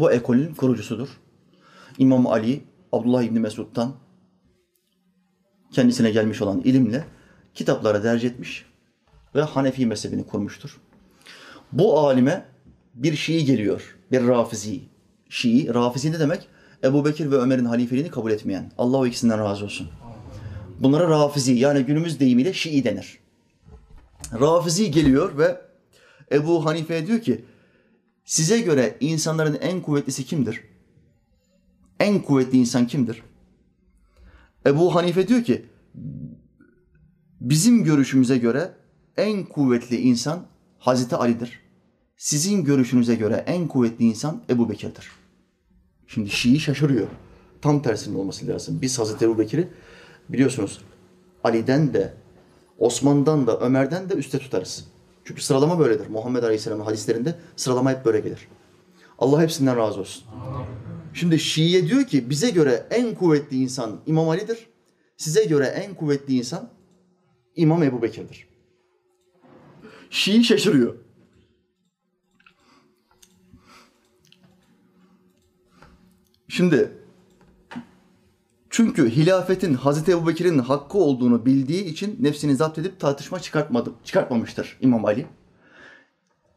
bu 0.03 0.13
ekolün 0.13 0.55
kurucusudur. 0.55 1.09
İmam 1.99 2.27
Ali, 2.27 2.65
Abdullah 2.93 3.23
İbni 3.23 3.41
Mesud'dan 3.41 3.95
kendisine 5.71 6.11
gelmiş 6.11 6.43
olan 6.43 6.61
ilimle 6.61 7.05
kitaplara 7.55 8.05
derc 8.05 8.27
etmiş 8.27 8.67
ve 9.35 9.43
Hanefi 9.43 9.87
mezhebini 9.87 10.27
kurmuştur. 10.27 10.81
Bu 11.73 11.99
alime 11.99 12.45
bir 12.95 13.17
Şii 13.17 13.45
geliyor, 13.45 13.97
bir 14.13 14.27
Rafizi. 14.27 14.81
Şii, 15.29 15.75
Rafizi 15.75 16.13
ne 16.13 16.21
demek? 16.21 16.49
Ebu 16.85 17.05
Bekir 17.05 17.31
ve 17.31 17.37
Ömer'in 17.37 17.65
halifeliğini 17.65 18.11
kabul 18.11 18.31
etmeyen. 18.31 18.73
Allah 18.79 18.97
o 18.97 19.07
ikisinden 19.07 19.39
razı 19.39 19.65
olsun. 19.65 19.89
Bunlara 20.81 21.09
Rafizi 21.09 21.53
yani 21.53 21.83
günümüz 21.83 22.21
deyimiyle 22.21 22.53
Şii 22.53 22.85
denir. 22.85 23.19
Rafizi 24.41 24.91
geliyor 24.91 25.39
ve 25.39 25.61
Ebu 26.33 26.65
Hanife 26.65 27.07
diyor 27.07 27.21
ki 27.21 27.45
size 28.25 28.61
göre 28.61 28.97
insanların 29.01 29.59
en 29.61 29.83
kuvvetlisi 29.83 30.25
kimdir? 30.25 30.61
En 32.01 32.23
kuvvetli 32.23 32.59
insan 32.59 32.87
kimdir? 32.87 33.23
Ebu 34.67 34.95
Hanife 34.95 35.29
diyor 35.29 35.45
ki 35.45 35.67
bizim 37.41 37.85
görüşümüze 37.85 38.39
göre 38.39 38.73
en 39.17 39.45
kuvvetli 39.45 39.97
insan 39.97 40.47
Hazreti 40.79 41.17
Ali'dir. 41.17 41.61
Sizin 42.17 42.65
görüşünüze 42.65 43.15
göre 43.15 43.45
en 43.47 43.69
kuvvetli 43.69 44.05
insan 44.05 44.43
Ebu 44.51 44.71
Bekir'dir. 44.71 45.11
Şimdi 46.07 46.31
Şii 46.31 46.61
şaşırıyor. 46.61 47.09
Tam 47.63 47.83
tersinin 47.83 48.15
olması 48.15 48.47
lazım. 48.47 48.79
Biz 48.83 48.99
Hazreti 48.99 49.25
Ebu 49.25 49.39
Bekir'i 49.39 49.69
biliyorsunuz 50.29 50.81
Ali'den 51.45 51.95
de, 51.95 52.15
Osman'dan 52.79 53.47
da, 53.47 53.61
Ömer'den 53.61 54.11
de 54.11 54.15
üste 54.15 54.39
tutarız. 54.39 54.92
Çünkü 55.25 55.43
sıralama 55.43 55.79
böyledir. 55.79 56.07
Muhammed 56.07 56.43
Aleyhisselam'ın 56.43 56.85
hadislerinde 56.85 57.35
sıralama 57.57 57.91
hep 57.91 58.05
böyle 58.05 58.21
gelir. 58.21 58.49
Allah 59.19 59.43
hepsinden 59.43 59.77
razı 59.77 60.01
olsun. 60.01 60.25
Şimdi 61.15 61.39
Şii'ye 61.39 61.89
diyor 61.89 62.05
ki 62.05 62.31
bize 62.31 62.51
göre 62.51 62.87
en 62.91 63.15
kuvvetli 63.15 63.57
insan 63.57 64.01
İmam 64.07 64.29
Ali'dir. 64.29 64.67
Size 65.17 65.45
göre 65.45 65.65
en 65.65 65.95
kuvvetli 65.95 66.35
insan 66.35 66.71
İmam 67.57 67.83
Ebu 67.83 68.03
Bekir'dir. 68.03 68.49
Şii 70.11 70.45
şaşırıyor. 70.45 70.95
Şimdi 76.49 76.93
çünkü 78.73 79.11
hilafetin 79.11 79.75
Hazreti 79.75 80.13
Ebu 80.13 80.27
Bekir'in 80.27 80.59
hakkı 80.59 80.99
olduğunu 80.99 81.47
bildiği 81.47 81.85
için 81.85 82.17
nefsini 82.21 82.57
zapt 82.57 82.79
edip 82.79 83.01
tartışma 83.01 83.41
çıkartmadı, 83.41 83.93
çıkartmamıştır 84.05 84.79
İmam 84.81 85.05
Ali. 85.05 85.27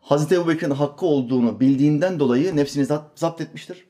Hazreti 0.02 0.36
Ebu 0.36 0.48
Bekir'in 0.48 0.72
hakkı 0.72 1.06
olduğunu 1.06 1.60
bildiğinden 1.60 2.20
dolayı 2.20 2.56
nefsini 2.56 2.86
zapt 3.16 3.42
etmiştir. 3.42 3.88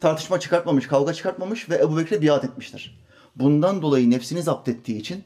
Tartışma 0.00 0.40
çıkartmamış, 0.40 0.86
kavga 0.86 1.12
çıkartmamış 1.12 1.70
ve 1.70 1.76
Ebu 1.76 1.96
Bekir'e 1.96 2.22
biat 2.22 2.44
etmiştir. 2.44 3.04
Bundan 3.36 3.82
dolayı 3.82 4.10
nefsini 4.10 4.42
zapt 4.42 4.68
ettiği 4.68 4.98
için 4.98 5.24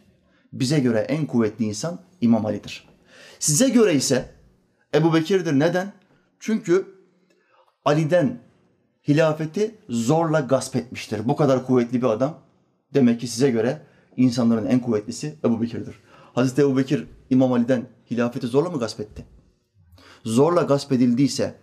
bize 0.52 0.80
göre 0.80 0.98
en 0.98 1.26
kuvvetli 1.26 1.64
insan 1.64 2.00
İmam 2.20 2.46
Ali'dir. 2.46 2.88
Size 3.38 3.68
göre 3.68 3.94
ise 3.94 4.34
Ebu 4.94 5.14
Bekir'dir. 5.14 5.52
Neden? 5.52 5.92
Çünkü 6.40 6.86
Ali'den 7.84 8.47
hilafeti 9.08 9.74
zorla 9.88 10.40
gasp 10.40 10.76
etmiştir. 10.76 11.28
Bu 11.28 11.36
kadar 11.36 11.66
kuvvetli 11.66 12.02
bir 12.02 12.06
adam. 12.06 12.38
Demek 12.94 13.20
ki 13.20 13.28
size 13.28 13.50
göre 13.50 13.82
insanların 14.16 14.66
en 14.66 14.80
kuvvetlisi 14.80 15.38
Ebu 15.44 15.62
Bekir'dir. 15.62 15.94
Hazreti 16.34 16.62
Ebu 16.62 16.76
Bekir 16.76 17.06
İmam 17.30 17.52
Ali'den 17.52 17.86
hilafeti 18.10 18.46
zorla 18.46 18.70
mı 18.70 18.78
gasp 18.78 19.00
etti? 19.00 19.24
Zorla 20.24 20.62
gasp 20.62 20.92
edildiyse 20.92 21.54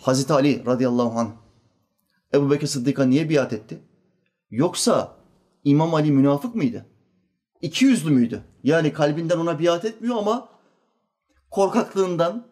Hazreti 0.00 0.32
Ali 0.32 0.66
radıyallahu 0.66 1.18
anh 1.18 1.30
Ebu 2.34 2.50
Bekir 2.50 2.66
Sıddık'a 2.66 3.04
niye 3.04 3.30
biat 3.30 3.52
etti? 3.52 3.78
Yoksa 4.50 5.16
İmam 5.64 5.94
Ali 5.94 6.10
münafık 6.10 6.54
mıydı? 6.54 6.86
İki 7.60 7.84
yüzlü 7.84 8.10
müydü? 8.10 8.42
Yani 8.64 8.92
kalbinden 8.92 9.38
ona 9.38 9.58
biat 9.58 9.84
etmiyor 9.84 10.16
ama 10.16 10.48
korkaklığından 11.50 12.46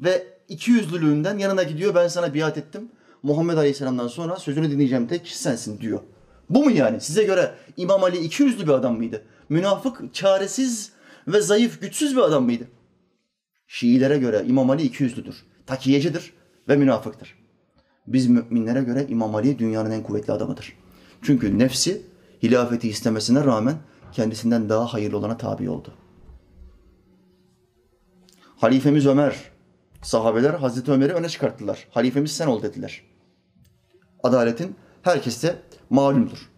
ve 0.00 0.26
iki 0.48 0.70
yüzlülüğünden 0.70 1.38
yanına 1.38 1.62
gidiyor. 1.62 1.94
Ben 1.94 2.08
sana 2.08 2.34
biat 2.34 2.58
ettim. 2.58 2.90
Muhammed 3.24 3.56
Aleyhisselam'dan 3.56 4.08
sonra 4.08 4.36
sözünü 4.36 4.70
dinleyeceğim 4.70 5.06
tek 5.06 5.24
kişi 5.24 5.38
sensin 5.38 5.80
diyor. 5.80 6.00
Bu 6.50 6.64
mu 6.64 6.70
yani? 6.70 7.00
Size 7.00 7.24
göre 7.24 7.54
İmam 7.76 8.04
Ali 8.04 8.18
iki 8.18 8.42
yüzlü 8.42 8.62
bir 8.62 8.72
adam 8.72 8.96
mıydı? 8.96 9.22
Münafık, 9.48 10.14
çaresiz 10.14 10.92
ve 11.28 11.40
zayıf, 11.40 11.80
güçsüz 11.80 12.16
bir 12.16 12.20
adam 12.20 12.44
mıydı? 12.44 12.64
Şiilere 13.66 14.18
göre 14.18 14.44
İmam 14.46 14.70
Ali 14.70 14.82
iki 14.82 15.02
yüzlüdür. 15.02 15.44
Takiyecidir 15.66 16.32
ve 16.68 16.76
münafıktır. 16.76 17.34
Biz 18.06 18.26
müminlere 18.26 18.82
göre 18.82 19.06
İmam 19.08 19.34
Ali 19.34 19.58
dünyanın 19.58 19.90
en 19.90 20.02
kuvvetli 20.02 20.32
adamıdır. 20.32 20.72
Çünkü 21.22 21.58
nefsi 21.58 22.02
hilafeti 22.42 22.88
istemesine 22.88 23.44
rağmen 23.44 23.76
kendisinden 24.12 24.68
daha 24.68 24.92
hayırlı 24.92 25.18
olana 25.18 25.36
tabi 25.36 25.70
oldu. 25.70 25.92
Halifemiz 28.56 29.06
Ömer, 29.06 29.36
sahabeler 30.02 30.54
Hazreti 30.54 30.92
Ömer'i 30.92 31.12
öne 31.12 31.28
çıkarttılar. 31.28 31.88
Halifemiz 31.90 32.32
sen 32.32 32.46
ol 32.46 32.62
dediler. 32.62 33.13
Adaletin 34.24 34.76
herkeste 35.02 35.56
malumdur. 35.90 36.50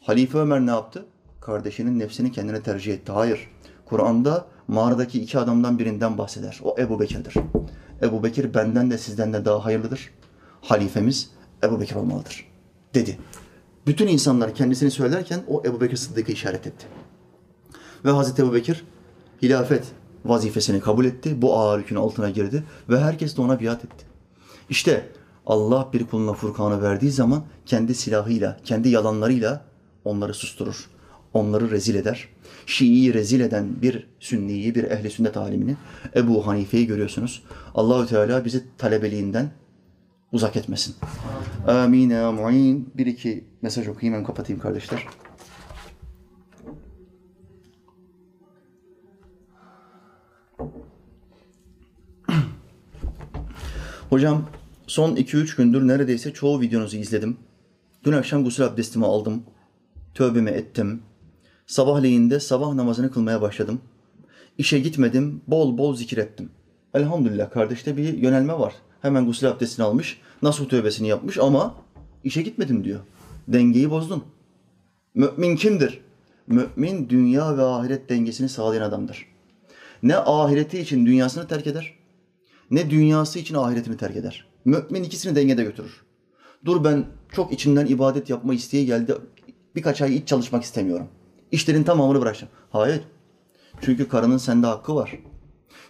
Halife 0.00 0.38
Ömer 0.38 0.66
ne 0.66 0.70
yaptı? 0.70 1.06
Kardeşinin 1.40 1.98
nefsini 1.98 2.32
kendine 2.32 2.62
tercih 2.62 2.94
etti. 2.94 3.12
Hayır. 3.12 3.48
Kur'an'da 3.84 4.46
mağaradaki 4.68 5.22
iki 5.22 5.38
adamdan 5.38 5.78
birinden 5.78 6.18
bahseder. 6.18 6.60
O 6.64 6.76
Ebu 6.78 7.00
Bekir'dir. 7.00 7.34
Ebu 8.02 8.22
Bekir 8.22 8.54
benden 8.54 8.90
de 8.90 8.98
sizden 8.98 9.32
de 9.32 9.44
daha 9.44 9.64
hayırlıdır. 9.64 10.10
Halifemiz 10.60 11.30
Ebu 11.64 11.80
Bekir 11.80 11.94
olmalıdır. 11.94 12.46
Dedi. 12.94 13.18
Bütün 13.86 14.08
insanlar 14.08 14.54
kendisini 14.54 14.90
söylerken 14.90 15.40
o 15.48 15.62
Ebu 15.64 15.80
Bekir 15.80 15.96
Sıddık'ı 15.96 16.32
işaret 16.32 16.66
etti. 16.66 16.86
Ve 18.04 18.10
Hazreti 18.10 18.42
Ebu 18.42 18.54
Bekir 18.54 18.84
hilafet 19.42 19.84
vazifesini 20.24 20.80
kabul 20.80 21.04
etti. 21.04 21.42
Bu 21.42 21.58
ağır 21.58 21.78
yükün 21.78 21.96
altına 21.96 22.30
girdi 22.30 22.64
ve 22.88 23.00
herkes 23.00 23.36
de 23.36 23.42
ona 23.42 23.60
biat 23.60 23.84
etti. 23.84 24.04
İşte 24.68 25.08
Allah 25.46 25.90
bir 25.92 26.06
kuluna 26.06 26.32
Furkan'ı 26.32 26.82
verdiği 26.82 27.10
zaman 27.10 27.44
kendi 27.66 27.94
silahıyla, 27.94 28.56
kendi 28.64 28.88
yalanlarıyla 28.88 29.64
onları 30.04 30.34
susturur. 30.34 30.90
Onları 31.34 31.70
rezil 31.70 31.94
eder. 31.94 32.28
Şii'yi 32.66 33.14
rezil 33.14 33.40
eden 33.40 33.82
bir 33.82 34.06
sünniyi, 34.20 34.74
bir 34.74 34.84
ehli 34.84 35.10
sünnet 35.10 35.36
alimini 35.36 35.76
Ebu 36.16 36.46
Hanife'yi 36.46 36.86
görüyorsunuz. 36.86 37.42
Allahü 37.74 38.06
Teala 38.06 38.44
bizi 38.44 38.64
talebeliğinden 38.78 39.50
uzak 40.32 40.56
etmesin. 40.56 40.94
Amin 41.66 42.10
ya 42.10 42.32
mu'in. 42.32 42.92
Bir 42.94 43.06
iki 43.06 43.44
mesaj 43.62 43.88
okuyayım 43.88 44.18
hem 44.18 44.26
kapatayım 44.26 44.62
kardeşler. 44.62 45.06
Hocam 54.10 54.44
son 54.86 55.16
2-3 55.16 55.56
gündür 55.56 55.88
neredeyse 55.88 56.32
çoğu 56.32 56.60
videonuzu 56.60 56.96
izledim. 56.96 57.36
Dün 58.04 58.12
akşam 58.12 58.44
gusül 58.44 58.64
abdestimi 58.64 59.06
aldım. 59.06 59.42
Tövbemi 60.14 60.50
ettim. 60.50 61.02
Sabahleyin 61.66 62.30
de 62.30 62.40
sabah 62.40 62.74
namazını 62.74 63.10
kılmaya 63.10 63.42
başladım. 63.42 63.80
İşe 64.58 64.78
gitmedim, 64.78 65.42
bol 65.46 65.78
bol 65.78 65.96
zikir 65.96 66.18
ettim. 66.18 66.50
Elhamdülillah 66.94 67.50
kardeşte 67.50 67.96
bir 67.96 68.18
yönelme 68.18 68.58
var. 68.58 68.74
Hemen 69.02 69.26
gusül 69.26 69.48
abdestini 69.48 69.86
almış, 69.86 70.20
nasuh 70.42 70.68
tövbesini 70.68 71.08
yapmış 71.08 71.38
ama 71.38 71.74
işe 72.24 72.42
gitmedim 72.42 72.84
diyor. 72.84 73.00
Dengeyi 73.48 73.90
bozdun. 73.90 74.24
Mümin 75.14 75.56
kimdir? 75.56 76.00
Mümin 76.46 77.08
dünya 77.08 77.58
ve 77.58 77.62
ahiret 77.62 78.08
dengesini 78.08 78.48
sağlayan 78.48 78.82
adamdır. 78.82 79.26
Ne 80.02 80.16
ahireti 80.16 80.80
için 80.80 81.06
dünyasını 81.06 81.48
terk 81.48 81.66
eder, 81.66 81.94
ne 82.70 82.90
dünyası 82.90 83.38
için 83.38 83.54
ahiretini 83.54 83.96
terk 83.96 84.16
eder. 84.16 84.46
Mümin 84.64 85.02
ikisini 85.02 85.36
dengede 85.36 85.64
götürür. 85.64 86.04
Dur 86.64 86.84
ben 86.84 87.06
çok 87.32 87.52
içinden 87.52 87.86
ibadet 87.86 88.30
yapma 88.30 88.54
isteği 88.54 88.86
geldi. 88.86 89.14
Birkaç 89.76 90.02
ay 90.02 90.16
iç 90.16 90.28
çalışmak 90.28 90.62
istemiyorum. 90.62 91.08
İşlerin 91.52 91.84
tamamını 91.84 92.20
bırakacağım. 92.20 92.52
Hayır. 92.70 93.00
Çünkü 93.80 94.08
karının 94.08 94.38
sende 94.38 94.66
hakkı 94.66 94.94
var. 94.94 95.18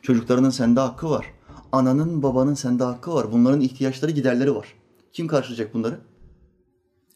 Çocuklarının 0.03 0.51
sende 0.51 0.81
hakkı 0.81 1.11
var. 1.11 1.27
Ananın, 1.73 2.23
babanın 2.23 2.55
sende 2.55 2.85
hakkı 2.85 3.15
var. 3.15 3.33
Bunların 3.33 3.61
ihtiyaçları, 3.61 4.11
giderleri 4.11 4.55
var. 4.55 4.75
Kim 5.13 5.27
karşılayacak 5.27 5.75
bunları? 5.75 6.01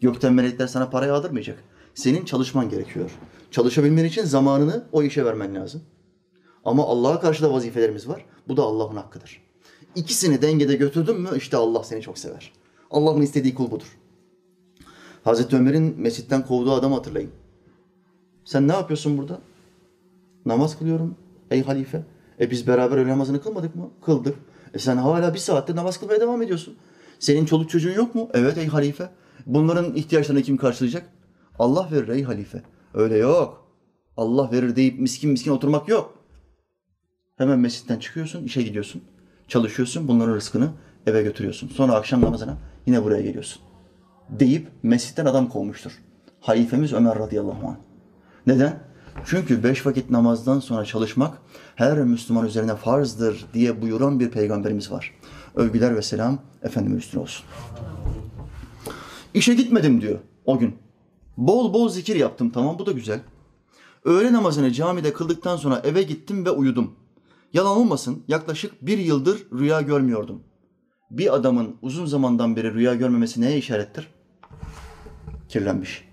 Gökten 0.00 0.32
melekler 0.32 0.66
sana 0.66 0.90
para 0.90 1.06
yağdırmayacak. 1.06 1.64
Senin 1.94 2.24
çalışman 2.24 2.68
gerekiyor. 2.68 3.10
Çalışabilmen 3.50 4.04
için 4.04 4.24
zamanını 4.24 4.84
o 4.92 5.02
işe 5.02 5.24
vermen 5.24 5.54
lazım. 5.54 5.82
Ama 6.64 6.86
Allah'a 6.86 7.20
karşı 7.20 7.42
da 7.42 7.52
vazifelerimiz 7.52 8.08
var. 8.08 8.24
Bu 8.48 8.56
da 8.56 8.62
Allah'ın 8.62 8.96
hakkıdır. 8.96 9.47
İkisini 9.94 10.42
dengede 10.42 10.74
götürdün 10.76 11.20
mü 11.20 11.28
işte 11.36 11.56
Allah 11.56 11.84
seni 11.84 12.02
çok 12.02 12.18
sever. 12.18 12.52
Allah'ın 12.90 13.22
istediği 13.22 13.54
kul 13.54 13.70
budur. 13.70 13.98
Hazreti 15.24 15.56
Ömer'in 15.56 16.00
mescitten 16.00 16.46
kovduğu 16.46 16.72
adamı 16.72 16.94
hatırlayın. 16.94 17.30
Sen 18.44 18.68
ne 18.68 18.72
yapıyorsun 18.72 19.18
burada? 19.18 19.40
Namaz 20.46 20.78
kılıyorum 20.78 21.16
ey 21.50 21.62
halife. 21.62 22.02
E 22.40 22.50
biz 22.50 22.66
beraber 22.66 22.96
öğle 22.96 23.08
namazını 23.08 23.42
kılmadık 23.42 23.74
mı? 23.76 23.90
Kıldık. 24.04 24.36
E 24.74 24.78
sen 24.78 24.96
hala 24.96 25.34
bir 25.34 25.38
saatte 25.38 25.76
namaz 25.76 26.00
kılmaya 26.00 26.20
devam 26.20 26.42
ediyorsun. 26.42 26.76
Senin 27.18 27.44
çoluk 27.44 27.70
çocuğun 27.70 27.94
yok 27.94 28.14
mu? 28.14 28.28
Evet 28.34 28.58
ey 28.58 28.66
halife. 28.66 29.10
Bunların 29.46 29.94
ihtiyaçlarını 29.94 30.42
kim 30.42 30.56
karşılayacak? 30.56 31.12
Allah 31.58 31.88
verir 31.92 32.08
ey 32.08 32.22
halife. 32.22 32.62
Öyle 32.94 33.16
yok. 33.16 33.68
Allah 34.16 34.52
verir 34.52 34.76
deyip 34.76 35.00
miskin 35.00 35.30
miskin 35.30 35.50
oturmak 35.50 35.88
yok. 35.88 36.18
Hemen 37.36 37.58
mescitten 37.58 37.98
çıkıyorsun, 37.98 38.44
işe 38.44 38.62
gidiyorsun. 38.62 39.02
Çalışıyorsun, 39.48 40.08
bunların 40.08 40.34
rızkını 40.34 40.70
eve 41.06 41.22
götürüyorsun. 41.22 41.68
Sonra 41.68 41.92
akşam 41.92 42.20
namazına 42.20 42.56
yine 42.86 43.04
buraya 43.04 43.22
geliyorsun. 43.22 43.62
Deyip 44.30 44.68
mescitten 44.82 45.26
adam 45.26 45.48
kovmuştur. 45.48 45.92
Halifemiz 46.40 46.92
Ömer 46.92 47.18
radıyallahu 47.18 47.68
anh. 47.68 47.76
Neden? 48.46 48.78
Çünkü 49.24 49.64
beş 49.64 49.86
vakit 49.86 50.10
namazdan 50.10 50.60
sonra 50.60 50.84
çalışmak 50.84 51.38
her 51.74 51.98
Müslüman 51.98 52.46
üzerine 52.46 52.76
farzdır 52.76 53.46
diye 53.54 53.82
buyuran 53.82 54.20
bir 54.20 54.30
peygamberimiz 54.30 54.90
var. 54.90 55.14
Övgüler 55.54 55.96
ve 55.96 56.02
selam 56.02 56.38
Efendimiz 56.62 56.98
üstüne 56.98 57.22
olsun. 57.22 57.46
İşe 59.34 59.54
gitmedim 59.54 60.00
diyor 60.00 60.18
o 60.44 60.58
gün. 60.58 60.76
Bol 61.36 61.72
bol 61.72 61.88
zikir 61.88 62.16
yaptım 62.16 62.50
tamam 62.50 62.78
bu 62.78 62.86
da 62.86 62.92
güzel. 62.92 63.20
Öğle 64.04 64.32
namazını 64.32 64.72
camide 64.72 65.12
kıldıktan 65.12 65.56
sonra 65.56 65.80
eve 65.84 66.02
gittim 66.02 66.44
ve 66.44 66.50
uyudum. 66.50 66.94
Yalan 67.52 67.76
olmasın 67.76 68.24
yaklaşık 68.28 68.86
bir 68.86 68.98
yıldır 68.98 69.46
rüya 69.52 69.80
görmüyordum. 69.80 70.42
Bir 71.10 71.34
adamın 71.34 71.76
uzun 71.82 72.06
zamandan 72.06 72.56
beri 72.56 72.74
rüya 72.74 72.94
görmemesi 72.94 73.40
neye 73.40 73.58
işarettir? 73.58 74.08
Kirlenmiş. 75.48 76.08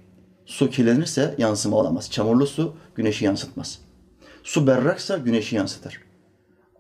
Su 0.46 0.70
kirlenirse 0.70 1.36
yansıma 1.38 1.80
alamaz. 1.82 2.12
Çamurlu 2.12 2.48
su 2.48 2.76
güneşi 2.96 3.26
yansıtmaz. 3.26 3.80
Su 4.44 4.68
berraksa 4.68 5.18
güneşi 5.18 5.56
yansıtır. 5.56 6.02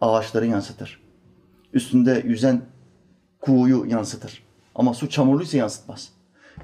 Ağaçları 0.01 0.45
yansıtır. 0.45 1.01
Üstünde 1.73 2.23
yüzen 2.25 2.65
kuğuyu 3.41 3.85
yansıtır. 3.85 4.43
Ama 4.75 4.93
su 4.93 5.09
çamurluysa 5.09 5.57
yansıtmaz. 5.57 6.09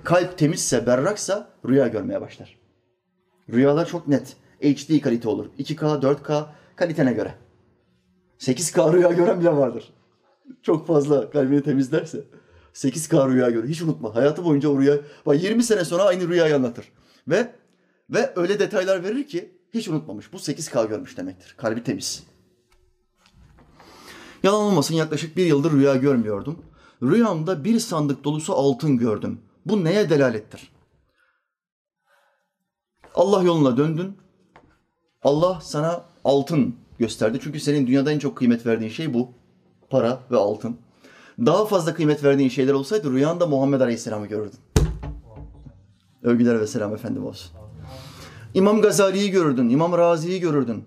Kalp 0.03 0.37
temizse, 0.37 0.87
berraksa 0.87 1.49
rüya 1.67 1.87
görmeye 1.87 2.21
başlar. 2.21 2.57
Rüyalar 3.49 3.87
çok 3.87 4.07
net. 4.07 4.35
HD 4.61 5.01
kalite 5.01 5.29
olur. 5.29 5.45
2K, 5.59 6.01
4K 6.01 6.45
kalitene 6.75 7.13
göre. 7.13 7.35
8K 8.41 8.93
rüya 8.93 9.11
gören 9.11 9.39
bile 9.39 9.51
vardır. 9.51 9.93
Çok 10.61 10.87
fazla 10.87 11.29
kalbini 11.29 11.63
temizlerse. 11.63 12.23
8K 12.73 13.33
rüya 13.33 13.49
görür. 13.49 13.69
Hiç 13.69 13.81
unutma. 13.81 14.15
Hayatı 14.15 14.45
boyunca 14.45 14.69
o 14.69 14.79
rüya... 14.79 14.97
Bak 15.25 15.43
20 15.43 15.63
sene 15.63 15.85
sonra 15.85 16.03
aynı 16.03 16.27
rüyayı 16.27 16.55
anlatır. 16.55 16.91
Ve 17.27 17.55
ve 18.09 18.33
öyle 18.35 18.59
detaylar 18.59 19.03
verir 19.03 19.27
ki 19.27 19.51
hiç 19.73 19.87
unutmamış. 19.87 20.33
Bu 20.33 20.37
8K 20.37 20.89
görmüş 20.89 21.17
demektir. 21.17 21.55
Kalbi 21.57 21.83
temiz. 21.83 22.23
Yalan 24.43 24.61
olmasın 24.61 24.95
yaklaşık 24.95 25.37
bir 25.37 25.45
yıldır 25.45 25.71
rüya 25.71 25.95
görmüyordum. 25.95 26.65
Rüyamda 27.03 27.63
bir 27.63 27.79
sandık 27.79 28.23
dolusu 28.23 28.53
altın 28.53 28.97
gördüm. 28.97 29.41
Bu 29.65 29.83
neye 29.83 30.09
delalettir? 30.09 30.71
Allah 33.15 33.43
yoluna 33.43 33.77
döndün. 33.77 34.17
Allah 35.23 35.59
sana 35.61 36.05
altın 36.23 36.80
gösterdi. 37.02 37.39
Çünkü 37.43 37.60
senin 37.60 37.88
dünyada 37.88 38.12
en 38.12 38.20
çok 38.20 38.38
kıymet 38.38 38.66
verdiğin 38.66 38.91
şey 38.91 39.14
bu. 39.14 39.30
para 39.89 40.20
ve 40.32 40.38
altın. 40.38 40.78
Daha 41.39 41.66
fazla 41.66 41.93
kıymet 41.93 42.24
verdiğin 42.24 42.49
şeyler 42.49 42.74
olsaydı 42.74 43.12
rüyanda 43.12 43.47
Muhammed 43.47 43.82
Aleyhisselam'ı 43.82 44.28
görürdün. 44.28 44.60
Övgüler 46.24 46.62
ve 46.62 46.68
selam 46.68 46.93
efendim 46.93 47.26
olsun. 47.26 47.52
İmam 48.54 48.82
Gazali'yi 48.82 49.32
görürdün, 49.32 49.70
İmam 49.70 49.97
Razi'yi 49.97 50.39
görürdün. 50.39 50.84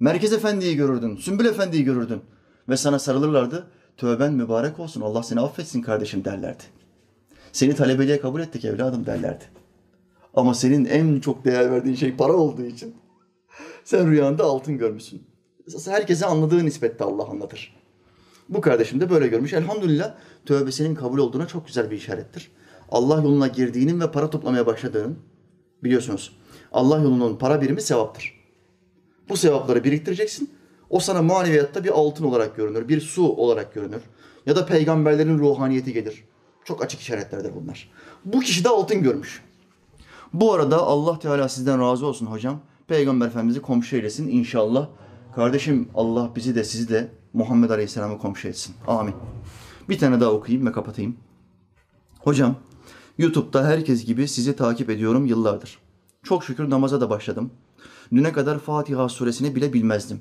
Merkez 0.00 0.32
Efendi'yi 0.32 0.76
görürdün, 0.76 1.16
Sümbül 1.16 1.44
Efendi'yi 1.44 1.84
görürdün. 1.84 2.20
Ve 2.68 2.76
sana 2.76 2.98
sarılırlardı. 2.98 3.66
Tövben 3.96 4.32
mübarek 4.32 4.78
olsun, 4.78 5.00
Allah 5.00 5.22
seni 5.22 5.40
affetsin 5.40 5.82
kardeşim 5.82 6.24
derlerdi. 6.24 6.62
Seni 7.52 7.74
talebeliğe 7.74 8.20
kabul 8.20 8.40
ettik 8.40 8.64
evladım 8.64 9.06
derlerdi. 9.06 9.44
Ama 10.34 10.54
senin 10.54 10.84
en 10.84 11.20
çok 11.20 11.44
değer 11.44 11.70
verdiğin 11.70 11.96
şey 11.96 12.16
para 12.16 12.32
olduğu 12.32 12.64
için 12.64 12.94
sen 13.84 14.10
rüyanda 14.10 14.44
altın 14.44 14.78
görmüşsün. 14.78 15.35
Herkese 15.86 16.26
anladığı 16.26 16.64
nispette 16.64 17.04
Allah 17.04 17.28
anlatır. 17.28 17.76
Bu 18.48 18.60
kardeşim 18.60 19.00
de 19.00 19.10
böyle 19.10 19.28
görmüş. 19.28 19.52
Elhamdülillah 19.52 20.14
tövbesinin 20.46 20.94
kabul 20.94 21.18
olduğuna 21.18 21.46
çok 21.46 21.66
güzel 21.66 21.90
bir 21.90 21.96
işarettir. 21.96 22.50
Allah 22.90 23.14
yoluna 23.14 23.46
girdiğinin 23.46 24.00
ve 24.00 24.10
para 24.10 24.30
toplamaya 24.30 24.66
başladığının 24.66 25.18
biliyorsunuz. 25.84 26.36
Allah 26.72 26.98
yolunun 26.98 27.36
para 27.36 27.60
birimi 27.60 27.82
sevaptır. 27.82 28.36
Bu 29.28 29.36
sevapları 29.36 29.84
biriktireceksin. 29.84 30.50
O 30.90 31.00
sana 31.00 31.22
maneviyatta 31.22 31.84
bir 31.84 31.90
altın 31.90 32.24
olarak 32.24 32.56
görünür, 32.56 32.88
bir 32.88 33.00
su 33.00 33.32
olarak 33.32 33.74
görünür. 33.74 34.02
Ya 34.46 34.56
da 34.56 34.66
peygamberlerin 34.66 35.38
ruhaniyeti 35.38 35.92
gelir. 35.92 36.24
Çok 36.64 36.84
açık 36.84 37.00
işaretlerdir 37.00 37.54
bunlar. 37.54 37.90
Bu 38.24 38.40
kişi 38.40 38.64
de 38.64 38.68
altın 38.68 39.02
görmüş. 39.02 39.42
Bu 40.32 40.52
arada 40.52 40.82
Allah 40.82 41.18
Teala 41.18 41.48
sizden 41.48 41.80
razı 41.80 42.06
olsun 42.06 42.26
hocam. 42.26 42.60
Peygamber 42.88 43.26
Efendimiz'i 43.26 43.62
komşu 43.62 43.96
eylesin 43.96 44.28
inşallah. 44.28 44.88
Kardeşim 45.36 45.88
Allah 45.94 46.32
bizi 46.36 46.54
de 46.54 46.64
sizi 46.64 46.88
de 46.88 47.08
Muhammed 47.32 47.70
Aleyhisselam'ı 47.70 48.18
komşu 48.18 48.48
etsin. 48.48 48.74
Amin. 48.86 49.14
Bir 49.88 49.98
tane 49.98 50.20
daha 50.20 50.30
okuyayım 50.30 50.66
ve 50.66 50.72
kapatayım. 50.72 51.16
Hocam, 52.18 52.56
YouTube'da 53.18 53.66
herkes 53.66 54.04
gibi 54.04 54.28
sizi 54.28 54.56
takip 54.56 54.90
ediyorum 54.90 55.26
yıllardır. 55.26 55.78
Çok 56.22 56.44
şükür 56.44 56.70
namaza 56.70 57.00
da 57.00 57.10
başladım. 57.10 57.50
Düne 58.12 58.32
kadar 58.32 58.58
Fatiha 58.58 59.08
suresini 59.08 59.54
bile 59.54 59.72
bilmezdim. 59.72 60.20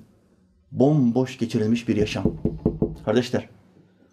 Bomboş 0.72 1.38
geçirilmiş 1.38 1.88
bir 1.88 1.95
yaşam. 1.95 2.24
Kardeşler, 3.05 3.49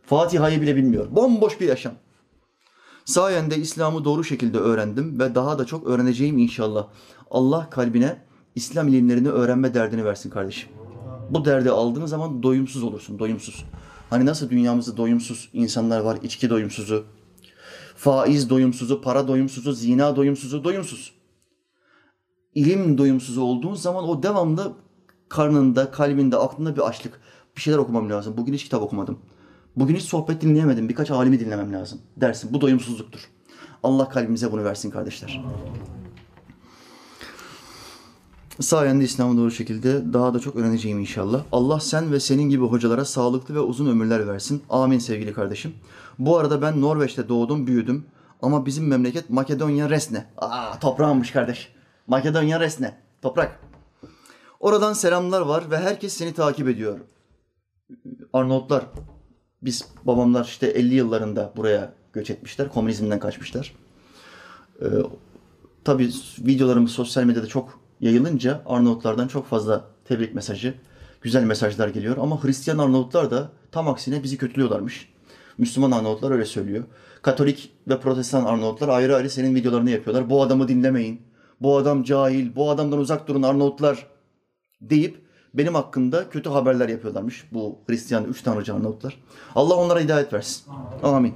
Fatiha'yı 0.07 0.61
bile 0.61 0.77
bilmiyor. 0.77 1.17
Bomboş 1.17 1.61
bir 1.61 1.69
yaşam. 1.69 1.93
Sayende 3.05 3.57
İslam'ı 3.57 4.05
doğru 4.05 4.25
şekilde 4.25 4.59
öğrendim 4.59 5.21
ve 5.21 5.35
daha 5.35 5.59
da 5.59 5.65
çok 5.65 5.87
öğreneceğim 5.87 6.39
inşallah. 6.39 6.89
Allah 7.31 7.71
kalbine 7.71 8.19
İslam 8.55 8.89
ilimlerini 8.89 9.29
öğrenme 9.29 9.75
derdini 9.75 10.05
versin 10.05 10.31
kardeşim. 10.31 10.82
Bu 11.33 11.45
derdi 11.45 11.71
aldığın 11.71 12.07
zaman 12.07 12.43
doyumsuz 12.43 12.83
olursun, 12.83 13.19
doyumsuz. 13.19 13.65
Hani 14.11 14.27
nasıl 14.27 14.51
dünyamızda 14.51 14.97
doyumsuz 14.97 15.49
insanlar 15.53 16.01
var, 16.01 16.19
içki 16.23 16.51
doyumsuzu, 16.51 17.05
faiz 17.97 18.51
doyumsuzu, 18.51 19.01
para 19.01 19.29
doyumsuzu, 19.29 19.73
zina 19.73 20.17
doyumsuzu, 20.17 20.65
doyumsuz. 20.65 21.13
İlim 22.55 22.99
doyumsuzu 22.99 23.43
olduğun 23.43 23.75
zaman 23.75 24.09
o 24.09 24.23
devamlı 24.23 24.73
karnında, 25.29 25.91
kalbinde, 25.91 26.37
aklında 26.37 26.77
bir 26.77 26.81
açlık. 26.81 27.21
Bir 27.57 27.61
şeyler 27.61 27.79
okumam 27.79 28.11
lazım. 28.11 28.35
Bugün 28.37 28.53
hiç 28.53 28.65
kitap 28.65 28.83
okumadım. 28.83 29.19
Bugün 29.77 29.97
hiç 29.97 30.03
sohbet 30.03 30.41
dinleyemedim. 30.41 30.89
Birkaç 30.89 31.11
alimi 31.11 31.41
dinlemem 31.41 31.73
lazım 31.73 32.01
dersin. 32.17 32.53
Bu 32.53 32.61
doyumsuzluktur. 32.61 33.31
Allah 33.83 34.09
kalbimize 34.09 34.53
bunu 34.53 34.65
versin 34.65 34.91
kardeşler. 34.91 35.45
Sayende 38.63 39.05
İslam'ı 39.05 39.39
doğru 39.39 39.51
şekilde 39.51 40.13
daha 40.13 40.35
da 40.35 40.39
çok 40.41 40.57
öğreneceğim 40.57 40.99
inşallah. 40.99 41.45
Allah 41.53 41.81
sen 41.81 42.13
ve 42.13 42.21
senin 42.21 42.43
gibi 42.43 42.65
hocalara 42.65 43.05
sağlıklı 43.05 43.55
ve 43.55 43.61
uzun 43.61 43.87
ömürler 43.87 44.29
versin. 44.29 44.63
Amin 44.71 44.99
sevgili 44.99 45.33
kardeşim. 45.33 45.75
Bu 46.19 46.39
arada 46.39 46.63
ben 46.63 46.81
Norveç'te 46.81 47.29
doğdum, 47.29 47.67
büyüdüm. 47.67 48.07
Ama 48.43 48.67
bizim 48.67 48.87
memleket 48.87 49.31
Makedonya 49.31 49.91
Resne. 49.91 50.27
Aa 50.37 50.79
toprağımmış 50.79 51.31
kardeş. 51.31 51.73
Makedonya 52.07 52.61
Resne. 52.61 52.99
Toprak. 53.23 53.61
Oradan 54.61 54.93
selamlar 54.93 55.41
var 55.41 55.71
ve 55.71 55.79
herkes 55.79 56.13
seni 56.13 56.35
takip 56.35 56.69
ediyor. 56.69 57.01
Arnavutlar, 58.33 58.85
biz 59.63 59.89
babamlar 60.05 60.45
işte 60.45 60.67
50 60.67 60.95
yıllarında 60.95 61.53
buraya 61.57 61.93
göç 62.13 62.31
etmişler. 62.31 62.69
Komünizmden 62.69 63.19
kaçmışlar. 63.19 63.75
Ee, 64.81 64.87
tabii 65.85 66.11
videolarımız 66.39 66.91
sosyal 66.91 67.25
medyada 67.25 67.47
çok 67.47 67.82
yayılınca 68.03 68.63
Arnavutlardan 68.67 69.29
çok 69.29 69.47
fazla 69.47 69.85
tebrik 70.05 70.35
mesajı, 70.35 70.75
güzel 71.21 71.45
mesajlar 71.45 71.89
geliyor. 71.89 72.17
Ama 72.21 72.45
Hristiyan 72.45 72.79
Arnavutlar 72.79 73.31
da 73.31 73.51
tam 73.73 73.89
aksine 73.89 74.23
bizi 74.23 74.39
kötülüyorlarmış. 74.39 75.13
Müslüman 75.59 75.91
Arnavutlar 75.91 76.31
öyle 76.31 76.45
söylüyor. 76.45 76.85
Katolik 77.23 77.73
ve 77.89 78.01
Protestan 78.01 78.45
Arnavutlar 78.45 78.89
ayrı 78.89 79.17
ayrı 79.17 79.31
senin 79.31 79.55
videolarını 79.55 79.91
yapıyorlar. 79.91 80.31
Bu 80.31 80.43
adamı 80.43 80.69
dinlemeyin. 80.69 81.23
Bu 81.61 81.77
adam 81.77 82.03
cahil. 82.03 82.57
Bu 82.57 82.71
adamdan 82.71 82.99
uzak 82.99 83.29
durun 83.29 83.43
Arnavutlar 83.43 84.07
deyip 84.81 85.23
benim 85.55 85.75
hakkında 85.75 86.31
kötü 86.31 86.51
haberler 86.51 86.89
yapıyorlarmış 86.89 87.49
bu 87.53 87.79
Hristiyan 87.87 88.25
üç 88.25 88.43
tanrıcı 88.43 88.75
Arnavutlar. 88.75 89.23
Allah 89.55 89.75
onlara 89.75 90.01
hidayet 90.01 90.33
versin. 90.33 90.73
Amin. 91.03 91.35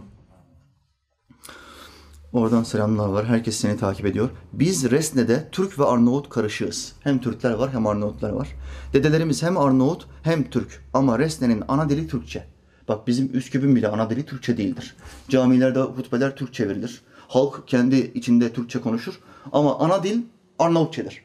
Oradan 2.37 2.62
selamlar 2.62 3.09
var. 3.09 3.26
Herkes 3.26 3.57
seni 3.57 3.76
takip 3.76 4.07
ediyor. 4.07 4.30
Biz 4.53 4.91
Resne'de 4.91 5.49
Türk 5.53 5.78
ve 5.78 5.84
Arnavut 5.84 6.28
karışığız. 6.28 6.93
Hem 7.01 7.20
Türkler 7.20 7.53
var 7.53 7.72
hem 7.72 7.87
Arnavutlar 7.87 8.30
var. 8.30 8.49
Dedelerimiz 8.93 9.43
hem 9.43 9.57
Arnavut 9.57 10.07
hem 10.22 10.51
Türk. 10.51 10.84
Ama 10.95 11.18
Resne'nin 11.18 11.62
ana 11.68 11.89
dili 11.89 12.09
Türkçe. 12.09 12.45
Bak 12.89 13.07
bizim 13.07 13.37
Üsküp'ün 13.37 13.76
bile 13.76 13.89
ana 13.89 14.11
dili 14.11 14.26
Türkçe 14.26 14.57
değildir. 14.57 14.97
Camilerde 15.28 15.80
hutbeler 15.80 16.37
Türkçe 16.37 16.68
verilir. 16.68 17.03
Halk 17.28 17.68
kendi 17.68 17.97
içinde 17.97 18.53
Türkçe 18.53 18.80
konuşur. 18.80 19.20
Ama 19.53 19.78
ana 19.78 20.03
dil 20.03 20.22
Arnavutçedir. 20.59 21.22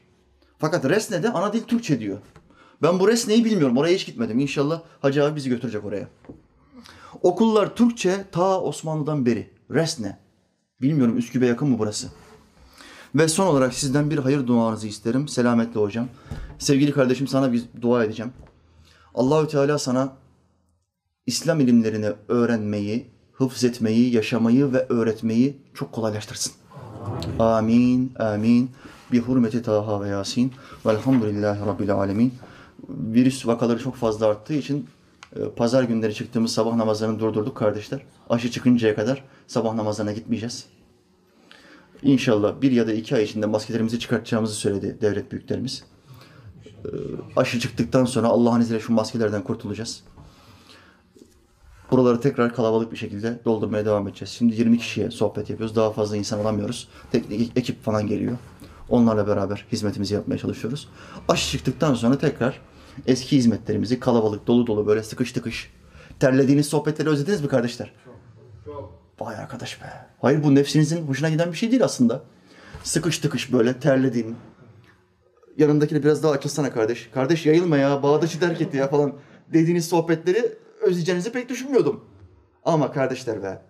Fakat 0.59 0.85
Resne'de 0.85 1.31
ana 1.31 1.53
dil 1.53 1.61
Türkçe 1.61 1.99
diyor. 1.99 2.17
Ben 2.81 2.99
bu 2.99 3.07
Resne'yi 3.07 3.45
bilmiyorum. 3.45 3.77
Oraya 3.77 3.95
hiç 3.95 4.05
gitmedim. 4.05 4.39
İnşallah 4.39 4.81
Hacı 5.01 5.23
abi 5.25 5.35
bizi 5.35 5.49
götürecek 5.49 5.85
oraya. 5.85 6.07
Okullar 7.21 7.75
Türkçe 7.75 8.25
ta 8.31 8.61
Osmanlı'dan 8.61 9.25
beri. 9.25 9.49
Resne. 9.71 10.20
Bilmiyorum 10.81 11.17
Üsküp'e 11.17 11.45
yakın 11.45 11.69
mı 11.69 11.79
burası? 11.79 12.07
Ve 13.15 13.27
son 13.27 13.47
olarak 13.47 13.73
sizden 13.73 14.09
bir 14.09 14.17
hayır 14.17 14.47
duanızı 14.47 14.87
isterim. 14.87 15.27
Selametle 15.27 15.79
hocam. 15.79 16.07
Sevgili 16.59 16.91
kardeşim 16.91 17.27
sana 17.27 17.53
bir 17.53 17.63
dua 17.81 18.03
edeceğim. 18.03 18.31
Allahü 19.15 19.47
Teala 19.47 19.77
sana 19.77 20.13
İslam 21.25 21.59
ilimlerini 21.59 22.11
öğrenmeyi, 22.27 23.07
hıfz 23.33 23.63
etmeyi, 23.63 24.15
yaşamayı 24.15 24.73
ve 24.73 24.85
öğretmeyi 24.89 25.57
çok 25.73 25.91
kolaylaştırsın. 25.91 26.53
Amin, 27.39 28.13
amin. 28.19 28.71
Bi 29.11 29.19
hurmeti 29.19 29.61
Taha 29.61 30.01
ve 30.01 30.07
Yasin. 30.07 30.51
Velhamdülillahi 30.85 31.65
Rabbil 31.65 31.93
alemin. 31.93 32.33
Virüs 32.89 33.47
vakaları 33.47 33.79
çok 33.79 33.95
fazla 33.95 34.27
arttığı 34.27 34.53
için 34.53 34.87
pazar 35.55 35.83
günleri 35.83 36.15
çıktığımız 36.15 36.53
sabah 36.53 36.75
namazlarını 36.75 37.19
durdurduk 37.19 37.57
kardeşler. 37.57 38.01
Aşı 38.29 38.51
çıkıncaya 38.51 38.95
kadar 38.95 39.23
sabah 39.47 39.73
namazlarına 39.73 40.11
gitmeyeceğiz. 40.11 40.65
İnşallah 42.03 42.61
bir 42.61 42.71
ya 42.71 42.87
da 42.87 42.93
iki 42.93 43.15
ay 43.15 43.23
içinde 43.23 43.45
maskelerimizi 43.45 43.99
çıkartacağımızı 43.99 44.55
söyledi 44.55 44.97
devlet 45.01 45.31
büyüklerimiz. 45.31 45.83
E, 46.65 46.89
aşı 47.35 47.59
çıktıktan 47.59 48.05
sonra 48.05 48.27
Allah'ın 48.27 48.61
izniyle 48.61 48.79
şu 48.79 48.93
maskelerden 48.93 49.43
kurtulacağız. 49.43 50.03
Buraları 51.91 52.21
tekrar 52.21 52.55
kalabalık 52.55 52.91
bir 52.91 52.97
şekilde 52.97 53.39
doldurmaya 53.45 53.85
devam 53.85 54.07
edeceğiz. 54.07 54.29
Şimdi 54.31 54.55
20 54.55 54.77
kişiye 54.77 55.11
sohbet 55.11 55.49
yapıyoruz. 55.49 55.75
Daha 55.75 55.91
fazla 55.91 56.17
insan 56.17 56.39
alamıyoruz. 56.39 56.87
Teknik 57.11 57.57
ekip 57.57 57.83
falan 57.83 58.07
geliyor. 58.07 58.37
Onlarla 58.89 59.27
beraber 59.27 59.65
hizmetimizi 59.71 60.13
yapmaya 60.13 60.37
çalışıyoruz. 60.37 60.89
Aşı 61.27 61.51
çıktıktan 61.51 61.93
sonra 61.93 62.17
tekrar 62.17 62.61
eski 63.07 63.37
hizmetlerimizi 63.37 63.99
kalabalık, 63.99 64.47
dolu 64.47 64.67
dolu 64.67 64.87
böyle 64.87 65.03
sıkış 65.03 65.31
tıkış. 65.31 65.73
Terlediğiniz 66.19 66.65
sohbetleri 66.65 67.09
özlediniz 67.09 67.41
mi 67.41 67.47
kardeşler? 67.47 67.93
Vay 69.19 69.35
arkadaş 69.35 69.81
be. 69.81 69.85
Hayır 70.21 70.43
bu 70.43 70.55
nefsinizin 70.55 71.07
hoşuna 71.07 71.29
giden 71.29 71.51
bir 71.51 71.57
şey 71.57 71.71
değil 71.71 71.83
aslında. 71.83 72.23
Sıkış 72.83 73.17
tıkış 73.17 73.53
böyle 73.53 73.79
terlediğin. 73.79 74.35
Yanındakini 75.57 76.03
biraz 76.03 76.23
daha 76.23 76.31
açılsana 76.31 76.73
kardeş. 76.73 77.09
Kardeş 77.13 77.45
yayılma 77.45 77.77
ya, 77.77 78.03
bağdaşı 78.03 78.39
terk 78.39 78.61
etti 78.61 78.77
ya 78.77 78.87
falan 78.87 79.13
dediğiniz 79.53 79.85
sohbetleri 79.85 80.57
özleyeceğinizi 80.81 81.31
pek 81.31 81.49
düşünmüyordum. 81.49 82.05
Ama 82.65 82.91
kardeşler 82.91 83.43
be. 83.43 83.61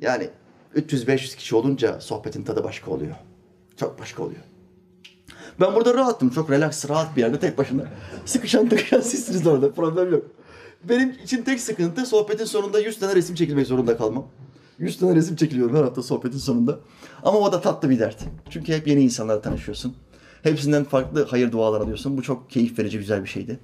Yani 0.00 0.30
300-500 0.76 1.36
kişi 1.36 1.56
olunca 1.56 2.00
sohbetin 2.00 2.42
tadı 2.42 2.64
başka 2.64 2.90
oluyor. 2.90 3.14
Çok 3.76 4.00
başka 4.00 4.22
oluyor. 4.22 4.40
Ben 5.60 5.74
burada 5.74 5.94
rahattım. 5.94 6.30
Çok 6.30 6.50
relax, 6.50 6.88
rahat 6.88 7.16
bir 7.16 7.20
yerde 7.20 7.38
tek 7.38 7.58
başına. 7.58 7.82
Sıkışan 8.24 8.68
tıkışan 8.68 9.00
sizsiniz 9.00 9.46
orada. 9.46 9.72
Problem 9.72 10.12
yok. 10.12 10.24
Benim 10.84 11.10
için 11.24 11.42
tek 11.42 11.60
sıkıntı 11.60 12.06
sohbetin 12.06 12.44
sonunda 12.44 12.80
100 12.80 12.98
tane 12.98 13.14
resim 13.14 13.34
çekilmek 13.34 13.66
zorunda 13.66 13.96
kalmam. 13.96 14.26
100 14.78 14.98
tane 14.98 15.14
resim 15.14 15.36
çekiliyorum 15.36 15.76
her 15.76 15.82
hafta 15.82 16.02
sohbetin 16.02 16.38
sonunda. 16.38 16.78
Ama 17.22 17.38
o 17.38 17.52
da 17.52 17.60
tatlı 17.60 17.90
bir 17.90 17.98
dert. 17.98 18.24
Çünkü 18.50 18.72
hep 18.72 18.86
yeni 18.86 19.02
insanlarla 19.02 19.42
tanışıyorsun. 19.42 19.96
Hepsinden 20.42 20.84
farklı 20.84 21.26
hayır 21.30 21.52
dualar 21.52 21.80
alıyorsun. 21.80 22.16
Bu 22.16 22.22
çok 22.22 22.50
keyif 22.50 22.78
verici 22.78 22.98
güzel 22.98 23.24
bir 23.24 23.28
şeydi. 23.28 23.58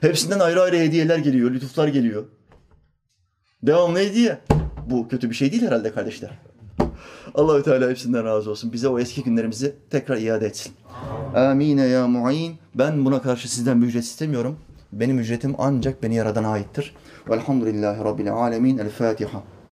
Hepsinden 0.00 0.38
ayrı 0.38 0.62
ayrı 0.62 0.76
hediyeler 0.76 1.18
geliyor, 1.18 1.50
lütuflar 1.50 1.88
geliyor. 1.88 2.24
Devam 3.62 3.94
neydi 3.94 4.20
ya? 4.20 4.40
Bu 4.90 5.08
kötü 5.08 5.30
bir 5.30 5.34
şey 5.34 5.52
değil 5.52 5.62
herhalde 5.62 5.92
kardeşler. 5.92 6.38
Allahü 7.34 7.62
Teala 7.62 7.90
hepsinden 7.90 8.24
razı 8.24 8.50
olsun. 8.50 8.72
Bize 8.72 8.88
o 8.88 8.98
eski 8.98 9.22
günlerimizi 9.22 9.74
tekrar 9.90 10.16
iade 10.16 10.46
etsin. 10.46 10.72
Amine 11.34 11.86
ya 11.86 12.06
mu'in. 12.08 12.56
Ben 12.74 13.04
buna 13.04 13.22
karşı 13.22 13.52
sizden 13.52 13.82
bir 13.82 13.86
ücret 13.86 14.04
istemiyorum. 14.04 14.56
Benim 14.92 15.18
ücretim 15.18 15.54
ancak 15.58 16.02
beni 16.02 16.14
yaradana 16.14 16.48
aittir. 16.48 16.94
Velhamdülillahi 17.30 18.04
Rabbil 18.04 18.32
alemin. 18.32 18.78
El 18.78 18.90
Fatiha. 18.90 19.42